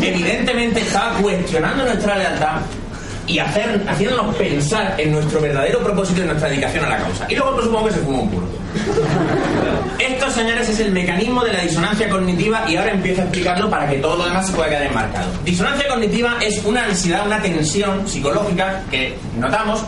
Evidentemente 0.00 0.82
estaba 0.82 1.14
cuestionando 1.18 1.84
nuestra 1.84 2.16
lealtad 2.16 2.60
y 3.26 3.40
hacer, 3.40 3.82
haciéndonos 3.88 4.36
pensar 4.36 4.94
en 4.98 5.10
nuestro 5.10 5.40
verdadero 5.40 5.80
propósito 5.80 6.22
y 6.22 6.26
nuestra 6.26 6.48
dedicación 6.48 6.84
a 6.84 6.90
la 6.90 6.98
causa. 6.98 7.26
Y 7.28 7.34
luego, 7.34 7.54
pues, 7.54 7.66
supongo 7.66 7.86
que 7.88 7.92
se 7.92 8.00
fumó 8.02 8.22
un 8.22 8.30
puro. 8.30 8.46
Esto, 10.26 10.40
señores, 10.40 10.68
es 10.68 10.80
el 10.80 10.90
mecanismo 10.90 11.44
de 11.44 11.52
la 11.52 11.60
disonancia 11.60 12.10
cognitiva 12.10 12.64
y 12.66 12.74
ahora 12.74 12.90
empiezo 12.90 13.20
a 13.20 13.24
explicarlo 13.24 13.70
para 13.70 13.88
que 13.88 13.98
todo 13.98 14.16
lo 14.16 14.26
demás 14.26 14.48
se 14.48 14.54
pueda 14.54 14.68
quedar 14.70 14.82
enmarcado. 14.82 15.28
Disonancia 15.44 15.86
cognitiva 15.86 16.34
es 16.40 16.64
una 16.64 16.84
ansiedad, 16.84 17.24
una 17.24 17.40
tensión 17.40 18.08
psicológica 18.08 18.82
que 18.90 19.16
notamos 19.38 19.84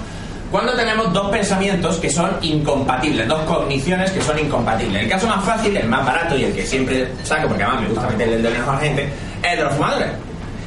cuando 0.53 0.75
tenemos 0.75 1.13
dos 1.13 1.29
pensamientos 1.31 1.97
que 1.97 2.09
son 2.09 2.31
incompatibles, 2.41 3.27
dos 3.27 3.41
cogniciones 3.43 4.13
que 4.13 4.23
son 4.23 4.39
incompatibles. 4.39 5.03
El 5.03 5.09
caso 5.09 5.27
más 5.27 5.45
fácil, 5.45 5.77
el 5.77 5.89
más 5.89 6.07
barato 6.07 6.39
y 6.39 6.45
el 6.45 6.53
que 6.53 6.65
siempre 6.65 7.09
saco, 7.25 7.49
porque 7.49 7.65
además 7.65 7.83
me 7.83 7.89
gusta 7.89 8.09
meterle 8.09 8.37
el 8.37 8.43
dedo 8.43 8.63
a 8.63 8.75
la 8.75 8.79
gente, 8.79 9.09
es 9.43 9.59
de 9.59 9.65
los 9.65 9.75
fumadores. 9.75 10.09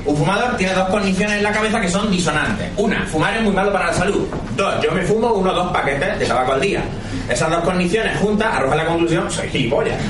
Un 0.06 0.18
fumador 0.18 0.58
tiene 0.58 0.74
dos 0.74 0.90
condiciones 0.90 1.38
en 1.38 1.44
la 1.44 1.52
cabeza 1.52 1.80
que 1.80 1.90
son 1.90 2.10
disonantes. 2.10 2.70
Una, 2.78 3.06
fumar 3.06 3.36
es 3.38 3.44
muy 3.44 3.54
malo 3.54 3.72
para 3.72 3.88
la 3.88 3.94
salud. 3.94 4.28
Dos, 4.56 4.82
yo 4.82 4.92
me 4.92 5.02
fumo 5.04 5.34
uno 5.34 5.52
o 5.52 5.54
dos 5.54 5.72
paquetes 5.72 6.20
de 6.20 6.26
tabaco 6.26 6.54
al 6.54 6.62
día. 6.62 6.82
Esas 7.30 7.50
dos 7.50 7.64
condiciones 7.64 8.18
juntas 8.20 8.54
arrojan 8.54 8.78
la 8.78 8.86
conclusión, 8.86 9.32
soy 9.32 9.48
gilipollas. 9.50 9.98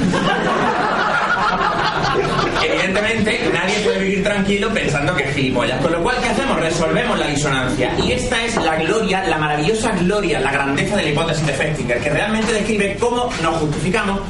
Evidentemente, 2.63 3.49
nadie 3.54 3.80
puede 3.84 3.99
vivir 3.99 4.23
tranquilo 4.23 4.69
pensando 4.69 5.15
que 5.15 5.23
es 5.23 5.36
gilipollas. 5.36 5.80
Con 5.82 5.91
lo 5.91 6.01
cual, 6.01 6.15
¿qué 6.21 6.30
hacemos? 6.30 6.60
Resolvemos 6.60 7.19
la 7.19 7.27
disonancia. 7.27 7.91
Y 8.04 8.13
esta 8.13 8.43
es 8.43 8.56
la 8.58 8.77
gloria, 8.77 9.23
la 9.27 9.38
maravillosa 9.38 9.91
gloria, 9.91 10.39
la 10.39 10.51
grandeza 10.51 10.95
de 10.95 11.04
la 11.04 11.10
hipótesis 11.10 11.45
de 11.45 11.54
Festinger, 11.54 11.99
que 11.99 12.10
realmente 12.10 12.54
describe 12.54 12.97
cómo 12.99 13.30
nos 13.41 13.56
justificamos 13.56 14.21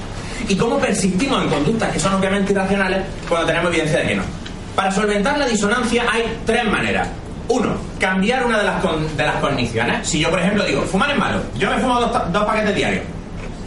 y 0.48 0.56
cómo 0.56 0.80
persistimos 0.80 1.44
en 1.44 1.50
conductas 1.50 1.92
que 1.92 2.00
son 2.00 2.16
obviamente 2.16 2.52
irracionales 2.52 3.02
cuando 3.30 3.48
tenemos 3.48 3.72
evidencia 3.72 4.00
de 4.00 4.08
que 4.08 4.16
no. 4.16 4.41
Para 4.76 4.92
solventar 4.92 5.38
la 5.38 5.46
disonancia 5.48 6.04
hay 6.12 6.38
tres 6.46 6.64
maneras. 6.66 7.08
Uno, 7.48 7.76
cambiar 8.00 8.46
una 8.46 8.60
de 8.60 8.64
las, 8.64 8.82
con- 8.82 9.18
de 9.18 9.24
las 9.26 9.36
cogniciones. 9.38 10.08
Si 10.08 10.20
yo, 10.20 10.30
por 10.30 10.40
ejemplo, 10.40 10.64
digo, 10.64 10.82
fumar 10.84 11.12
es 11.12 11.18
malo, 11.18 11.42
yo 11.58 11.70
me 11.70 11.78
fumo 11.80 12.00
dos, 12.00 12.32
dos 12.32 12.46
paquetes 12.46 12.76
diarios, 12.76 13.04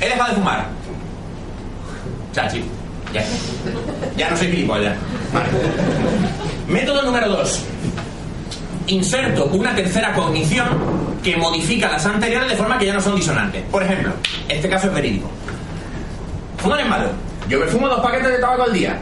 he 0.00 0.06
dejado 0.08 0.30
de 0.30 0.34
fumar. 0.36 0.64
Chachi, 2.32 2.64
ya. 3.12 3.22
Ya 4.16 4.30
no 4.30 4.36
soy 4.36 4.48
gilipollas. 4.50 4.96
Vale. 5.32 5.46
Método 6.66 7.02
número 7.02 7.28
dos. 7.28 7.62
Inserto 8.86 9.46
una 9.46 9.74
tercera 9.74 10.12
cognición 10.14 10.66
que 11.22 11.36
modifica 11.36 11.90
las 11.90 12.04
anteriores 12.06 12.48
de 12.50 12.56
forma 12.56 12.78
que 12.78 12.86
ya 12.86 12.94
no 12.94 13.00
son 13.00 13.16
disonantes. 13.16 13.62
Por 13.70 13.82
ejemplo, 13.82 14.12
este 14.48 14.68
caso 14.68 14.88
es 14.88 14.94
verídico. 14.94 15.30
Fumar 16.58 16.80
es 16.80 16.88
malo. 16.88 17.08
Yo 17.48 17.60
me 17.60 17.66
fumo 17.66 17.88
dos 17.88 18.00
paquetes 18.00 18.28
de 18.30 18.38
tabaco 18.38 18.62
al 18.64 18.72
día. 18.72 18.98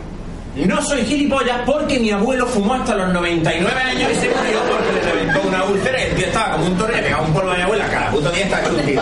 No 0.54 0.82
soy 0.82 1.02
gilipollas 1.06 1.60
porque 1.64 1.98
mi 1.98 2.10
abuelo 2.10 2.46
fumó 2.46 2.74
hasta 2.74 2.94
los 2.94 3.10
99 3.14 3.80
años 3.80 4.10
y 4.10 4.14
se 4.16 4.28
murió 4.28 4.60
porque 4.68 4.92
le 4.92 5.00
reventó 5.00 5.48
una 5.48 5.64
úlcera 5.64 5.98
y 5.98 6.02
el 6.02 6.14
tío 6.14 6.26
estaba 6.26 6.52
como 6.52 6.66
un 6.66 6.76
toro 6.76 6.92
y 6.92 6.96
le 6.96 7.02
pegaba 7.02 7.22
un 7.22 7.32
polvo 7.32 7.50
a 7.52 7.54
mi 7.54 7.62
abuela 7.62 7.86
cada 7.86 8.10
puto 8.10 8.30
día 8.30 8.44
un 8.70 8.84
tío. 8.84 9.00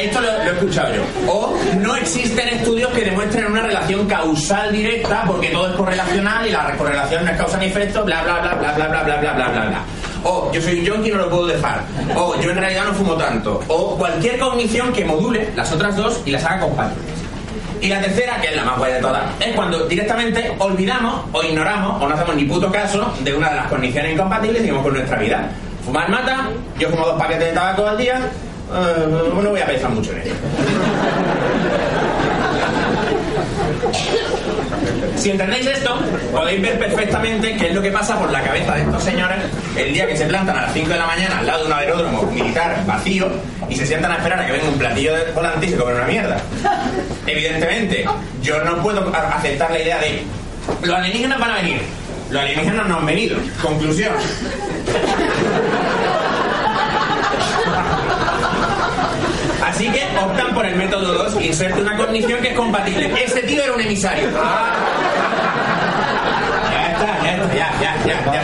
Esto 0.00 0.20
lo, 0.22 0.28
he 0.28 0.50
escuchado 0.52 0.94
yo. 0.94 1.02
O 1.30 1.54
no 1.80 1.96
existen 1.96 2.48
estudios 2.48 2.90
que 2.92 3.02
demuestren 3.02 3.46
una 3.46 3.62
relación 3.62 4.06
causal 4.06 4.72
directa 4.72 5.24
porque 5.26 5.48
todo 5.48 5.68
es 5.68 5.74
correlacional 5.74 6.46
y 6.46 6.50
la 6.50 6.74
correlación 6.76 7.26
no 7.26 7.30
es 7.30 7.36
causa 7.36 7.58
ni 7.58 7.66
efecto, 7.66 8.04
bla 8.04 8.22
bla 8.22 8.40
bla 8.40 8.54
bla 8.54 8.72
bla 8.72 8.88
bla 8.88 9.02
bla 9.02 9.16
bla 9.16 9.32
bla 9.32 9.48
bla 9.48 9.66
bla. 9.66 9.84
O 10.24 10.50
yo 10.50 10.62
soy 10.62 10.88
un 10.88 11.06
y 11.06 11.10
no 11.10 11.18
lo 11.18 11.28
puedo 11.28 11.46
dejar. 11.46 11.82
O 12.14 12.40
yo 12.40 12.50
en 12.50 12.56
realidad 12.56 12.86
no 12.86 12.94
fumo 12.94 13.14
tanto. 13.16 13.62
O 13.68 13.98
cualquier 13.98 14.38
cognición 14.38 14.94
que 14.94 15.04
module 15.04 15.50
las 15.54 15.70
otras 15.72 15.94
dos 15.94 16.22
y 16.24 16.30
las 16.30 16.42
haga 16.44 16.60
compatibles. 16.60 17.15
Y 17.80 17.88
la 17.88 18.00
tercera, 18.00 18.40
que 18.40 18.48
es 18.48 18.56
la 18.56 18.64
más 18.64 18.78
guay 18.78 18.92
de 18.94 19.00
todas, 19.00 19.22
es 19.40 19.54
cuando 19.54 19.86
directamente 19.86 20.54
olvidamos 20.58 21.24
o 21.32 21.42
ignoramos 21.42 22.02
o 22.02 22.08
no 22.08 22.14
hacemos 22.14 22.36
ni 22.36 22.44
puto 22.44 22.70
caso 22.70 23.12
de 23.20 23.34
una 23.34 23.50
de 23.50 23.56
las 23.56 23.66
condiciones 23.68 24.12
incompatibles 24.12 24.58
y 24.58 24.64
seguimos 24.64 24.82
con 24.82 24.94
nuestra 24.94 25.18
vida. 25.18 25.50
Fumar 25.84 26.08
mata, 26.08 26.48
yo 26.78 26.88
fumo 26.88 27.06
dos 27.06 27.18
paquetes 27.18 27.48
de 27.48 27.52
tabaco 27.52 27.86
al 27.86 27.98
día, 27.98 28.18
eh, 28.18 29.06
no 29.08 29.50
voy 29.50 29.60
a 29.60 29.66
pensar 29.66 29.90
mucho 29.90 30.12
en 30.12 30.22
ello. 30.22 30.34
Si 35.16 35.30
entendéis 35.30 35.66
esto, 35.66 35.98
podéis 36.32 36.62
ver 36.62 36.78
perfectamente 36.78 37.56
qué 37.56 37.68
es 37.68 37.74
lo 37.74 37.82
que 37.82 37.90
pasa 37.90 38.18
por 38.18 38.30
la 38.30 38.42
cabeza 38.42 38.74
de 38.74 38.82
estos 38.82 39.02
señores 39.02 39.38
el 39.76 39.92
día 39.92 40.06
que 40.06 40.16
se 40.16 40.26
plantan 40.26 40.56
a 40.58 40.62
las 40.62 40.72
5 40.72 40.88
de 40.88 40.96
la 40.96 41.06
mañana 41.06 41.38
al 41.38 41.46
lado 41.46 41.60
de 41.60 41.66
un 41.66 41.72
aeródromo 41.72 42.22
militar 42.24 42.84
vacío 42.86 43.28
y 43.68 43.76
se 43.76 43.86
sientan 43.86 44.12
a 44.12 44.16
esperar 44.16 44.40
a 44.40 44.46
que 44.46 44.52
venga 44.52 44.68
un 44.68 44.78
platillo 44.78 45.14
de 45.14 45.32
volante 45.32 45.66
y 45.66 45.70
se 45.70 45.76
comen 45.76 45.96
una 45.96 46.06
mierda. 46.06 46.36
Evidentemente, 47.26 48.04
yo 48.42 48.62
no 48.64 48.82
puedo 48.82 49.12
aceptar 49.14 49.70
la 49.70 49.78
idea 49.80 49.98
de 49.98 50.22
los 50.82 50.96
alienígenas 50.96 51.38
van 51.38 51.50
a 51.50 51.56
venir. 51.56 51.80
Los 52.30 52.42
alienígenas 52.42 52.88
no 52.88 52.98
han 52.98 53.06
venido. 53.06 53.38
Conclusión. 53.62 54.14
Así 59.66 59.88
que 59.88 60.02
optan 60.18 60.54
por 60.54 60.64
el 60.64 60.76
método 60.76 61.12
2, 61.24 61.42
inserte 61.44 61.80
una 61.80 61.96
cognición 61.96 62.40
que 62.40 62.48
es 62.50 62.56
compatible. 62.56 63.12
Ese 63.22 63.42
tío 63.42 63.64
era 63.64 63.72
un 63.72 63.80
emisario. 63.80 64.28
Ah. 64.36 64.72
Ya 66.70 66.92
está, 66.92 67.24
ya 67.24 67.34
está, 67.34 67.54
ya, 67.54 67.72
ya, 67.80 67.96
ya, 68.06 68.14
ya, 68.24 68.32
ya, 68.32 68.42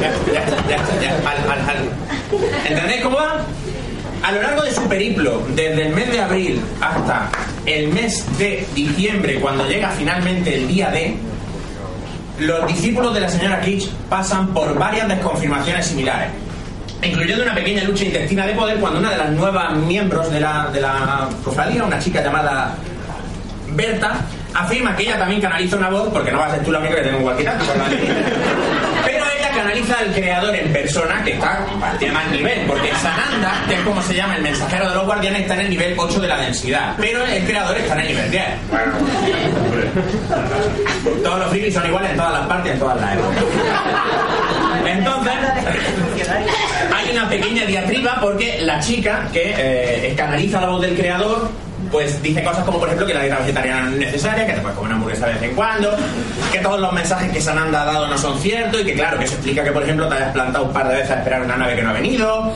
ya, 0.00 0.10
ya, 0.32 0.46
ya, 0.68 1.00
ya, 1.00 1.30
al, 1.30 1.50
al, 1.50 1.70
al. 1.70 1.88
¿Entendéis 2.68 3.02
cómo 3.02 3.16
va? 3.16 3.44
A 4.22 4.32
lo 4.32 4.42
largo 4.42 4.62
de 4.62 4.72
su 4.72 4.82
periplo, 4.88 5.42
desde 5.54 5.86
el 5.86 5.94
mes 5.94 6.10
de 6.10 6.20
abril 6.20 6.60
hasta 6.80 7.30
el 7.64 7.88
mes 7.88 8.26
de 8.36 8.66
diciembre, 8.74 9.40
cuando 9.40 9.66
llega 9.66 9.90
finalmente 9.90 10.54
el 10.56 10.68
día 10.68 10.90
D, 10.90 11.16
los 12.40 12.66
discípulos 12.66 13.14
de 13.14 13.20
la 13.20 13.28
señora 13.28 13.60
Kitsch 13.60 13.88
pasan 14.08 14.48
por 14.48 14.76
varias 14.76 15.08
desconfirmaciones 15.08 15.86
similares, 15.86 16.30
incluyendo 17.02 17.44
una 17.44 17.54
pequeña 17.54 17.84
lucha 17.84 18.04
intestina 18.04 18.46
de 18.46 18.54
poder 18.54 18.78
cuando 18.78 18.98
una 18.98 19.10
de 19.10 19.18
las 19.18 19.30
nuevas 19.30 19.74
miembros 19.74 20.30
de 20.30 20.40
la, 20.40 20.68
de 20.72 20.80
la 20.80 21.28
cofradía, 21.44 21.84
una 21.84 21.98
chica 21.98 22.22
llamada 22.22 22.74
Berta, 23.68 24.20
afirma 24.54 24.96
que 24.96 25.04
ella 25.04 25.18
también 25.18 25.40
canaliza 25.40 25.76
una 25.76 25.88
voz, 25.90 26.08
porque 26.12 26.32
no 26.32 26.38
va 26.38 26.46
a 26.46 26.50
ser 26.50 26.64
tú 26.64 26.72
la 26.72 26.80
única 26.80 26.96
que 26.96 27.02
tengo 27.02 27.18
un 27.18 27.24
walkie 27.24 27.44
Pero 29.04 29.24
ella 29.38 29.50
canaliza 29.54 29.98
al 29.98 30.12
creador 30.12 30.54
en 30.54 30.72
persona, 30.72 31.22
que 31.24 31.32
está, 31.32 31.64
tiene 31.98 32.14
más 32.14 32.30
nivel, 32.30 32.66
porque 32.66 32.90
Sananda, 32.96 33.64
que 33.68 33.74
es 33.74 33.80
como 33.80 34.02
se 34.02 34.14
llama 34.14 34.36
el 34.36 34.42
mensajero 34.42 34.88
de 34.88 34.94
los 34.94 35.04
guardianes, 35.04 35.42
está 35.42 35.54
en 35.54 35.60
el 35.60 35.70
nivel 35.70 35.94
8 35.96 36.20
de 36.20 36.28
la 36.28 36.36
densidad, 36.38 36.94
pero 36.98 37.24
el 37.24 37.44
creador 37.44 37.76
está 37.76 37.94
en 37.94 38.00
el 38.00 38.08
nivel 38.08 38.30
10. 38.30 38.44
Todos 41.22 41.38
los 41.38 41.48
frikis 41.50 41.74
son 41.74 41.86
iguales 41.86 42.10
en 42.10 42.16
todas 42.16 42.32
las 42.32 42.46
partes, 42.46 42.72
en 42.72 42.78
todas 42.78 43.00
las 43.00 43.14
épocas. 43.14 43.44
Entonces, 44.86 45.34
una 47.12 47.28
pequeña 47.28 47.64
diatriba 47.64 48.18
porque 48.20 48.60
la 48.62 48.80
chica 48.80 49.28
que 49.32 49.54
eh, 49.56 50.14
canaliza 50.16 50.60
la 50.60 50.68
voz 50.68 50.80
del 50.80 50.96
creador 50.96 51.50
pues 51.90 52.22
dice 52.22 52.42
cosas 52.42 52.64
como 52.64 52.78
por 52.78 52.88
ejemplo 52.88 53.06
que 53.06 53.14
la 53.14 53.22
dieta 53.22 53.38
vegetariana 53.38 53.82
no 53.82 53.90
es 53.92 53.98
necesaria, 53.98 54.46
que 54.46 54.52
te 54.52 54.60
puedes 54.60 54.76
comer 54.76 54.92
una 54.92 54.96
hamburguesa 54.96 55.26
de 55.26 55.32
vez 55.34 55.42
en 55.42 55.54
cuando, 55.54 55.96
que 56.52 56.58
todos 56.58 56.80
los 56.80 56.92
mensajes 56.92 57.32
que 57.32 57.40
Sananda 57.40 57.82
ha 57.82 57.86
dado 57.86 58.06
no 58.06 58.18
son 58.18 58.38
ciertos 58.38 58.80
y 58.82 58.84
que 58.84 58.94
claro, 58.94 59.18
que 59.18 59.24
eso 59.24 59.34
explica 59.34 59.64
que 59.64 59.72
por 59.72 59.82
ejemplo 59.82 60.08
te 60.08 60.14
hayas 60.14 60.32
plantado 60.32 60.66
un 60.66 60.72
par 60.72 60.88
de 60.88 60.96
veces 60.96 61.10
a 61.10 61.14
esperar 61.16 61.42
una 61.42 61.56
nave 61.56 61.76
que 61.76 61.82
no 61.82 61.90
ha 61.90 61.94
venido, 61.94 62.54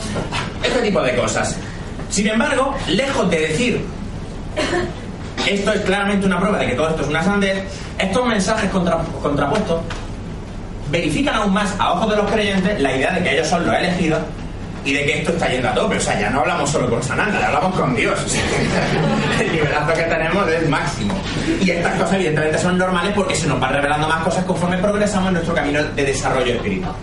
este 0.62 0.80
tipo 0.82 1.02
de 1.02 1.16
cosas. 1.16 1.56
Sin 2.10 2.28
embargo, 2.28 2.76
lejos 2.88 3.30
de 3.30 3.40
decir 3.40 3.84
esto 5.46 5.72
es 5.72 5.80
claramente 5.82 6.26
una 6.26 6.38
prueba 6.38 6.58
de 6.58 6.66
que 6.66 6.74
todo 6.74 6.88
esto 6.90 7.02
es 7.02 7.08
una 7.08 7.22
sandez, 7.22 7.64
estos 7.98 8.26
mensajes 8.26 8.70
contrapuestos 8.70 9.80
verifican 10.90 11.34
aún 11.34 11.52
más 11.52 11.74
a 11.78 11.92
ojos 11.92 12.10
de 12.10 12.16
los 12.16 12.30
creyentes 12.30 12.80
la 12.80 12.96
idea 12.96 13.12
de 13.12 13.22
que 13.22 13.34
ellos 13.34 13.48
son 13.48 13.66
los 13.66 13.74
elegidos 13.74 14.20
y 14.84 14.92
de 14.92 15.04
que 15.04 15.18
esto 15.18 15.32
está 15.32 15.48
yendo 15.48 15.68
a 15.68 15.74
tope. 15.74 15.96
O 15.96 16.00
sea, 16.00 16.18
ya 16.20 16.30
no 16.30 16.40
hablamos 16.40 16.70
solo 16.70 16.88
con 16.88 17.02
Sananda, 17.02 17.40
ya 17.40 17.46
hablamos 17.48 17.78
con 17.78 17.94
Dios. 17.94 18.18
el 19.40 19.52
nivelazo 19.52 19.94
que 19.94 20.02
tenemos 20.02 20.48
es 20.48 20.68
máximo. 20.68 21.14
Y 21.60 21.70
estas 21.70 21.94
cosas, 21.94 22.14
evidentemente, 22.14 22.58
son 22.58 22.78
normales 22.78 23.12
porque 23.14 23.34
se 23.34 23.46
nos 23.46 23.58
van 23.58 23.72
revelando 23.72 24.08
más 24.08 24.22
cosas 24.22 24.44
conforme 24.44 24.78
progresamos 24.78 25.28
en 25.28 25.34
nuestro 25.34 25.54
camino 25.54 25.82
de 25.82 26.04
desarrollo 26.04 26.54
espiritual. 26.54 26.94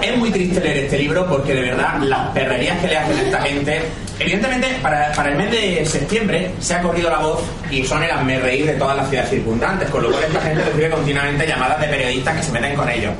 Es 0.00 0.16
muy 0.16 0.30
triste 0.30 0.60
leer 0.60 0.84
este 0.84 0.98
libro 0.98 1.26
porque 1.26 1.54
de 1.54 1.62
verdad 1.62 1.98
las 2.00 2.30
perrerías 2.30 2.78
que 2.78 2.86
le 2.86 2.96
hacen 2.96 3.18
esta 3.18 3.42
gente. 3.42 3.82
Evidentemente, 4.20 4.78
para, 4.82 5.12
para 5.12 5.30
el 5.30 5.36
mes 5.36 5.50
de 5.50 5.84
septiembre 5.84 6.50
se 6.60 6.74
ha 6.74 6.82
corrido 6.82 7.10
la 7.10 7.18
voz 7.18 7.40
y 7.70 7.84
son 7.84 8.02
el 8.02 8.42
reír 8.42 8.66
de 8.66 8.74
todas 8.74 8.96
las 8.96 9.08
ciudades 9.08 9.30
circundantes, 9.30 9.88
con 9.90 10.02
lo 10.02 10.10
cual 10.10 10.24
esta 10.24 10.40
gente 10.40 10.64
recibe 10.64 10.90
continuamente 10.90 11.46
llamadas 11.46 11.80
de 11.80 11.88
periodistas 11.88 12.36
que 12.36 12.42
se 12.42 12.52
meten 12.52 12.74
con 12.74 12.88
ellos 12.88 13.12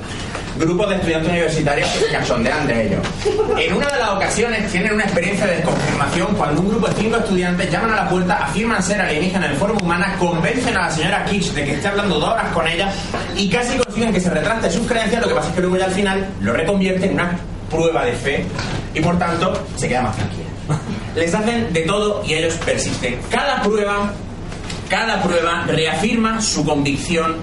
grupos 0.58 0.88
de 0.88 0.96
estudiantes 0.96 1.30
universitarios 1.30 1.88
que 1.90 1.98
se 1.98 2.12
cachondean 2.12 2.66
de 2.66 2.86
ellos. 2.86 3.00
En 3.56 3.74
una 3.74 3.86
de 3.88 3.98
las 3.98 4.10
ocasiones 4.10 4.70
tienen 4.70 4.92
una 4.94 5.04
experiencia 5.04 5.46
de 5.46 5.56
desconfirmación 5.56 6.34
cuando 6.34 6.60
un 6.60 6.68
grupo 6.68 6.88
de 6.88 6.94
cinco 6.94 7.16
estudiantes 7.16 7.70
llaman 7.70 7.92
a 7.92 7.96
la 7.96 8.08
puerta, 8.08 8.34
afirman 8.34 8.82
ser 8.82 9.00
alienígenas 9.00 9.50
en 9.50 9.56
forma 9.56 9.80
humana, 9.80 10.16
convencen 10.18 10.76
a 10.76 10.82
la 10.82 10.90
señora 10.90 11.24
Kitsch 11.24 11.52
de 11.52 11.64
que 11.64 11.72
esté 11.72 11.88
hablando 11.88 12.18
dos 12.18 12.30
horas 12.30 12.52
con 12.52 12.66
ella 12.66 12.92
y 13.36 13.48
casi 13.48 13.78
consiguen 13.78 14.12
que 14.12 14.20
se 14.20 14.30
retracte 14.30 14.70
sus 14.70 14.86
creencias, 14.86 15.22
lo 15.22 15.28
que 15.28 15.34
pasa 15.34 15.48
es 15.48 15.54
que 15.54 15.60
luego 15.60 15.76
ya 15.76 15.84
al 15.86 15.92
final 15.92 16.28
lo 16.40 16.52
reconvierte 16.52 17.06
en 17.06 17.14
una 17.14 17.38
prueba 17.70 18.04
de 18.04 18.12
fe 18.12 18.44
y 18.94 19.00
por 19.00 19.18
tanto 19.18 19.66
se 19.76 19.88
queda 19.88 20.02
más 20.02 20.16
tranquila. 20.16 20.48
Les 21.14 21.34
hacen 21.34 21.72
de 21.72 21.82
todo 21.82 22.22
y 22.24 22.34
ellos 22.34 22.54
persisten. 22.64 23.18
Cada 23.30 23.62
prueba, 23.62 24.12
cada 24.88 25.22
prueba 25.22 25.64
reafirma 25.66 26.40
su 26.40 26.64
convicción 26.64 27.36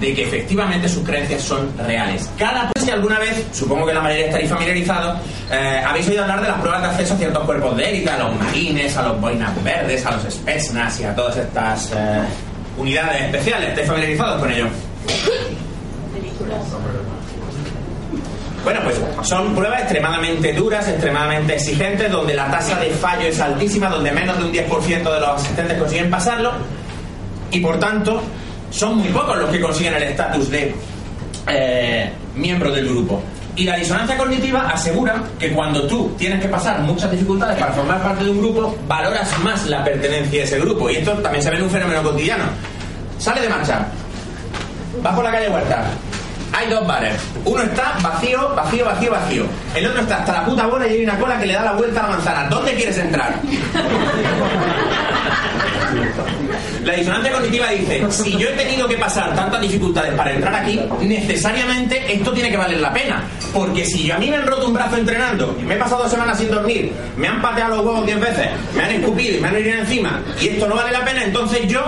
de 0.00 0.14
que 0.14 0.24
efectivamente 0.24 0.88
sus 0.88 1.04
creencias 1.04 1.42
son 1.42 1.70
reales. 1.78 2.30
Cada 2.38 2.70
vez 2.74 2.84
que 2.84 2.92
alguna 2.92 3.18
vez, 3.18 3.46
supongo 3.52 3.86
que 3.86 3.94
la 3.94 4.00
mayoría 4.00 4.26
estaréis 4.26 4.50
familiarizados, 4.50 5.18
eh, 5.50 5.82
habéis 5.86 6.08
oído 6.08 6.22
hablar 6.22 6.42
de 6.42 6.48
las 6.48 6.60
pruebas 6.60 6.82
de 6.82 6.88
acceso 6.88 7.14
a 7.14 7.16
ciertos 7.16 7.44
cuerpos 7.44 7.76
de 7.76 7.90
élite, 7.90 8.10
a 8.10 8.18
los 8.18 8.36
marines, 8.36 8.96
a 8.96 9.02
los 9.02 9.20
boinas 9.20 9.64
verdes, 9.64 10.04
a 10.04 10.12
los 10.12 10.32
Spetsnaz 10.32 11.00
y 11.00 11.04
a 11.04 11.14
todas 11.14 11.36
estas 11.36 11.92
eh, 11.92 12.22
unidades 12.76 13.22
especiales. 13.22 13.70
¿Estáis 13.70 13.88
familiarizados 13.88 14.40
con 14.40 14.52
ello? 14.52 14.66
Bueno, 18.66 18.80
pues 18.82 19.00
son 19.22 19.54
pruebas 19.54 19.82
extremadamente 19.82 20.52
duras, 20.52 20.88
extremadamente 20.88 21.54
exigentes, 21.54 22.10
donde 22.10 22.34
la 22.34 22.50
tasa 22.50 22.80
de 22.80 22.90
fallo 22.90 23.28
es 23.28 23.38
altísima, 23.38 23.88
donde 23.88 24.10
menos 24.10 24.36
de 24.38 24.44
un 24.44 24.52
10% 24.52 25.14
de 25.14 25.20
los 25.20 25.28
asistentes 25.28 25.78
consiguen 25.78 26.10
pasarlo, 26.10 26.50
y 27.52 27.60
por 27.60 27.78
tanto, 27.78 28.20
son 28.76 28.98
muy 28.98 29.08
pocos 29.08 29.36
los 29.38 29.50
que 29.50 29.60
consiguen 29.60 29.94
el 29.94 30.02
estatus 30.02 30.50
de 30.50 30.74
eh, 31.48 32.12
miembro 32.34 32.70
del 32.70 32.88
grupo. 32.88 33.22
Y 33.56 33.64
la 33.64 33.76
disonancia 33.76 34.18
cognitiva 34.18 34.68
asegura 34.68 35.22
que 35.38 35.50
cuando 35.52 35.86
tú 35.86 36.14
tienes 36.18 36.42
que 36.42 36.48
pasar 36.48 36.80
muchas 36.80 37.10
dificultades 37.10 37.58
para 37.58 37.72
formar 37.72 38.02
parte 38.02 38.24
de 38.24 38.30
un 38.30 38.38
grupo, 38.38 38.76
valoras 38.86 39.30
más 39.38 39.64
la 39.66 39.82
pertenencia 39.82 40.42
a 40.42 40.44
ese 40.44 40.60
grupo. 40.60 40.90
Y 40.90 40.96
esto 40.96 41.12
también 41.14 41.42
se 41.42 41.50
ve 41.50 41.56
en 41.56 41.62
un 41.62 41.70
fenómeno 41.70 42.02
cotidiano. 42.02 42.44
Sale 43.18 43.40
de 43.40 43.48
marcha, 43.48 43.86
vas 45.02 45.14
por 45.14 45.24
la 45.24 45.32
calle 45.32 45.48
Huerta, 45.48 45.86
hay 46.52 46.68
dos 46.68 46.86
bares. 46.86 47.18
Uno 47.46 47.62
está 47.62 47.94
vacío, 48.02 48.54
vacío, 48.54 48.84
vacío, 48.84 49.10
vacío. 49.10 49.44
El 49.74 49.86
otro 49.86 50.02
está 50.02 50.18
hasta 50.18 50.32
la 50.32 50.44
puta 50.44 50.66
bola 50.66 50.86
y 50.86 50.90
hay 50.90 51.04
una 51.04 51.18
cola 51.18 51.38
que 51.38 51.46
le 51.46 51.54
da 51.54 51.62
la 51.62 51.72
vuelta 51.72 52.00
a 52.00 52.02
la 52.02 52.08
manzana. 52.10 52.48
¿Dónde 52.50 52.74
quieres 52.74 52.98
entrar? 52.98 53.40
La 56.86 56.94
disonancia 56.94 57.32
cognitiva 57.32 57.68
dice, 57.70 58.06
si 58.10 58.36
yo 58.38 58.48
he 58.48 58.52
tenido 58.52 58.86
que 58.86 58.96
pasar 58.96 59.34
tantas 59.34 59.60
dificultades 59.60 60.14
para 60.14 60.32
entrar 60.32 60.54
aquí, 60.54 60.80
necesariamente 61.00 62.14
esto 62.14 62.32
tiene 62.32 62.48
que 62.48 62.56
valer 62.56 62.78
la 62.78 62.92
pena. 62.92 63.24
Porque 63.52 63.84
si 63.84 64.08
a 64.08 64.18
mí 64.18 64.30
me 64.30 64.36
han 64.36 64.46
roto 64.46 64.68
un 64.68 64.74
brazo 64.74 64.96
entrenando, 64.96 65.58
me 65.66 65.74
he 65.74 65.78
pasado 65.78 66.04
dos 66.04 66.12
semanas 66.12 66.38
sin 66.38 66.48
dormir, 66.48 66.92
me 67.16 67.26
han 67.26 67.42
pateado 67.42 67.78
los 67.78 67.86
huevos 67.86 68.06
diez 68.06 68.20
veces, 68.20 68.50
me 68.76 68.84
han 68.84 68.92
escupido 68.92 69.36
y 69.36 69.40
me 69.40 69.48
han 69.48 69.58
ido 69.58 69.70
encima, 69.70 70.22
y 70.40 70.46
esto 70.46 70.68
no 70.68 70.76
vale 70.76 70.92
la 70.92 71.04
pena, 71.04 71.24
entonces 71.24 71.66
yo 71.66 71.82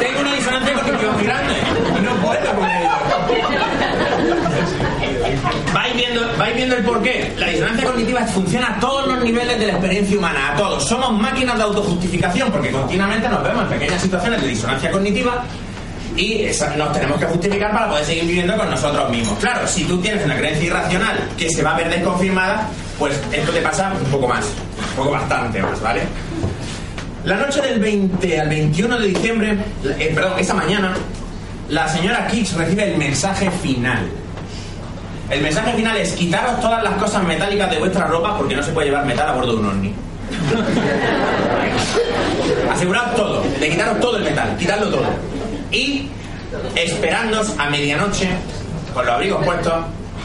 tengo 0.00 0.20
una 0.20 0.34
disonancia 0.36 0.72
cognitiva 0.72 1.12
muy 1.12 1.24
grande 1.24 1.54
y 1.98 2.02
no 2.02 2.14
puedo 2.14 2.54
con 2.54 2.70
ello. 2.70 2.88
Vais 5.72 5.94
viendo, 5.94 6.20
vais 6.36 6.56
viendo 6.56 6.76
el 6.76 6.84
porqué. 6.84 7.32
La 7.36 7.48
disonancia 7.48 7.86
cognitiva 7.86 8.24
funciona 8.26 8.74
a 8.74 8.80
todos 8.80 9.06
los 9.06 9.22
niveles 9.22 9.58
de 9.58 9.66
la 9.66 9.72
experiencia 9.72 10.18
humana, 10.18 10.52
a 10.52 10.56
todos. 10.56 10.86
Somos 10.88 11.12
máquinas 11.12 11.56
de 11.56 11.62
autojustificación 11.62 12.50
porque 12.50 12.70
continuamente 12.70 13.28
nos 13.28 13.42
vemos 13.42 13.62
en 13.64 13.68
pequeñas 13.78 14.02
situaciones 14.02 14.42
de 14.42 14.48
disonancia 14.48 14.90
cognitiva 14.90 15.44
y 16.16 16.46
nos 16.76 16.92
tenemos 16.92 17.18
que 17.18 17.26
justificar 17.26 17.72
para 17.72 17.88
poder 17.88 18.04
seguir 18.04 18.24
viviendo 18.24 18.56
con 18.56 18.68
nosotros 18.68 19.10
mismos. 19.10 19.38
Claro, 19.38 19.66
si 19.66 19.84
tú 19.84 19.98
tienes 20.00 20.24
una 20.24 20.36
creencia 20.36 20.66
irracional 20.66 21.28
que 21.36 21.48
se 21.48 21.62
va 21.62 21.74
a 21.74 21.76
ver 21.76 21.88
desconfirmada, 21.88 22.68
pues 22.98 23.18
esto 23.32 23.52
te 23.52 23.60
pasa 23.60 23.92
un 23.92 24.10
poco 24.10 24.26
más, 24.26 24.44
un 24.44 24.96
poco 24.96 25.10
bastante 25.12 25.62
más, 25.62 25.80
¿vale? 25.80 26.02
La 27.24 27.36
noche 27.36 27.60
del 27.60 27.78
20 27.78 28.40
al 28.40 28.48
21 28.48 28.98
de 28.98 29.06
diciembre, 29.06 29.58
eh, 29.98 30.12
perdón, 30.14 30.38
esa 30.38 30.54
mañana, 30.54 30.94
la 31.68 31.86
señora 31.86 32.26
Kitsch 32.26 32.54
recibe 32.54 32.90
el 32.92 32.98
mensaje 32.98 33.50
final. 33.50 34.10
El 35.30 35.42
mensaje 35.42 35.72
final 35.74 35.96
es 35.96 36.12
quitaros 36.12 36.60
todas 36.60 36.82
las 36.82 36.94
cosas 36.94 37.22
metálicas 37.22 37.70
de 37.70 37.78
vuestra 37.78 38.06
ropa 38.06 38.36
porque 38.36 38.56
no 38.56 38.62
se 38.62 38.72
puede 38.72 38.88
llevar 38.88 39.06
metal 39.06 39.28
a 39.28 39.32
bordo 39.32 39.52
de 39.52 39.58
un 39.58 39.66
ovni. 39.66 39.94
Aseguraos 42.72 43.14
todo, 43.14 43.42
de 43.42 43.70
quitaros 43.70 44.00
todo 44.00 44.16
el 44.16 44.24
metal, 44.24 44.56
quitarlo 44.56 44.90
todo. 44.90 45.06
Y 45.70 46.08
esperadnos 46.74 47.54
a 47.58 47.70
medianoche 47.70 48.28
con 48.92 49.06
los 49.06 49.14
abrigos 49.14 49.44
puestos 49.44 49.74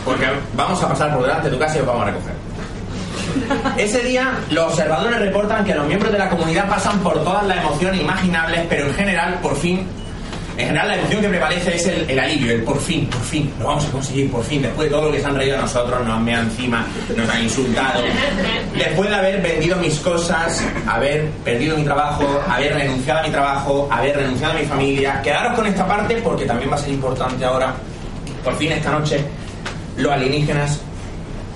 porque 0.04 0.26
vamos 0.56 0.82
a 0.82 0.90
pasar 0.90 1.14
por 1.14 1.24
delante 1.24 1.50
de 1.50 1.56
tu 1.56 1.60
casa 1.60 1.78
y 1.78 1.82
os 1.82 1.88
vamos 1.88 2.02
a 2.02 2.06
recoger. 2.06 2.34
Ese 3.78 4.04
día 4.04 4.32
los 4.50 4.72
observadores 4.72 5.20
reportan 5.20 5.66
que 5.66 5.76
los 5.76 5.86
miembros 5.86 6.12
de 6.12 6.18
la 6.18 6.30
comunidad 6.30 6.68
pasan 6.68 7.00
por 7.00 7.24
todas 7.24 7.46
las 7.46 7.58
emociones 7.58 8.02
imaginables, 8.02 8.62
pero 8.70 8.88
en 8.88 8.94
general, 8.94 9.40
por 9.42 9.56
fin, 9.56 9.88
en 10.58 10.68
general 10.68 10.88
la 10.88 10.96
emoción 10.96 11.22
que 11.22 11.30
prevalece 11.30 11.76
es 11.76 11.88
el, 11.88 12.20
alivio, 12.20 12.54
el 12.54 12.64
por 12.64 12.80
fin, 12.80 13.08
por 13.08 13.22
fin, 13.22 13.52
lo 13.60 13.68
vamos 13.68 13.86
a 13.86 13.92
conseguir, 13.92 14.32
por 14.32 14.44
fin, 14.44 14.62
después 14.62 14.90
de 14.90 14.96
todo 14.96 15.06
lo 15.08 15.12
que 15.12 15.20
se 15.20 15.26
han 15.26 15.36
reído 15.36 15.58
a 15.58 15.62
nosotros, 15.62 16.00
nos 16.06 16.16
han 16.16 16.24
meado 16.24 16.44
encima, 16.44 16.86
nos 17.16 17.30
han 17.30 17.44
insultado, 17.44 18.02
después 18.78 19.10
de 19.10 19.16
haber 19.16 19.42
vendido 19.42 19.76
mis 19.78 20.00
cosas, 20.00 20.64
haber 20.88 21.30
perdido 21.44 21.76
mi 21.78 21.84
trabajo, 21.84 22.42
haber 22.50 22.74
renunciado 22.74 23.20
a 23.20 23.24
mi 23.24 23.30
trabajo, 23.30 23.90
haber 23.92 24.16
renunciado 24.16 24.54
a 24.54 24.60
mi 24.60 24.66
familia, 24.66 25.22
quedaros 25.22 25.56
con 25.56 25.68
esta 25.68 25.86
parte 25.86 26.16
porque 26.18 26.46
también 26.46 26.72
va 26.72 26.76
a 26.76 26.80
ser 26.80 26.94
importante 26.94 27.44
ahora, 27.44 27.74
por 28.44 28.56
fin 28.58 28.72
esta 28.72 28.92
noche, 28.92 29.20
los 29.98 30.12
alienígenas 30.12 30.80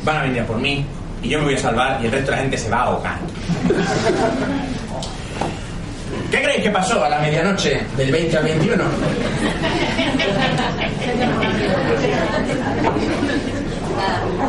van 0.04 0.18
a 0.18 0.22
venir 0.24 0.44
por 0.44 0.58
mí, 0.58 0.86
y 1.22 1.30
yo 1.30 1.40
me 1.40 1.46
voy 1.46 1.56
a 1.56 1.60
salvar 1.60 2.00
y 2.02 2.06
el 2.06 2.12
resto 2.12 2.32
de 2.32 2.38
la 2.38 2.44
gente 2.44 2.58
se 2.58 2.70
va 2.70 2.78
a 2.78 2.84
ahogar. 2.84 3.20
¿Qué 6.40 6.46
creéis 6.46 6.64
que 6.64 6.70
pasó 6.70 7.04
a 7.04 7.10
la 7.10 7.20
medianoche 7.20 7.82
del 7.98 8.14
20 8.14 8.38
al 8.38 8.44
21? 8.46 8.84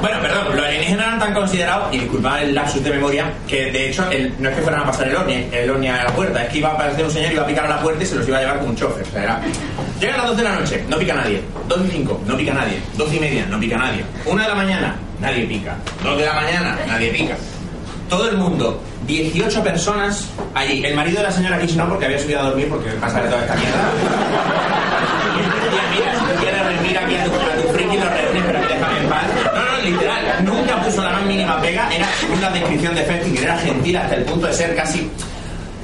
Bueno, 0.00 0.20
perdón, 0.22 0.56
los 0.56 0.64
alienígenas 0.64 1.06
eran 1.06 1.18
tan 1.18 1.34
considerados, 1.34 1.92
y 1.92 1.98
disculpad 1.98 2.44
el 2.44 2.54
lapsus 2.54 2.84
de 2.84 2.90
memoria, 2.90 3.32
que 3.48 3.72
de 3.72 3.88
hecho 3.88 4.04
no 4.38 4.48
es 4.50 4.54
que 4.54 4.62
fueran 4.62 4.82
a 4.82 4.86
pasar 4.86 5.08
el 5.08 5.16
ovni, 5.16 5.48
el 5.50 5.68
ovni 5.68 5.88
a 5.88 6.04
la 6.04 6.14
puerta, 6.14 6.44
es 6.44 6.52
que 6.52 6.58
iba 6.58 6.68
a 6.68 6.74
aparecer 6.74 7.04
un 7.04 7.10
señor 7.10 7.32
y 7.32 7.34
iba 7.34 7.42
a 7.42 7.46
picar 7.48 7.64
a 7.64 7.70
la 7.70 7.80
puerta 7.80 8.04
y 8.04 8.06
se 8.06 8.14
los 8.14 8.28
iba 8.28 8.38
a 8.38 8.40
llevar 8.40 8.58
como 8.58 8.70
un 8.70 8.76
chofer. 8.76 9.02
O 9.02 9.10
sea. 9.10 9.40
Llegan 9.98 10.18
las 10.18 10.26
12 10.28 10.36
de 10.36 10.48
la 10.48 10.54
noche, 10.54 10.84
no 10.88 10.96
pica 10.96 11.14
nadie. 11.14 11.42
2 11.66 11.80
y 11.86 11.90
5, 11.90 12.20
no 12.24 12.36
pica 12.36 12.54
nadie. 12.54 12.80
12 12.96 13.16
y 13.16 13.18
media, 13.18 13.46
no 13.46 13.58
pica 13.58 13.76
nadie. 13.76 14.04
1 14.26 14.40
de 14.40 14.48
la 14.48 14.54
mañana, 14.54 14.96
nadie 15.20 15.44
pica. 15.44 15.76
2 16.04 16.18
de 16.18 16.24
la 16.24 16.34
mañana, 16.34 16.78
nadie 16.86 17.10
pica. 17.10 17.36
Todo 18.08 18.30
el 18.30 18.36
mundo, 18.36 18.80
18 19.10 19.62
personas 19.62 20.28
allí. 20.54 20.84
El 20.84 20.94
marido 20.94 21.18
de 21.18 21.24
la 21.24 21.32
señora 21.32 21.58
Kish 21.58 21.76
no, 21.76 21.88
porque 21.88 22.06
había 22.06 22.18
subido 22.18 22.40
a 22.40 22.42
dormir 22.44 22.68
porque 22.68 22.90
pasa 22.92 23.20
toda 23.22 23.42
esta 23.42 23.54
mierda. 23.54 23.78
Y 25.36 25.96
mira, 25.96 26.12
si 26.14 26.24
tú 26.24 26.40
quieres 26.40 26.66
reunir 26.66 26.98
aquí 26.98 27.16
a 27.16 27.24
tu, 27.24 27.30
a 27.30 27.62
tu 27.62 27.68
friki, 27.72 27.96
lo 27.96 28.08
reúnes, 28.08 28.42
pero 28.46 28.60
déjame 28.60 29.00
en 29.00 29.08
paz. 29.08 29.24
No, 29.54 29.64
no, 29.64 29.82
literal, 29.82 30.44
nunca 30.44 30.82
puso 30.82 31.02
la 31.02 31.10
más 31.10 31.24
mínima 31.24 31.60
pega. 31.60 31.88
Era 31.92 32.08
una 32.36 32.50
descripción 32.50 32.94
de 32.94 33.02
Festinger, 33.02 33.44
era 33.44 33.58
gentil 33.58 33.96
hasta 33.96 34.14
el 34.14 34.24
punto 34.24 34.46
de 34.46 34.54
ser 34.54 34.76
casi 34.76 35.10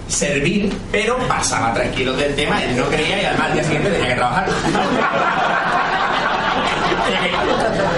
servil, 0.09 0.73
pero 0.93 1.19
pasaba 1.27 1.75
tranquilo 1.75 2.13
del 2.15 2.35
tema, 2.35 2.63
él 2.63 2.77
no 2.77 2.85
creía 2.87 3.23
y 3.23 3.25
además 3.25 3.47
al 3.49 3.55
día 3.55 3.65
siguiente 3.65 3.91
tenía 3.91 4.09
que 4.09 4.15
trabajar. 4.15 4.47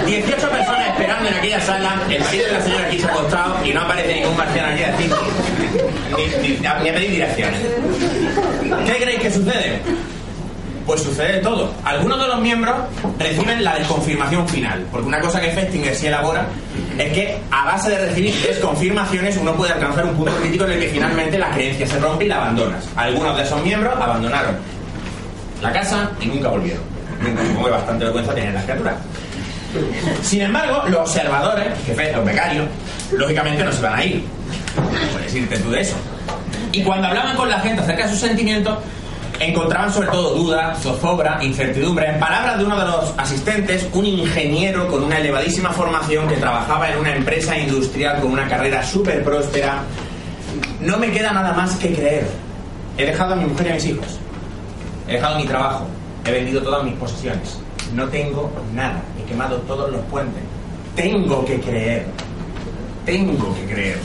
18 0.07 0.51
personas 0.51 0.88
esperando 0.98 1.28
en 1.28 1.34
aquella 1.34 1.61
sala, 1.61 2.02
el 2.11 2.20
marido 2.20 2.46
de 2.46 2.52
la 2.52 2.61
señora 2.61 2.87
aquí 2.87 2.98
se 2.98 3.06
ha 3.06 3.11
acostado 3.11 3.64
y 3.64 3.72
no 3.72 3.80
aparece 3.82 4.14
ningún 4.14 4.37
marciano 4.37 4.68
aquí 4.68 4.82
a 4.82 4.92
decir 4.92 5.14
ni, 6.61 6.66
a 6.66 6.78
pedir 6.78 7.11
direcciones. 7.11 7.61
¿Qué 8.84 8.96
creéis 8.96 9.20
que 9.20 9.30
sucede? 9.30 9.80
Pues 10.87 11.02
sucede 11.02 11.34
de 11.34 11.38
todo. 11.40 11.72
Algunos 11.84 12.20
de 12.20 12.26
los 12.26 12.40
miembros 12.40 12.74
reciben 13.18 13.62
la 13.62 13.76
desconfirmación 13.76 14.48
final, 14.48 14.87
porque 14.90 15.06
una 15.06 15.20
cosa 15.20 15.40
que 15.40 15.50
Festinger 15.50 15.94
sí 15.94 16.06
elabora 16.06 16.46
es 16.98 17.12
que 17.12 17.38
a 17.50 17.64
base 17.64 17.90
de 17.90 18.06
recibir 18.06 18.34
desconfirmaciones 18.34 19.37
uno 19.37 19.54
puede 19.54 19.72
alcanzar 19.72 20.04
un 20.04 20.16
punto 20.16 20.34
crítico 20.37 20.64
en 20.64 20.72
el 20.72 20.80
que 20.80 20.88
finalmente 20.88 21.38
la 21.38 21.50
creencia 21.50 21.87
se 21.87 22.00
rompe 22.00 22.24
y 22.24 22.28
la 22.28 22.37
abandonas. 22.37 22.88
Algunos 22.96 23.37
de 23.37 23.42
esos 23.44 23.62
miembros 23.62 23.94
abandonaron 23.94 24.56
la 25.62 25.72
casa 25.72 26.11
y 26.20 26.26
nunca 26.26 26.48
volvieron. 26.48 26.82
Nunca, 27.22 27.42
supongo 27.42 27.64
que 27.66 27.70
bastante 27.70 28.04
vergüenza 28.04 28.34
tienen 28.34 28.54
las 28.54 28.64
criaturas. 28.64 28.94
Sin 30.23 30.43
embargo, 30.43 30.83
los 30.88 31.01
observadores, 31.01 31.67
jefes, 31.87 32.14
los 32.14 32.25
becarios, 32.25 32.67
lógicamente 33.12 33.64
no 33.64 33.73
se 33.73 33.83
van 33.83 33.99
a 33.99 34.05
ir. 34.05 34.25
Puedes 35.12 35.35
irte 35.35 35.59
tú 35.59 35.71
de 35.71 35.81
eso. 35.81 35.97
Y 36.73 36.83
cuando 36.83 37.09
hablaban 37.09 37.37
con 37.37 37.49
la 37.49 37.61
gente 37.61 37.83
acerca 37.83 38.05
de 38.05 38.11
sus 38.11 38.21
sentimientos, 38.21 38.79
encontraban 39.41 39.93
sobre 39.93 40.09
todo 40.09 40.35
duda, 40.35 40.75
zozobra, 40.77 41.38
incertidumbre. 41.43 42.09
En 42.09 42.19
palabras 42.19 42.59
de 42.59 42.64
uno 42.64 42.79
de 42.79 42.85
los 42.85 43.14
asistentes, 43.17 43.87
un 43.93 44.05
ingeniero 44.05 44.88
con 44.88 45.05
una 45.05 45.19
elevadísima 45.19 45.71
formación 45.71 46.29
que 46.29 46.37
trabajaba 46.37 46.91
en 46.91 46.99
una 46.99 47.14
empresa 47.14 47.57
industrial 47.57 48.21
con 48.21 48.33
una 48.33 48.49
carrera 48.49 48.83
súper 48.83 49.23
próspera. 49.23 49.83
No 50.81 50.99
me 50.99 51.11
queda 51.11 51.33
nada 51.33 51.53
más 51.53 51.77
que 51.77 51.95
creer. 51.95 52.29
He 52.97 53.07
dejado 53.07 53.35
a 53.35 53.37
mi 53.37 53.45
mujer 53.45 53.69
y 53.69 53.71
a 53.71 53.75
mis 53.75 53.85
hijos. 53.87 54.19
He 55.07 55.12
dejado 55.12 55.38
mi 55.38 55.47
trabajo. 55.47 55.87
He 56.25 56.33
vendido 56.33 56.62
todas 56.62 56.85
mis 56.85 56.95
posesiones. 56.95 57.59
No 57.95 58.07
tengo 58.09 58.51
nada. 58.75 59.01
Quemado 59.29 59.57
todos 59.59 59.91
los 59.93 60.01
puentes. 60.07 60.43
Tengo 60.97 61.45
que 61.45 61.61
creer. 61.61 62.07
Tengo 63.05 63.55
que 63.55 63.73
creer. 63.73 63.99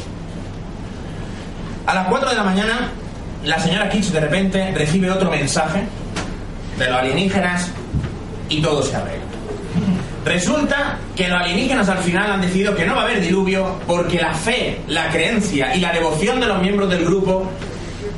A 1.85 1.93
las 1.95 2.07
4 2.07 2.29
de 2.29 2.35
la 2.35 2.43
mañana, 2.43 2.91
la 3.43 3.59
señora 3.59 3.89
Kitsch 3.89 4.11
de 4.11 4.19
repente 4.19 4.71
recibe 4.75 5.09
otro 5.09 5.29
mensaje 5.31 5.83
de 6.77 6.87
los 6.87 6.95
alienígenas 6.95 7.71
y 8.49 8.61
todo 8.61 8.83
se 8.83 8.95
arregla. 8.95 9.23
Resulta 10.25 10.97
que 11.15 11.27
los 11.27 11.41
alienígenas 11.41 11.89
al 11.89 11.97
final 11.97 12.31
han 12.31 12.41
decidido 12.41 12.75
que 12.75 12.85
no 12.85 12.95
va 12.95 13.01
a 13.01 13.05
haber 13.05 13.21
diluvio 13.21 13.79
porque 13.85 14.21
la 14.21 14.33
fe, 14.33 14.79
la 14.87 15.09
creencia 15.09 15.75
y 15.75 15.81
la 15.81 15.91
devoción 15.91 16.39
de 16.39 16.47
los 16.47 16.61
miembros 16.61 16.89
del 16.89 17.03
grupo 17.03 17.49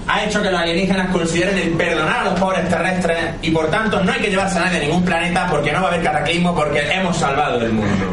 ha 0.08 0.24
hecho 0.24 0.41
que 0.41 0.52
los 0.52 0.60
alienígenas 0.60 1.10
consideren 1.12 1.58
el 1.58 1.70
perdonar 1.72 2.20
a 2.20 2.24
los 2.26 2.39
pobres 2.39 2.68
terrestres 2.70 3.18
y 3.41 3.52
por 3.52 3.70
tanto 3.70 4.04
no 4.04 4.12
hay 4.12 4.22
que 4.22 4.30
llevarse 4.30 4.60
a 4.60 4.65
nadie 4.65 4.78
a 4.78 4.82
ningún 4.82 5.04
planeta 5.04 5.48
porque 5.50 5.72
no 5.72 5.82
va 5.82 5.88
a 5.88 5.91
haber 5.91 6.04
cataclismo 6.04 6.54
porque 6.56 6.82
hemos 6.91 7.18
salvado 7.18 7.62
el 7.62 7.74
mundo. 7.74 8.06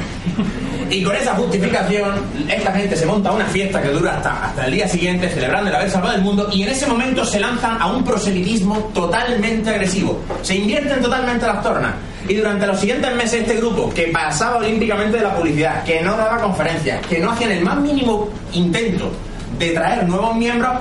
Y 0.93 1.03
con 1.03 1.17
esa 1.17 1.35
justificación, 1.35 2.21
esta 2.51 2.71
gente 2.73 2.95
se 2.95 3.07
monta 3.07 3.33
una 3.33 3.47
fiesta 3.47 3.81
que 3.81 3.89
dura 3.89 4.17
hasta, 4.19 4.45
hasta 4.45 4.67
el 4.67 4.73
día 4.73 4.87
siguiente, 4.87 5.27
celebrando 5.31 5.71
el 5.71 5.77
haber 5.77 5.91
salvado 5.91 6.17
el 6.17 6.21
mundo, 6.21 6.51
y 6.53 6.65
en 6.65 6.69
ese 6.69 6.87
momento 6.87 7.25
se 7.25 7.41
lanzan 7.41 7.81
a 7.81 7.87
un 7.87 8.05
proselitismo 8.05 8.77
totalmente 8.93 9.71
agresivo. 9.71 10.21
Se 10.43 10.55
invierten 10.55 11.01
totalmente 11.01 11.47
las 11.47 11.63
tornas. 11.63 11.95
Y 12.29 12.35
durante 12.35 12.67
los 12.67 12.79
siguientes 12.79 13.15
meses 13.15 13.41
este 13.41 13.57
grupo, 13.57 13.91
que 13.95 14.09
pasaba 14.09 14.57
olímpicamente 14.57 15.17
de 15.17 15.23
la 15.23 15.35
publicidad, 15.35 15.83
que 15.83 16.03
no 16.03 16.15
daba 16.15 16.37
conferencias, 16.43 17.07
que 17.07 17.19
no 17.21 17.31
hacían 17.31 17.53
el 17.53 17.65
más 17.65 17.79
mínimo 17.79 18.29
intento 18.53 19.11
de 19.59 19.71
traer 19.71 20.07
nuevos 20.07 20.37
miembros, 20.37 20.73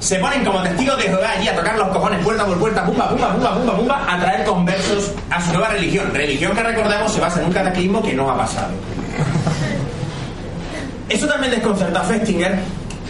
se 0.00 0.16
ponen 0.18 0.44
como 0.44 0.62
testigos 0.62 0.96
de 0.96 1.04
Jehová 1.04 1.30
allí 1.36 1.46
a 1.48 1.54
tocar 1.54 1.76
los 1.78 1.88
cojones 1.88 2.24
puerta 2.24 2.44
por 2.46 2.58
puerta, 2.58 2.84
pumba, 2.86 3.08
pumba, 3.10 3.32
pumba, 3.34 3.54
pumba, 3.54 3.76
pumba, 3.76 4.04
a 4.12 4.18
traer 4.18 4.44
conversos 4.44 5.12
a 5.30 5.40
su 5.44 5.52
nueva 5.52 5.68
religión. 5.68 6.10
Religión 6.12 6.54
que 6.56 6.62
recordemos 6.62 7.12
se 7.12 7.20
basa 7.20 7.40
en 7.40 7.46
un 7.46 7.52
cataclismo 7.52 8.02
que 8.02 8.14
no 8.14 8.28
ha 8.30 8.36
pasado. 8.36 8.72
Eso 11.08 11.26
también 11.26 11.50
desconcertó 11.52 11.98
a 11.98 12.02
Festinger, 12.04 12.58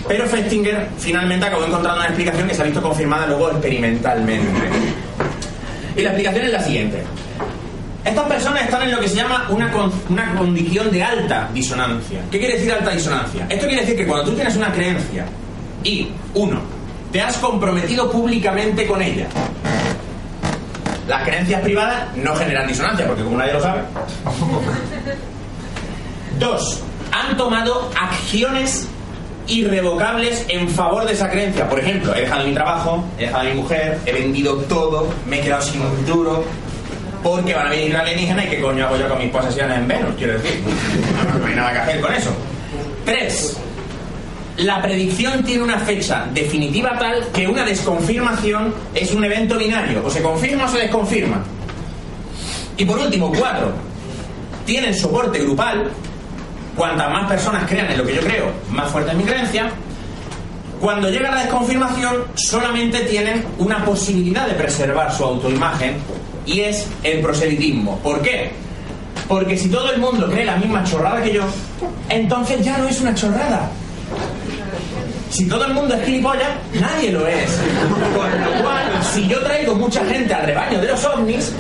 pero 0.09 0.27
Festinger 0.27 0.89
finalmente 0.99 1.47
acabó 1.47 1.65
encontrando 1.65 1.99
una 2.01 2.09
explicación 2.09 2.49
que 2.49 2.55
se 2.55 2.63
ha 2.63 2.65
visto 2.65 2.83
confirmada 2.83 3.27
luego 3.27 3.51
experimentalmente. 3.51 4.49
Y 5.97 6.01
la 6.03 6.09
explicación 6.11 6.45
es 6.47 6.53
la 6.53 6.61
siguiente. 6.63 7.05
Estas 8.05 8.25
personas 8.25 8.63
están 8.63 8.83
en 8.83 8.93
lo 8.93 9.01
que 9.01 9.09
se 9.09 9.17
llama 9.17 9.47
una, 9.51 9.71
con- 9.71 9.93
una 10.09 10.35
condición 10.35 10.91
de 10.91 11.03
alta 11.05 11.51
disonancia. 11.53 12.21
¿Qué 12.31 12.39
quiere 12.39 12.55
decir 12.55 12.73
alta 12.73 12.91
disonancia? 12.91 13.47
Esto 13.51 13.67
quiere 13.67 13.83
decir 13.83 13.97
que 13.97 14.07
cuando 14.07 14.25
tú 14.31 14.35
tienes 14.35 14.57
una 14.57 14.73
creencia 14.73 15.27
y, 15.85 16.09
uno, 16.33 16.61
te 17.13 17.21
has 17.21 17.37
comprometido 17.39 18.11
públicamente 18.11 18.87
con 18.87 19.03
ella, 19.03 19.27
las 21.09 21.25
creencias 21.25 21.61
privadas 21.63 22.17
no 22.17 22.35
generan 22.37 22.69
disonancia, 22.69 23.07
porque 23.07 23.25
como 23.25 23.37
nadie 23.37 23.53
lo 23.55 23.61
sabe. 23.61 23.81
Dos, 26.39 26.81
han 27.11 27.37
tomado 27.37 27.91
acciones 28.01 28.89
irrevocables 29.49 30.45
en 30.49 30.69
favor 30.69 31.05
de 31.05 31.15
esa 31.15 31.29
creencia. 31.29 31.69
Por 31.69 31.81
ejemplo, 31.81 32.15
he 32.15 32.21
dejado 32.21 32.47
mi 32.47 32.55
trabajo, 32.55 33.05
he 33.19 33.23
dejado 33.23 33.41
a 33.41 33.45
mi 33.45 33.55
mujer, 33.55 33.99
he 34.07 34.13
vendido 34.13 34.55
todo, 34.69 35.09
me 35.27 35.41
he 35.41 35.43
quedado 35.43 35.63
sin 35.63 35.81
un 35.81 36.07
duro, 36.07 36.45
porque 37.23 37.55
van 37.55 37.67
a 37.67 37.71
venir 37.71 37.93
los 37.93 38.01
alienígenas 38.01 38.47
y 38.47 38.49
qué 38.51 38.61
coño 38.61 38.87
hago 38.87 38.97
yo 38.97 39.09
con 39.09 39.19
mis 39.19 39.31
posesiones 39.31 39.79
en 39.79 39.89
Venus, 39.89 40.15
quiero 40.17 40.35
decir. 40.35 40.63
No 41.41 41.47
hay 41.47 41.55
nada 41.55 41.73
que 41.73 41.79
hacer 41.79 42.01
con 42.01 42.15
eso. 42.15 42.31
Tres, 43.05 43.57
la 44.63 44.83
predicción 44.83 45.43
tiene 45.43 45.63
una 45.63 45.79
fecha 45.79 46.27
definitiva 46.33 46.99
tal 46.99 47.29
que 47.33 47.47
una 47.47 47.65
desconfirmación 47.65 48.75
es 48.95 49.13
un 49.13 49.25
evento 49.25 49.57
binario, 49.57 50.05
o 50.05 50.11
se 50.11 50.23
confirma 50.23 50.65
o 50.65 50.69
se 50.69 50.79
desconfirma. 50.79 51.43
Y 52.77 52.85
por 52.85 52.99
último, 52.99 53.33
cuatro, 53.37 53.73
tienen 54.65 54.95
soporte 54.95 55.39
grupal, 55.39 55.91
cuantas 56.77 57.11
más 57.11 57.29
personas 57.29 57.65
crean 57.69 57.91
en 57.91 57.99
lo 57.99 58.05
que 58.05 58.15
yo 58.15 58.21
creo, 58.21 58.53
más 58.71 58.91
fuerte 58.91 59.13
es 59.13 59.17
mi 59.17 59.25
creencia. 59.25 59.71
Cuando 60.81 61.11
llega 61.11 61.31
la 61.31 61.43
desconfirmación, 61.43 62.25
solamente 62.35 63.01
tienen 63.01 63.45
una 63.59 63.85
posibilidad 63.85 64.47
de 64.47 64.55
preservar 64.55 65.13
su 65.13 65.25
autoimagen 65.25 65.97
y 66.47 66.61
es 66.61 66.87
el 67.03 67.21
proselitismo. 67.21 67.99
¿Por 67.99 68.23
qué? 68.23 68.51
Porque 69.29 69.57
si 69.57 69.69
todo 69.69 69.93
el 69.93 70.01
mundo 70.01 70.29
cree 70.31 70.45
la 70.45 70.57
misma 70.57 70.83
chorrada 70.85 71.23
que 71.23 71.35
yo, 71.35 71.43
entonces 72.09 72.65
ya 72.65 72.79
no 72.79 72.89
es 72.89 73.01
una 73.01 73.15
chorrada. 73.15 73.71
Si 75.31 75.47
todo 75.47 75.65
el 75.65 75.75
mundo 75.75 75.95
es 75.95 76.05
gilipollas, 76.05 76.49
nadie 76.75 77.13
lo 77.13 77.27
es. 77.27 77.51
Con 78.17 78.45
lo 78.45 78.63
cual, 78.63 78.83
si 79.15 79.27
yo 79.29 79.41
traigo 79.41 79.75
mucha 79.77 80.05
gente 80.05 80.35
al 80.35 80.45
rebaño 80.45 80.81
de 80.81 80.89
los 80.89 81.05
ovnis, 81.05 81.53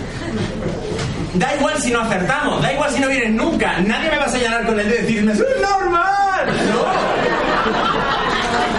da 1.34 1.54
igual 1.54 1.80
si 1.80 1.90
no 1.92 2.00
acertamos, 2.00 2.60
da 2.60 2.72
igual 2.72 2.90
si 2.90 3.00
no 3.00 3.08
vienes 3.08 3.30
nunca, 3.30 3.78
nadie 3.80 4.10
me 4.10 4.18
va 4.18 4.24
a 4.24 4.28
señalar 4.28 4.66
con 4.66 4.78
el 4.78 4.88
dedo 4.88 4.98
y 4.98 5.02
decirme, 5.02 5.32
¡eso 5.32 5.44
es 5.44 5.62
normal! 5.62 6.46
No. 6.72 6.84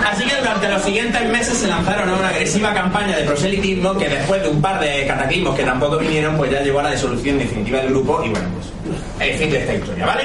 Así 0.09 0.25
que 0.25 0.35
durante 0.35 0.67
los 0.67 0.81
siguientes 0.83 1.29
meses 1.29 1.57
se 1.57 1.67
lanzaron 1.67 2.09
a 2.09 2.13
una 2.15 2.27
agresiva 2.27 2.73
campaña 2.73 3.15
de 3.15 3.23
proselitismo 3.23 3.97
que 3.97 4.09
después 4.09 4.43
de 4.43 4.49
un 4.49 4.61
par 4.61 4.79
de 4.81 5.07
cataclismos 5.07 5.55
que 5.55 5.63
tampoco 5.63 5.97
vinieron, 5.97 6.35
pues 6.35 6.51
ya 6.51 6.61
llevó 6.61 6.79
a 6.79 6.83
la 6.83 6.91
disolución 6.91 7.39
definitiva 7.39 7.79
del 7.79 7.91
grupo 7.91 8.21
y 8.25 8.29
bueno, 8.29 8.47
pues 8.55 8.67
el 9.29 9.37
fin 9.37 9.49
de 9.51 9.59
esta 9.59 9.73
historia, 9.73 10.05
¿vale? 10.05 10.23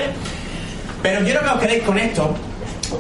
Pero 1.02 1.20
quiero 1.24 1.40
que 1.40 1.48
os 1.48 1.60
quedéis 1.60 1.82
con 1.84 1.98
esto, 1.98 2.34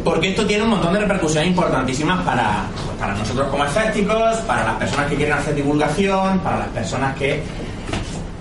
porque 0.04 0.30
esto 0.30 0.46
tiene 0.46 0.64
un 0.64 0.70
montón 0.70 0.92
de 0.92 1.00
repercusiones 1.00 1.50
importantísimas 1.50 2.22
para, 2.24 2.64
para 2.98 3.14
nosotros 3.14 3.48
como 3.48 3.64
escépticos, 3.64 4.36
para 4.46 4.64
las 4.64 4.74
personas 4.76 5.10
que 5.10 5.16
quieren 5.16 5.34
hacer 5.34 5.54
divulgación, 5.54 6.38
para 6.40 6.58
las 6.58 6.68
personas 6.68 7.16
que 7.16 7.42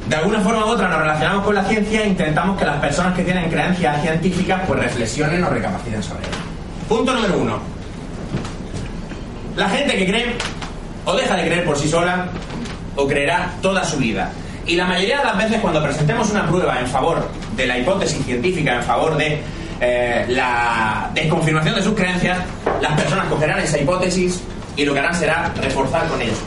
de 0.07 0.15
alguna 0.15 0.39
forma 0.41 0.65
u 0.65 0.69
otra 0.69 0.87
nos 0.87 0.99
relacionamos 0.99 1.43
con 1.43 1.55
la 1.55 1.63
ciencia 1.63 2.03
e 2.03 2.07
intentamos 2.07 2.57
que 2.57 2.65
las 2.65 2.77
personas 2.77 3.15
que 3.15 3.23
tienen 3.23 3.49
creencias 3.49 4.01
científicas 4.01 4.61
pues 4.67 4.79
reflexionen 4.79 5.43
o 5.43 5.49
recapaciten 5.49 6.03
sobre 6.03 6.27
ellas. 6.27 6.39
Punto 6.87 7.13
número 7.13 7.37
uno. 7.39 7.59
La 9.55 9.69
gente 9.69 9.97
que 9.97 10.05
cree 10.05 10.35
o 11.05 11.15
deja 11.15 11.35
de 11.35 11.45
creer 11.45 11.65
por 11.65 11.77
sí 11.77 11.89
sola 11.89 12.27
o 12.95 13.07
creerá 13.07 13.53
toda 13.61 13.83
su 13.83 13.97
vida. 13.97 14.31
Y 14.67 14.75
la 14.75 14.85
mayoría 14.85 15.19
de 15.19 15.25
las 15.25 15.37
veces 15.37 15.59
cuando 15.59 15.81
presentemos 15.81 16.29
una 16.31 16.47
prueba 16.47 16.79
en 16.79 16.87
favor 16.87 17.27
de 17.55 17.67
la 17.67 17.77
hipótesis 17.77 18.23
científica, 18.25 18.75
en 18.75 18.83
favor 18.83 19.15
de 19.17 19.41
eh, 19.81 20.25
la 20.29 21.09
desconfirmación 21.13 21.75
de 21.75 21.83
sus 21.83 21.93
creencias, 21.93 22.39
las 22.81 22.99
personas 22.99 23.27
cogerán 23.27 23.59
esa 23.59 23.79
hipótesis 23.79 24.41
y 24.75 24.85
lo 24.85 24.93
que 24.93 24.99
harán 24.99 25.15
será 25.15 25.51
reforzar 25.61 26.07
con 26.07 26.21
ellos. 26.21 26.37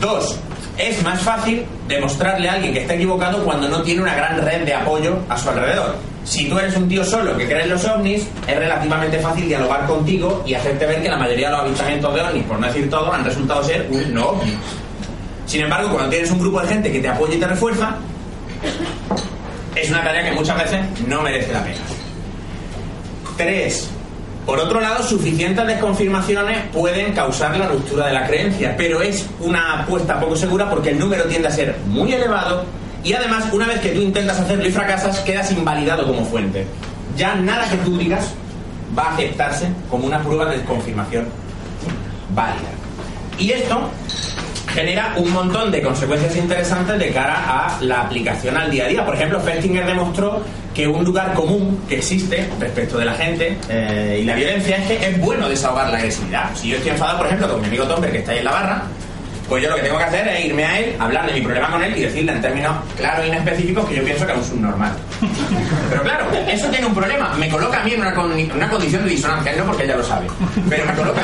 Dos, 0.00 0.38
es 0.78 1.02
más 1.02 1.20
fácil 1.20 1.64
demostrarle 1.86 2.48
a 2.48 2.54
alguien 2.54 2.72
que 2.72 2.80
está 2.80 2.94
equivocado 2.94 3.44
cuando 3.44 3.68
no 3.68 3.82
tiene 3.82 4.02
una 4.02 4.14
gran 4.14 4.40
red 4.40 4.64
de 4.64 4.74
apoyo 4.74 5.18
a 5.28 5.36
su 5.36 5.50
alrededor. 5.50 5.96
Si 6.24 6.48
tú 6.48 6.58
eres 6.58 6.76
un 6.76 6.88
tío 6.88 7.04
solo 7.04 7.36
que 7.36 7.46
cree 7.46 7.64
en 7.64 7.70
los 7.70 7.84
ovnis, 7.84 8.26
es 8.46 8.56
relativamente 8.56 9.18
fácil 9.18 9.48
dialogar 9.48 9.86
contigo 9.86 10.42
y 10.46 10.54
hacerte 10.54 10.86
ver 10.86 11.02
que 11.02 11.08
la 11.08 11.16
mayoría 11.16 11.48
de 11.48 11.52
los 11.52 11.62
avistamientos 11.62 12.14
de 12.14 12.20
ovnis, 12.20 12.44
por 12.44 12.60
no 12.60 12.66
decir 12.66 12.88
todo, 12.88 13.12
han 13.12 13.24
resultado 13.24 13.62
ser 13.64 13.88
un 13.90 14.14
no 14.14 14.28
ovni. 14.30 14.56
Sin 15.46 15.62
embargo, 15.62 15.90
cuando 15.90 16.10
tienes 16.10 16.30
un 16.30 16.38
grupo 16.38 16.60
de 16.60 16.68
gente 16.68 16.92
que 16.92 17.00
te 17.00 17.08
apoya 17.08 17.34
y 17.34 17.38
te 17.38 17.46
refuerza, 17.46 17.96
es 19.74 19.90
una 19.90 20.02
tarea 20.02 20.24
que 20.24 20.32
muchas 20.32 20.58
veces 20.58 20.80
no 21.06 21.22
merece 21.22 21.52
la 21.52 21.62
pena. 21.62 21.80
Tres, 23.36 23.88
por 24.44 24.58
otro 24.58 24.80
lado, 24.80 25.02
suficientes 25.02 25.66
desconfirmaciones 25.66 26.66
pueden 26.72 27.12
causar 27.12 27.56
la 27.56 27.68
ruptura 27.68 28.06
de 28.06 28.12
la 28.12 28.26
creencia, 28.26 28.74
pero 28.76 29.00
es 29.00 29.26
una 29.40 29.80
apuesta 29.80 30.18
poco 30.20 30.36
segura 30.36 30.68
porque 30.68 30.90
el 30.90 30.98
número 30.98 31.24
tiende 31.24 31.48
a 31.48 31.50
ser 31.50 31.76
muy 31.86 32.12
elevado 32.12 32.64
y 33.04 33.12
además, 33.14 33.46
una 33.52 33.66
vez 33.66 33.80
que 33.80 33.90
tú 33.90 34.00
intentas 34.00 34.38
hacerlo 34.38 34.66
y 34.66 34.70
fracasas, 34.70 35.20
quedas 35.20 35.50
invalidado 35.50 36.06
como 36.06 36.24
fuente. 36.24 36.66
Ya 37.16 37.34
nada 37.34 37.68
que 37.68 37.76
tú 37.78 37.98
digas 37.98 38.32
va 38.96 39.04
a 39.04 39.14
aceptarse 39.14 39.68
como 39.90 40.06
una 40.06 40.20
prueba 40.20 40.46
de 40.46 40.62
confirmación 40.64 41.26
válida. 42.34 42.68
Y 43.38 43.50
esto 43.52 43.90
genera 44.74 45.14
un 45.16 45.30
montón 45.32 45.70
de 45.70 45.82
consecuencias 45.82 46.34
interesantes 46.36 46.98
de 46.98 47.10
cara 47.12 47.34
a 47.46 47.78
la 47.82 48.02
aplicación 48.02 48.56
al 48.56 48.70
día 48.70 48.84
a 48.84 48.88
día. 48.88 49.04
Por 49.04 49.14
ejemplo, 49.14 49.40
Festinger 49.40 49.86
demostró 49.86 50.42
que 50.74 50.86
un 50.88 51.04
lugar 51.04 51.34
común 51.34 51.82
que 51.88 51.98
existe 51.98 52.48
respecto 52.58 52.98
de 52.98 53.04
la 53.04 53.14
gente 53.14 53.58
eh, 53.68 54.20
y 54.22 54.24
la 54.24 54.34
violencia 54.34 54.76
es 54.78 54.86
que 54.86 55.06
es 55.10 55.20
bueno 55.20 55.48
desahogar 55.48 55.90
la 55.90 55.98
agresividad. 55.98 56.50
Si 56.54 56.68
yo 56.68 56.76
estoy 56.76 56.92
enfadado, 56.92 57.18
por 57.18 57.26
ejemplo, 57.26 57.48
con 57.50 57.60
mi 57.60 57.66
amigo 57.66 57.84
Tomber 57.84 58.10
que 58.10 58.18
está 58.18 58.32
ahí 58.32 58.38
en 58.38 58.44
la 58.44 58.52
barra, 58.52 58.82
pues 59.48 59.62
yo 59.62 59.68
lo 59.68 59.76
que 59.76 59.82
tengo 59.82 59.98
que 59.98 60.04
hacer 60.04 60.26
es 60.28 60.44
irme 60.46 60.64
a 60.64 60.78
él, 60.78 60.96
hablar 60.98 61.26
de 61.26 61.34
mi 61.34 61.40
problema 61.42 61.70
con 61.70 61.82
él 61.82 61.94
y 61.98 62.00
decirle 62.02 62.32
en 62.32 62.40
términos 62.40 62.72
claros 62.96 63.24
e 63.24 63.28
inespecíficos 63.28 63.86
que 63.86 63.96
yo 63.96 64.02
pienso 64.04 64.24
que 64.24 64.32
es 64.32 64.38
un 64.38 64.44
subnormal. 64.44 64.92
Pero 65.90 66.02
claro, 66.02 66.26
eso 66.48 66.68
tiene 66.68 66.86
un 66.86 66.94
problema. 66.94 67.34
Me 67.38 67.50
coloca 67.50 67.80
a 67.80 67.84
mí 67.84 67.92
en 67.92 68.00
una, 68.00 68.14
con- 68.14 68.32
una 68.32 68.70
condición 68.70 69.04
de 69.04 69.10
disonancia, 69.10 69.52
no 69.58 69.64
porque 69.64 69.84
ella 69.84 69.96
lo 69.96 70.04
sabe, 70.04 70.26
pero 70.70 70.86
me 70.86 70.94
coloca. 70.94 71.20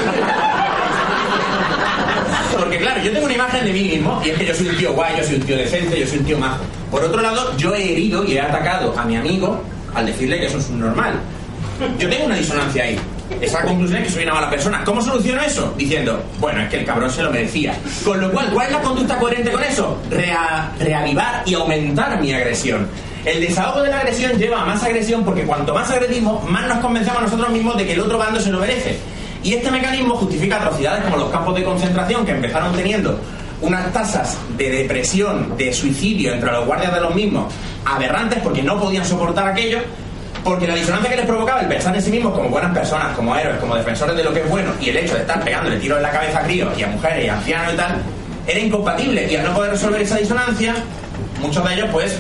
Porque 2.57 2.79
claro, 2.79 3.03
yo 3.03 3.13
tengo 3.13 3.25
una 3.27 3.35
imagen 3.35 3.65
de 3.65 3.73
mí 3.73 3.83
mismo 3.83 4.21
y 4.25 4.31
es 4.31 4.39
que 4.39 4.47
yo 4.47 4.55
soy 4.55 4.69
un 4.69 4.77
tío 4.77 4.93
guay, 4.93 5.15
yo 5.19 5.25
soy 5.25 5.35
un 5.37 5.43
tío 5.43 5.57
decente, 5.57 5.99
yo 6.01 6.07
soy 6.07 6.19
un 6.19 6.25
tío 6.25 6.39
majo. 6.39 6.59
Por 6.91 7.03
otro 7.05 7.21
lado, 7.21 7.57
yo 7.57 7.75
he 7.75 7.93
herido 7.93 8.25
y 8.25 8.33
he 8.37 8.41
atacado 8.41 8.95
a 8.99 9.05
mi 9.05 9.17
amigo 9.17 9.63
al 9.95 10.07
decirle 10.07 10.39
que 10.41 10.47
eso 10.47 10.59
es 10.59 10.69
un 10.69 10.81
normal. 10.81 11.15
Yo 11.99 12.09
tengo 12.09 12.25
una 12.27 12.35
disonancia 12.37 12.83
ahí. 12.85 12.99
Esa 13.41 13.63
conclusión 13.63 13.99
es 14.01 14.07
que 14.09 14.13
soy 14.15 14.23
una 14.25 14.35
mala 14.35 14.51
persona. 14.51 14.83
¿Cómo 14.85 15.01
soluciono 15.03 15.41
eso? 15.43 15.73
Diciendo, 15.77 16.21
bueno, 16.41 16.63
es 16.63 16.69
que 16.71 16.79
el 16.79 16.85
cabrón 16.85 17.11
se 17.11 17.23
lo 17.23 17.31
merecía. 17.31 17.75
Con 18.05 18.21
lo 18.21 18.31
cual, 18.33 18.51
¿cuál 18.53 18.67
es 18.67 18.73
la 18.73 18.81
conducta 18.81 19.19
coherente 19.19 19.53
con 19.53 19.63
eso? 19.63 20.01
Rea- 20.11 20.73
reavivar 20.79 21.43
y 21.47 21.55
aumentar 21.55 22.21
mi 22.21 22.33
agresión. 22.33 22.89
El 23.25 23.41
desahogo 23.43 23.83
de 23.83 23.91
la 23.91 23.99
agresión 23.99 24.33
lleva 24.39 24.63
a 24.63 24.65
más 24.65 24.83
agresión 24.83 25.25
porque 25.25 25.43
cuanto 25.43 25.75
más 25.75 25.91
agredimos, 25.91 26.43
más 26.49 26.67
nos 26.67 26.79
convencemos 26.79 27.19
a 27.19 27.23
nosotros 27.25 27.51
mismos 27.51 27.77
de 27.77 27.85
que 27.87 27.93
el 27.93 28.01
otro 28.01 28.17
bando 28.17 28.41
se 28.41 28.51
lo 28.51 28.59
merece. 28.61 28.99
Y 29.43 29.55
este 29.55 29.71
mecanismo 29.71 30.17
justifica 30.17 30.57
atrocidades 30.57 31.05
como 31.05 31.17
los 31.17 31.31
campos 31.31 31.55
de 31.55 31.65
concentración 31.65 32.25
que 32.25 32.33
empezaron 32.33 32.75
teniendo 32.75 33.19
unas 33.61 33.93
tasas 33.93 34.37
de 34.57 34.71
depresión, 34.71 35.57
de 35.57 35.73
suicidio 35.73 36.33
entre 36.33 36.53
los 36.53 36.67
guardias 36.67 36.95
de 36.95 37.01
los 37.01 37.15
mismos 37.15 37.53
aberrantes 37.85 38.41
porque 38.43 38.63
no 38.63 38.79
podían 38.79 39.05
soportar 39.05 39.49
aquello, 39.49 39.79
porque 40.45 40.67
la 40.67 40.75
disonancia 40.75 41.11
que 41.11 41.17
les 41.17 41.27
provocaba 41.27 41.61
el 41.61 41.69
pensar 41.69 41.95
en 41.95 42.03
sí 42.03 42.11
mismos 42.11 42.33
como 42.35 42.49
buenas 42.49 42.73
personas, 42.73 43.15
como 43.17 43.35
héroes, 43.37 43.59
como 43.59 43.75
defensores 43.77 44.17
de 44.17 44.25
lo 44.25 44.33
que 44.33 44.41
es 44.41 44.49
bueno, 44.49 44.71
y 44.81 44.91
el 44.91 44.99
hecho 44.99 45.15
de 45.15 45.21
estar 45.21 45.43
pegándole 45.43 45.79
tiros 45.79 45.99
en 45.99 46.03
la 46.03 46.11
cabeza 46.11 46.39
a 46.39 46.43
críos 46.43 46.79
y 46.79 46.83
a 46.83 46.89
mujeres 46.89 47.25
y 47.25 47.29
a 47.29 47.35
ancianos 47.35 47.75
y 47.75 47.77
tal, 47.77 48.03
era 48.47 48.61
incompatible. 48.61 49.31
Y 49.31 49.37
al 49.37 49.45
no 49.45 49.55
poder 49.55 49.73
resolver 49.73 50.01
esa 50.01 50.17
disonancia, 50.17 50.75
muchos 51.41 51.65
de 51.65 51.75
ellos 51.75 51.89
pues 51.93 52.19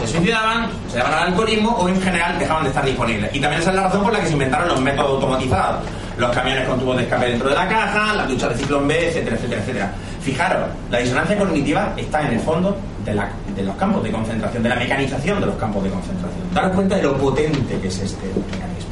se 0.00 0.06
suicidaban, 0.06 0.68
se 0.90 0.98
daban 0.98 1.14
al 1.14 1.28
alcoholismo 1.28 1.70
o 1.72 1.88
en 1.88 2.00
general 2.00 2.38
dejaban 2.38 2.64
de 2.64 2.70
estar 2.70 2.84
disponibles. 2.84 3.34
Y 3.34 3.40
también 3.40 3.60
esa 3.60 3.70
es 3.70 3.76
la 3.76 3.82
razón 3.84 4.02
por 4.02 4.12
la 4.12 4.20
que 4.20 4.26
se 4.26 4.32
inventaron 4.32 4.68
los 4.68 4.80
métodos 4.80 5.10
automatizados. 5.10 5.84
Los 6.18 6.30
camiones 6.32 6.68
con 6.68 6.78
tubos 6.80 6.96
de 6.98 7.04
escape 7.04 7.26
dentro 7.26 7.48
de 7.48 7.54
la 7.54 7.66
caja, 7.68 8.14
las 8.14 8.28
duchas 8.28 8.50
de 8.50 8.56
ciclón 8.56 8.86
B, 8.86 9.08
etcétera, 9.08 9.36
etcétera, 9.36 9.60
etcétera. 9.62 9.92
Fijaros, 10.22 10.68
la 10.90 10.98
disonancia 10.98 11.38
cognitiva 11.38 11.94
está 11.96 12.20
en 12.26 12.34
el 12.34 12.40
fondo 12.40 12.76
de, 13.04 13.14
la- 13.14 13.30
de 13.56 13.62
los 13.62 13.74
campos 13.76 14.02
de 14.02 14.10
concentración, 14.10 14.62
de 14.62 14.68
la 14.68 14.76
mecanización 14.76 15.40
de 15.40 15.46
los 15.46 15.56
campos 15.56 15.82
de 15.84 15.90
concentración. 15.90 16.42
Daros 16.52 16.72
cuenta 16.74 16.96
de 16.96 17.02
lo 17.04 17.16
potente 17.16 17.78
que 17.80 17.88
es 17.88 17.98
este 18.00 18.26
mecanismo. 18.26 18.90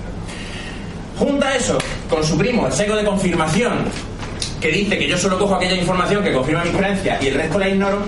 Junta 1.18 1.54
eso 1.54 1.76
con 2.08 2.24
su 2.24 2.38
primo, 2.38 2.66
el 2.66 2.72
seco 2.72 2.94
de 2.96 3.04
confirmación, 3.04 3.72
que 4.60 4.68
dice 4.68 4.96
que 4.98 5.06
yo 5.06 5.18
solo 5.18 5.38
cojo 5.38 5.56
aquella 5.56 5.74
información 5.74 6.22
que 6.24 6.32
confirma 6.32 6.64
mis 6.64 6.74
creencias 6.76 7.22
y 7.22 7.26
el 7.28 7.34
resto 7.34 7.58
la 7.58 7.68
ignoro, 7.68 7.98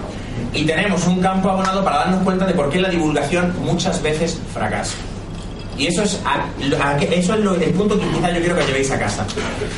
y 0.55 0.64
tenemos 0.64 1.07
un 1.07 1.20
campo 1.20 1.51
abonado 1.51 1.85
para 1.85 1.99
darnos 1.99 2.23
cuenta 2.23 2.46
de 2.46 2.55
por 2.55 2.70
qué 2.70 2.81
la 2.81 2.88
divulgación 2.88 3.53
muchas 3.62 4.01
veces 4.03 4.40
fracasa. 4.55 4.94
Y 5.81 5.87
eso 5.87 6.03
es, 6.03 6.21
a- 6.27 6.47
eso 7.01 7.35
es 7.35 7.40
lo, 7.40 7.55
el 7.55 7.71
punto 7.71 7.99
que 7.99 8.07
quizás 8.09 8.35
yo 8.35 8.40
quiero 8.40 8.57
que 8.59 8.66
llevéis 8.66 8.90
a 8.90 8.99
casa. 8.99 9.25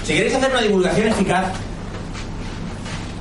Si 0.04 0.14
queréis 0.14 0.34
hacer 0.34 0.50
una 0.50 0.60
divulgación 0.60 1.06
eficaz, 1.08 1.44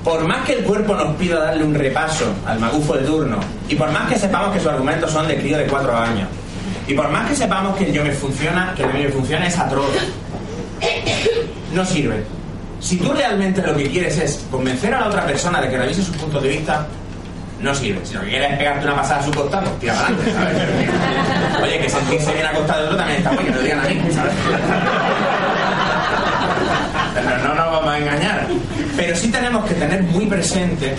por 0.03 0.27
más 0.27 0.45
que 0.47 0.53
el 0.53 0.63
cuerpo 0.63 0.95
nos 0.95 1.15
pida 1.15 1.39
darle 1.39 1.63
un 1.63 1.75
repaso 1.75 2.25
al 2.45 2.59
magufo 2.59 2.95
de 2.95 3.03
turno, 3.03 3.37
y 3.69 3.75
por 3.75 3.91
más 3.91 4.11
que 4.11 4.17
sepamos 4.17 4.51
que 4.53 4.59
sus 4.59 4.69
argumentos 4.69 5.11
son 5.11 5.27
de 5.27 5.37
crío 5.39 5.57
de 5.59 5.65
cuatro 5.67 5.95
años, 5.95 6.27
y 6.87 6.95
por 6.95 7.07
más 7.09 7.29
que 7.29 7.35
sepamos 7.35 7.77
que 7.77 7.85
el 7.85 7.93
yo 7.93 8.03
me 8.03 8.11
funciona, 8.13 8.73
que 8.75 8.81
el 8.83 8.91
yo 8.93 8.97
me 8.97 9.09
funciona 9.09 9.45
es 9.45 9.57
atroz, 9.59 9.85
no 11.73 11.85
sirve. 11.85 12.23
Si 12.79 12.97
tú 12.97 13.13
realmente 13.13 13.61
lo 13.61 13.77
que 13.77 13.91
quieres 13.91 14.17
es 14.17 14.43
convencer 14.49 14.91
a 14.95 15.01
la 15.01 15.07
otra 15.07 15.23
persona 15.27 15.61
de 15.61 15.69
que 15.69 15.77
revise 15.77 16.01
sus 16.03 16.15
puntos 16.15 16.41
de 16.41 16.49
vista, 16.49 16.87
no 17.61 17.75
sirve. 17.75 18.05
Si 18.05 18.13
lo 18.13 18.21
que 18.21 18.29
quieres 18.29 18.51
es 18.51 18.57
pegarte 18.57 18.85
una 18.85 18.95
pasada 18.95 19.19
a 19.19 19.23
su 19.23 19.31
costado, 19.31 19.69
tira 19.79 19.93
para 19.93 20.07
adelante, 20.07 20.31
¿sabes? 20.33 21.61
Oye, 21.63 21.79
que 21.79 21.89
sentirse 21.89 22.33
bien 22.33 22.45
acostado 22.45 22.81
de 22.81 22.85
otro 22.87 22.97
también 22.97 23.17
está 23.19 23.31
bueno, 23.31 23.45
que 23.45 23.55
lo 23.55 23.61
digan 23.61 23.79
a 23.79 23.83
mí, 23.83 24.01
¿sabes? 24.13 24.33
Pero 27.13 27.37
no 27.37 27.55
nos 27.55 27.71
vamos 27.71 27.87
a 27.87 27.97
engañar. 27.97 28.47
Pero 28.95 29.15
sí 29.15 29.31
tenemos 29.31 29.65
que 29.65 29.73
tener 29.75 30.03
muy 30.03 30.25
presente 30.25 30.95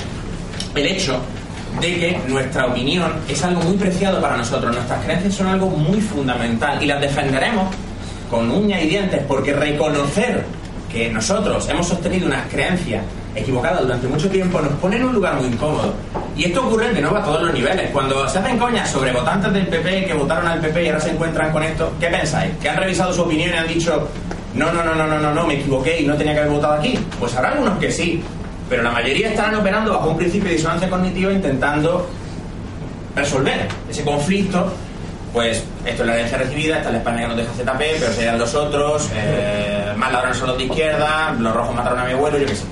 el 0.75 0.87
hecho 0.87 1.21
de 1.81 1.99
que 1.99 2.21
nuestra 2.29 2.67
opinión 2.67 3.13
es 3.29 3.43
algo 3.43 3.63
muy 3.63 3.77
preciado 3.77 4.21
para 4.21 4.37
nosotros. 4.37 4.75
Nuestras 4.75 5.05
creencias 5.05 5.35
son 5.35 5.49
algo 5.49 5.69
muy 5.69 6.01
fundamental 6.01 6.83
y 6.83 6.87
las 6.87 7.01
defenderemos 7.01 7.75
con 8.31 8.51
uñas 8.51 8.83
y 8.83 8.89
dientes 8.89 9.23
porque 9.27 9.53
reconocer 9.53 10.45
que 10.91 11.11
nosotros 11.11 11.69
hemos 11.69 11.89
sostenido 11.89 12.27
unas 12.27 12.47
creencias 12.49 13.03
equivocadas 13.35 13.83
durante 13.83 14.07
mucho 14.09 14.29
tiempo 14.29 14.61
nos 14.61 14.73
pone 14.75 14.97
en 14.97 15.05
un 15.05 15.15
lugar 15.15 15.35
muy 15.37 15.47
incómodo. 15.47 15.95
Y 16.37 16.45
esto 16.45 16.67
ocurre 16.67 16.93
de 16.93 17.01
nuevo 17.01 17.17
a 17.17 17.25
todos 17.25 17.43
los 17.43 17.53
niveles. 17.53 17.91
Cuando 17.91 18.27
se 18.29 18.39
hacen 18.39 18.59
coñas 18.59 18.91
sobre 18.91 19.13
votantes 19.13 19.53
del 19.53 19.67
PP 19.67 20.07
que 20.07 20.15
votaron 20.15 20.47
al 20.47 20.61
PP 20.61 20.85
y 20.85 20.89
ahora 20.89 21.01
se 21.01 21.11
encuentran 21.11 21.53
con 21.53 21.63
esto, 21.63 21.93
¿qué 22.01 22.09
pensáis? 22.09 22.53
¿Que 22.61 22.69
han 22.69 22.77
revisado 22.77 23.13
su 23.13 23.23
opinión 23.23 23.51
y 23.51 23.57
han 23.57 23.69
dicho, 23.69 24.09
no, 24.55 24.73
no, 24.73 24.83
no, 24.83 24.95
no, 24.95 25.07
no, 25.07 25.19
no, 25.19 25.35
no, 25.35 25.47
me 25.47 25.55
equivoqué 25.55 26.01
y 26.01 26.07
no 26.07 26.15
tenía 26.15 26.35
que 26.35 26.41
haber 26.41 26.53
votado 26.53 26.75
aquí? 26.75 26.99
Pues 27.19 27.35
habrá 27.35 27.51
algunos 27.51 27.79
que 27.79 27.91
sí, 27.91 28.23
pero 28.69 28.83
la 28.83 28.91
mayoría 28.91 29.29
estarán 29.29 29.57
operando 29.57 29.93
bajo 29.93 30.11
un 30.11 30.17
principio 30.17 30.49
de 30.49 30.57
disonancia 30.57 30.89
cognitiva 30.89 31.33
intentando 31.33 32.07
resolver 33.15 33.69
ese 33.91 34.05
conflicto. 34.05 34.73
Pues 35.33 35.65
esto 35.87 36.03
es 36.03 36.07
la 36.07 36.15
herencia 36.15 36.37
recibida, 36.37 36.77
esta 36.77 36.89
es 36.89 36.93
la 36.93 36.99
España 36.99 37.23
que 37.23 37.29
nos 37.29 37.37
deja 37.39 37.53
ZP, 37.53 37.79
pero 37.99 38.13
serían 38.13 38.39
los 38.39 38.55
otros, 38.55 39.09
eh, 39.15 39.93
más 39.97 40.13
ladrones 40.13 40.37
son 40.37 40.49
los 40.49 40.59
de 40.59 40.65
izquierda, 40.65 41.35
los 41.39 41.55
rojos 41.55 41.75
mataron 41.75 42.01
a 42.01 42.05
mi 42.05 42.13
abuelo, 42.13 42.37
yo 42.37 42.47
qué 42.47 42.55
sé. 42.55 42.65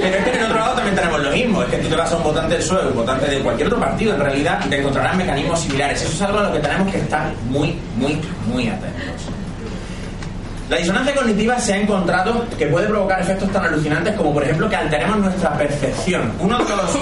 Pero 0.00 0.16
es 0.16 0.24
que 0.24 0.30
en 0.30 0.38
el 0.38 0.44
otro 0.46 0.58
lado 0.58 0.74
también 0.74 0.96
tenemos 0.96 1.20
lo 1.20 1.30
mismo, 1.30 1.62
es 1.62 1.68
que 1.68 1.76
tú 1.78 1.88
te 1.88 1.94
vas 1.94 2.10
a 2.10 2.16
un 2.16 2.24
votante 2.24 2.54
del 2.54 2.62
PSOE, 2.62 2.88
un 2.88 2.96
votante 2.96 3.30
de 3.30 3.38
cualquier 3.40 3.68
otro 3.68 3.78
partido, 3.78 4.14
en 4.14 4.20
realidad 4.20 4.60
te 4.68 4.78
encontrarás 4.80 5.16
mecanismos 5.16 5.60
similares. 5.60 6.02
Eso 6.02 6.12
es 6.12 6.22
algo 6.22 6.38
a 6.40 6.42
lo 6.42 6.52
que 6.52 6.58
tenemos 6.58 6.90
que 6.90 6.98
estar 6.98 7.32
muy, 7.48 7.78
muy, 7.96 8.20
muy 8.52 8.68
atentos. 8.68 9.30
La 10.68 10.76
disonancia 10.76 11.14
cognitiva 11.14 11.58
se 11.60 11.74
ha 11.74 11.76
encontrado 11.78 12.44
que 12.58 12.66
puede 12.66 12.88
provocar 12.88 13.20
efectos 13.20 13.50
tan 13.52 13.64
alucinantes 13.64 14.14
como, 14.14 14.32
por 14.32 14.42
ejemplo, 14.42 14.68
que 14.68 14.76
alteremos 14.76 15.18
nuestra 15.18 15.52
percepción. 15.54 16.32
Uno 16.40 16.58
de 16.58 16.76
los 16.76 16.98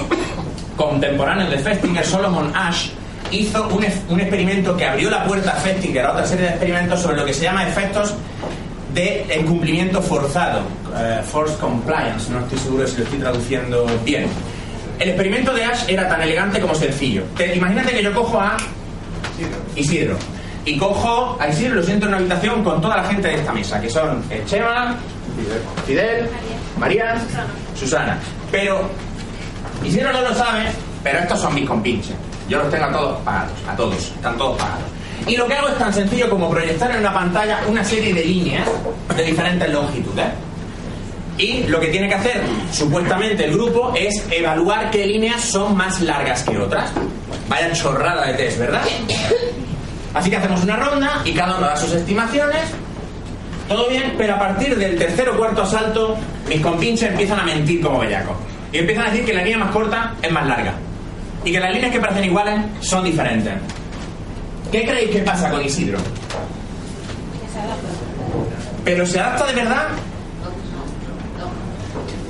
contemporáneos 0.75 1.49
de 1.51 1.59
Festinger, 1.59 2.05
Solomon 2.05 2.51
Ash, 2.55 2.89
hizo 3.31 3.67
un, 3.67 3.85
un 4.09 4.19
experimento 4.19 4.75
que 4.75 4.85
abrió 4.85 5.09
la 5.09 5.23
puerta 5.23 5.51
a 5.51 5.55
Festinger 5.55 6.05
a 6.05 6.11
otra 6.13 6.25
serie 6.25 6.45
de 6.45 6.51
experimentos 6.51 7.01
sobre 7.01 7.17
lo 7.17 7.25
que 7.25 7.33
se 7.33 7.43
llama 7.43 7.67
efectos 7.67 8.13
de 8.93 9.25
incumplimiento 9.39 10.01
forzado, 10.01 10.61
eh, 10.97 11.21
forced 11.23 11.57
compliance, 11.59 12.29
no 12.31 12.39
estoy 12.39 12.57
seguro 12.57 12.87
si 12.87 12.97
lo 12.97 13.03
estoy 13.03 13.19
traduciendo 13.19 13.85
bien. 14.03 14.25
El 14.97 15.09
experimento 15.09 15.53
de 15.53 15.63
Ash 15.63 15.83
era 15.87 16.07
tan 16.09 16.21
elegante 16.21 16.59
como 16.59 16.73
sencillo. 16.75 17.23
Te- 17.37 17.55
imagínate 17.55 17.91
que 17.93 18.03
yo 18.03 18.13
cojo 18.13 18.39
a 18.41 18.57
Isidro. 19.75 20.17
Y 20.65 20.77
cojo 20.77 21.37
a 21.39 21.47
Isidro 21.47 21.73
y 21.75 21.77
lo 21.77 21.83
siento 21.83 22.05
en 22.05 22.09
una 22.09 22.17
habitación 22.17 22.63
con 22.63 22.81
toda 22.81 22.97
la 22.97 23.03
gente 23.05 23.27
de 23.29 23.35
esta 23.35 23.53
mesa, 23.53 23.79
que 23.79 23.89
son 23.89 24.23
eh, 24.29 24.43
Chema, 24.45 24.95
Fidel, 25.87 26.27
María, 26.77 27.15
Susana. 27.79 28.17
Pero 28.51 28.89
Isidro 29.85 30.11
no 30.11 30.21
lo 30.21 30.33
sabe, 30.35 30.63
pero 31.03 31.19
estos 31.19 31.39
son 31.39 31.55
mis 31.55 31.65
compinches. 31.67 32.15
Yo 32.49 32.57
los 32.57 32.71
tengo 32.71 32.85
a 32.85 32.91
todos 32.91 33.21
pagados, 33.21 33.53
a 33.67 33.75
todos, 33.75 33.95
están 33.95 34.35
todos 34.37 34.57
pagados. 34.57 34.83
Y 35.27 35.37
lo 35.37 35.47
que 35.47 35.53
hago 35.53 35.67
es 35.67 35.77
tan 35.77 35.93
sencillo 35.93 36.29
como 36.29 36.49
proyectar 36.49 36.89
en 36.91 36.97
una 36.97 37.13
pantalla 37.13 37.59
una 37.67 37.83
serie 37.83 38.11
de 38.11 38.25
líneas 38.25 38.67
de 39.15 39.23
diferentes 39.23 39.69
longitudes. 39.69 40.25
Y 41.37 41.63
lo 41.67 41.79
que 41.79 41.87
tiene 41.87 42.09
que 42.09 42.15
hacer, 42.15 42.41
supuestamente, 42.71 43.45
el 43.45 43.53
grupo 43.53 43.93
es 43.95 44.25
evaluar 44.31 44.89
qué 44.89 45.05
líneas 45.05 45.41
son 45.41 45.77
más 45.77 46.01
largas 46.01 46.43
que 46.43 46.57
otras. 46.57 46.89
Vaya 47.47 47.71
chorrada 47.71 48.25
de 48.25 48.33
test, 48.33 48.57
¿verdad? 48.57 48.81
Así 50.13 50.29
que 50.31 50.37
hacemos 50.37 50.63
una 50.63 50.75
ronda 50.75 51.21
y 51.23 51.33
cada 51.33 51.57
uno 51.57 51.67
da 51.67 51.77
sus 51.77 51.93
estimaciones. 51.93 52.63
Todo 53.67 53.87
bien, 53.87 54.15
pero 54.17 54.35
a 54.35 54.39
partir 54.39 54.75
del 54.75 54.97
tercer 54.97 55.29
o 55.29 55.37
cuarto 55.37 55.61
asalto, 55.61 56.17
mis 56.49 56.59
compinches 56.59 57.11
empiezan 57.11 57.39
a 57.39 57.43
mentir 57.43 57.79
como 57.81 57.99
bellacos. 57.99 58.35
Y 58.73 58.79
empiezan 58.79 59.05
a 59.05 59.11
decir 59.11 59.25
que 59.25 59.33
la 59.33 59.43
línea 59.43 59.59
más 59.59 59.71
corta 59.71 60.15
es 60.21 60.31
más 60.31 60.47
larga. 60.47 60.73
Y 61.43 61.51
que 61.51 61.59
las 61.59 61.73
líneas 61.73 61.91
que 61.91 61.99
parecen 61.99 62.25
iguales 62.25 62.59
son 62.81 63.03
diferentes. 63.03 63.53
¿Qué 64.71 64.85
creéis 64.85 65.11
que 65.11 65.19
pasa 65.19 65.49
con 65.49 65.63
Isidro? 65.63 65.97
¿Pero 68.83 69.05
se 69.05 69.19
adapta 69.19 69.45
de 69.47 69.53
verdad? 69.53 69.87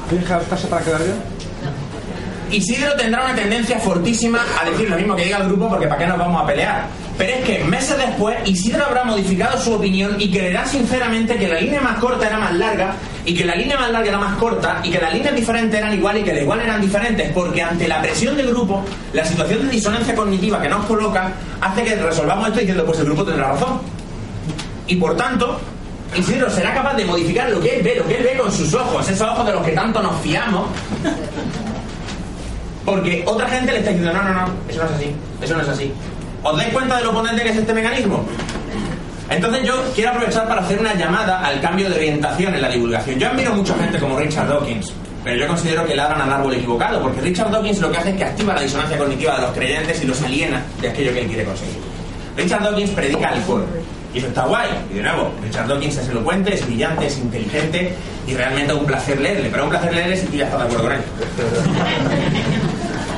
¿Tienes 0.09 0.29
adaptarse 0.29 0.67
para 0.67 0.83
quedar 0.83 1.03
bien? 1.03 1.39
Isidro 2.51 2.95
tendrá 2.95 3.25
una 3.25 3.35
tendencia 3.35 3.79
fortísima 3.79 4.39
a 4.59 4.69
decir 4.69 4.89
lo 4.89 4.95
mismo 4.95 5.15
que 5.15 5.25
diga 5.25 5.37
el 5.37 5.47
grupo 5.47 5.69
porque 5.69 5.87
¿para 5.87 5.99
qué 5.99 6.07
nos 6.07 6.17
vamos 6.17 6.41
a 6.41 6.47
pelear? 6.47 6.87
Pero 7.17 7.33
es 7.33 7.45
que 7.45 7.63
meses 7.63 7.97
después 7.97 8.37
Isidro 8.45 8.85
habrá 8.85 9.03
modificado 9.03 9.59
su 9.59 9.73
opinión 9.73 10.15
y 10.19 10.31
creerá 10.31 10.65
sinceramente 10.65 11.35
que 11.35 11.47
la 11.47 11.59
línea 11.59 11.81
más 11.81 11.99
corta 11.99 12.27
era 12.27 12.39
más 12.39 12.53
larga 12.55 12.95
y 13.25 13.33
que 13.33 13.45
la 13.45 13.55
línea 13.55 13.77
más 13.77 13.91
larga 13.91 14.09
era 14.09 14.17
más 14.17 14.37
corta 14.37 14.81
y 14.83 14.91
que 14.91 14.99
las 14.99 15.13
líneas 15.13 15.35
diferentes 15.35 15.77
eran 15.77 15.93
iguales 15.93 16.21
y 16.21 16.25
que 16.25 16.33
de 16.33 16.41
igual 16.41 16.61
eran 16.61 16.81
diferentes 16.81 17.31
porque 17.31 17.61
ante 17.61 17.87
la 17.87 18.01
presión 18.01 18.35
del 18.37 18.49
grupo, 18.49 18.83
la 19.13 19.25
situación 19.25 19.65
de 19.65 19.71
disonancia 19.71 20.15
cognitiva 20.15 20.61
que 20.61 20.69
nos 20.69 20.85
coloca 20.85 21.33
hace 21.61 21.83
que 21.83 21.95
resolvamos 21.95 22.47
esto 22.47 22.59
diciendo 22.59 22.85
pues 22.85 22.99
el 22.99 23.05
grupo 23.05 23.23
tendrá 23.23 23.49
razón. 23.49 23.81
Y 24.87 24.95
por 24.95 25.15
tanto, 25.15 25.59
Isidro 26.15 26.49
será 26.49 26.73
capaz 26.73 26.95
de 26.95 27.05
modificar 27.05 27.49
lo 27.49 27.59
que 27.59 27.77
él 27.77 27.83
ve, 27.83 27.95
lo 27.97 28.07
que 28.07 28.17
él 28.17 28.23
ve 28.23 28.37
con 28.37 28.51
sus 28.51 28.73
ojos, 28.73 29.07
esos 29.07 29.27
ojos 29.27 29.45
de 29.45 29.53
los 29.53 29.63
que 29.63 29.71
tanto 29.73 30.01
nos 30.01 30.19
fiamos 30.21 30.67
porque 32.89 33.23
otra 33.27 33.47
gente 33.47 33.71
le 33.71 33.79
está 33.79 33.91
diciendo, 33.91 34.13
no, 34.13 34.23
no, 34.23 34.33
no, 34.33 34.47
eso 34.67 34.81
no 34.81 34.89
es 34.89 34.95
así, 34.95 35.15
eso 35.41 35.55
no 35.55 35.61
es 35.61 35.69
así. 35.69 35.93
¿Os 36.41 36.57
dais 36.57 36.73
cuenta 36.73 36.97
de 36.97 37.03
lo 37.03 37.13
potente 37.13 37.43
que 37.43 37.49
es 37.49 37.57
este 37.57 37.73
mecanismo? 37.73 38.25
Entonces 39.29 39.63
yo 39.63 39.75
quiero 39.93 40.09
aprovechar 40.09 40.47
para 40.47 40.61
hacer 40.61 40.79
una 40.79 40.95
llamada 40.95 41.39
al 41.45 41.61
cambio 41.61 41.89
de 41.89 41.95
orientación 41.95 42.55
en 42.55 42.61
la 42.61 42.69
divulgación. 42.69 43.19
Yo 43.19 43.27
admiro 43.27 43.53
mucha 43.53 43.75
gente 43.75 43.99
como 43.99 44.17
Richard 44.17 44.47
Dawkins, 44.47 44.91
pero 45.23 45.37
yo 45.37 45.47
considero 45.47 45.85
que 45.85 45.95
ladran 45.95 46.21
al 46.21 46.33
árbol 46.33 46.53
equivocado, 46.53 47.01
porque 47.01 47.21
Richard 47.21 47.51
Dawkins 47.51 47.79
lo 47.79 47.91
que 47.91 47.97
hace 47.97 48.09
es 48.09 48.17
que 48.17 48.23
activa 48.23 48.55
la 48.55 48.61
disonancia 48.61 48.97
cognitiva 48.97 49.35
de 49.35 49.41
los 49.41 49.51
creyentes 49.51 50.03
y 50.03 50.07
los 50.07 50.21
aliena 50.23 50.63
de 50.81 50.89
aquello 50.89 51.13
que 51.13 51.21
él 51.21 51.27
quiere 51.27 51.43
conseguir. 51.43 51.77
Richard 52.35 52.63
Dawkins 52.63 52.89
predica 52.91 53.29
alcohol. 53.29 53.65
Y 54.13 54.17
eso 54.17 54.27
está 54.27 54.45
guay. 54.45 54.69
Y 54.91 54.95
de 54.95 55.03
nuevo, 55.03 55.31
Richard 55.43 55.67
Dawkins 55.67 55.97
es 55.97 56.09
elocuente, 56.09 56.53
es 56.55 56.65
brillante, 56.65 57.05
es 57.05 57.17
inteligente 57.19 57.93
y 58.25 58.33
realmente 58.33 58.73
es 58.73 58.79
un 58.79 58.85
placer 58.85 59.19
leerle. 59.19 59.49
Pero 59.51 59.65
un 59.65 59.69
placer 59.69 59.93
leerle 59.93 60.17
si 60.17 60.25
tú 60.25 60.37
ya 60.37 60.45
estás 60.45 60.59
de 60.61 60.65
acuerdo 60.65 60.83
con 60.85 60.93
él. 60.93 61.01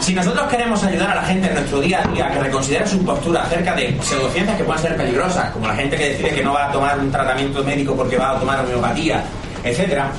Si 0.01 0.15
nosotros 0.15 0.47
queremos 0.49 0.83
ayudar 0.83 1.11
a 1.11 1.15
la 1.15 1.21
gente 1.21 1.47
en 1.47 1.53
nuestro 1.53 1.79
día 1.79 2.01
a 2.03 2.07
día 2.07 2.27
que 2.31 2.39
reconsidere 2.39 2.87
su 2.87 3.05
postura 3.05 3.43
acerca 3.43 3.75
de 3.75 3.99
pseudociencias 4.01 4.57
que 4.57 4.63
puedan 4.63 4.81
ser 4.81 4.97
peligrosas, 4.97 5.51
como 5.51 5.67
la 5.67 5.75
gente 5.75 5.95
que 5.95 6.09
decide 6.09 6.31
que 6.31 6.43
no 6.43 6.53
va 6.53 6.69
a 6.69 6.71
tomar 6.71 6.97
un 6.97 7.11
tratamiento 7.11 7.63
médico 7.63 7.95
porque 7.95 8.17
va 8.17 8.31
a 8.31 8.39
tomar 8.39 8.61
homeopatía, 8.61 9.23
etcétera, 9.63 10.11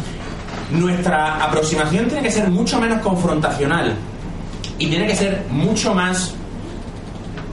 nuestra 0.70 1.44
aproximación 1.44 2.06
tiene 2.06 2.22
que 2.22 2.30
ser 2.30 2.48
mucho 2.48 2.80
menos 2.80 3.00
confrontacional 3.00 3.96
y 4.78 4.86
tiene 4.86 5.04
que 5.04 5.16
ser 5.16 5.44
mucho 5.50 5.92
más 5.92 6.32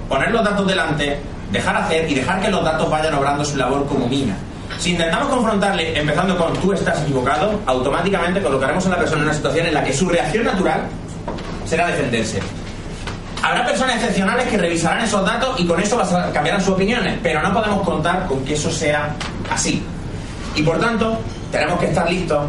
poner 0.07 0.29
los 0.29 0.43
datos 0.43 0.67
delante, 0.67 1.17
dejar 1.51 1.77
hacer 1.77 2.09
y 2.11 2.13
dejar 2.13 2.39
que 2.41 2.49
los 2.49 2.63
datos 2.63 2.91
vayan 2.91 3.15
obrando 3.15 3.43
su 3.43 3.57
labor 3.57 3.87
como 3.87 4.07
mina. 4.07 4.37
Si 4.77 4.91
intentamos 4.91 5.29
confrontarle 5.29 5.99
empezando 5.99 6.37
con 6.37 6.53
tú 6.53 6.73
estás 6.73 7.01
equivocado, 7.01 7.59
automáticamente 7.65 8.39
colocaremos 8.39 8.85
a 8.85 8.89
la 8.89 8.97
persona 8.97 9.21
en 9.21 9.27
una 9.29 9.33
situación 9.33 9.65
en 9.65 9.73
la 9.73 9.83
que 9.83 9.93
su 9.93 10.07
reacción 10.07 10.45
natural 10.45 10.87
será 11.69 11.87
defenderse. 11.87 12.39
Habrá 13.43 13.65
personas 13.65 13.97
excepcionales 13.97 14.47
que 14.47 14.57
revisarán 14.57 15.03
esos 15.03 15.25
datos 15.25 15.59
y 15.59 15.65
con 15.65 15.79
eso 15.79 15.97
cambiarán 16.33 16.59
sus 16.59 16.73
opiniones, 16.73 17.17
pero 17.21 17.41
no 17.41 17.53
podemos 17.53 17.83
contar 17.83 18.25
con 18.27 18.43
que 18.43 18.55
eso 18.55 18.71
sea 18.71 19.15
así. 19.49 19.81
Y 20.55 20.63
por 20.63 20.79
tanto, 20.79 21.19
tenemos 21.51 21.79
que 21.79 21.85
estar 21.85 22.09
listos 22.09 22.45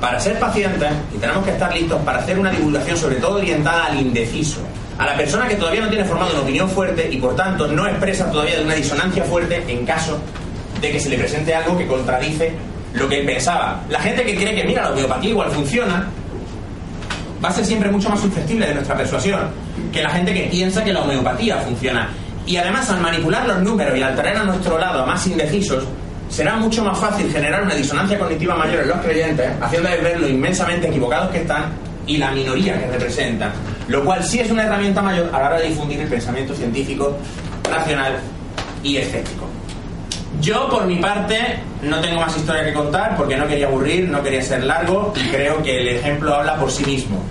para 0.00 0.18
ser 0.18 0.38
pacientes 0.38 0.88
y 1.14 1.18
tenemos 1.18 1.44
que 1.44 1.50
estar 1.50 1.72
listos 1.74 2.00
para 2.02 2.18
hacer 2.18 2.38
una 2.38 2.50
divulgación 2.50 2.96
sobre 2.96 3.16
todo 3.16 3.36
orientada 3.36 3.86
al 3.86 4.00
indeciso, 4.00 4.60
a 4.96 5.06
la 5.06 5.16
persona 5.16 5.46
que 5.46 5.56
todavía 5.56 5.82
no 5.82 5.88
tiene 5.88 6.04
formado 6.04 6.32
una 6.32 6.40
opinión 6.40 6.68
fuerte 6.68 7.08
y 7.10 7.18
por 7.18 7.36
tanto 7.36 7.68
no 7.68 7.86
expresa 7.86 8.30
todavía 8.30 8.60
una 8.62 8.74
disonancia 8.74 9.24
fuerte 9.24 9.62
en 9.68 9.84
caso 9.84 10.18
de 10.80 10.92
que 10.92 11.00
se 11.00 11.10
le 11.10 11.18
presente 11.18 11.54
algo 11.54 11.76
que 11.76 11.86
contradice 11.86 12.52
lo 12.94 13.08
que 13.08 13.22
pensaba. 13.22 13.82
La 13.88 14.00
gente 14.00 14.24
que 14.24 14.34
cree 14.34 14.54
que 14.54 14.64
mira 14.64 14.82
la 14.82 14.90
homeopatía 14.90 15.30
igual 15.30 15.50
funciona, 15.50 16.08
va 17.42 17.48
a 17.48 17.52
ser 17.52 17.64
siempre 17.64 17.90
mucho 17.90 18.08
más 18.08 18.20
susceptible 18.20 18.66
de 18.66 18.74
nuestra 18.74 18.96
persuasión 18.96 19.40
que 19.92 20.02
la 20.02 20.10
gente 20.10 20.34
que 20.34 20.42
piensa 20.44 20.82
que 20.84 20.92
la 20.92 21.02
homeopatía 21.02 21.58
funciona. 21.58 22.08
Y 22.46 22.56
además, 22.56 22.88
al 22.90 23.00
manipular 23.00 23.46
los 23.46 23.60
números 23.60 23.96
y 23.96 24.02
al 24.02 24.16
traer 24.16 24.38
a 24.38 24.44
nuestro 24.44 24.78
lado 24.78 25.02
a 25.02 25.06
más 25.06 25.26
indecisos, 25.26 25.84
será 26.28 26.56
mucho 26.56 26.84
más 26.84 26.98
fácil 26.98 27.30
generar 27.30 27.62
una 27.62 27.74
disonancia 27.74 28.18
cognitiva 28.18 28.56
mayor 28.56 28.82
en 28.82 28.88
los 28.88 28.98
creyentes, 28.98 29.50
haciéndoles 29.60 30.02
ver 30.02 30.20
lo 30.20 30.28
inmensamente 30.28 30.88
equivocados 30.88 31.30
que 31.30 31.38
están 31.38 31.72
y 32.06 32.16
la 32.16 32.30
minoría 32.30 32.78
que 32.78 32.86
representan. 32.86 33.52
Lo 33.88 34.04
cual 34.04 34.24
sí 34.24 34.40
es 34.40 34.50
una 34.50 34.64
herramienta 34.64 35.02
mayor 35.02 35.30
a 35.32 35.38
la 35.38 35.46
hora 35.48 35.60
de 35.60 35.68
difundir 35.68 36.00
el 36.00 36.08
pensamiento 36.08 36.54
científico, 36.54 37.16
racional 37.70 38.14
y 38.82 38.96
escéptico. 38.96 39.47
Yo, 40.40 40.68
por 40.68 40.86
mi 40.86 40.96
parte, 40.96 41.58
no 41.82 42.00
tengo 42.00 42.20
más 42.20 42.36
historia 42.36 42.64
que 42.64 42.72
contar 42.72 43.16
porque 43.16 43.36
no 43.36 43.46
quería 43.46 43.66
aburrir, 43.66 44.08
no 44.08 44.22
quería 44.22 44.42
ser 44.42 44.64
largo 44.64 45.12
y 45.16 45.28
creo 45.28 45.62
que 45.62 45.80
el 45.80 45.88
ejemplo 45.88 46.34
habla 46.34 46.56
por 46.56 46.70
sí 46.70 46.84
mismo. 46.84 47.22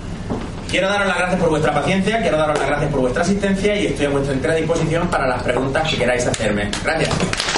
Quiero 0.70 0.88
daros 0.88 1.06
las 1.06 1.16
gracias 1.16 1.40
por 1.40 1.48
vuestra 1.48 1.72
paciencia, 1.72 2.20
quiero 2.20 2.36
daros 2.36 2.58
las 2.58 2.68
gracias 2.68 2.90
por 2.90 3.00
vuestra 3.00 3.22
asistencia 3.22 3.74
y 3.80 3.86
estoy 3.86 4.06
a 4.06 4.10
vuestra 4.10 4.34
entera 4.34 4.54
disposición 4.54 5.08
para 5.08 5.26
las 5.26 5.42
preguntas 5.42 5.88
que 5.88 5.96
queráis 5.96 6.26
hacerme. 6.26 6.70
Gracias. 6.84 7.57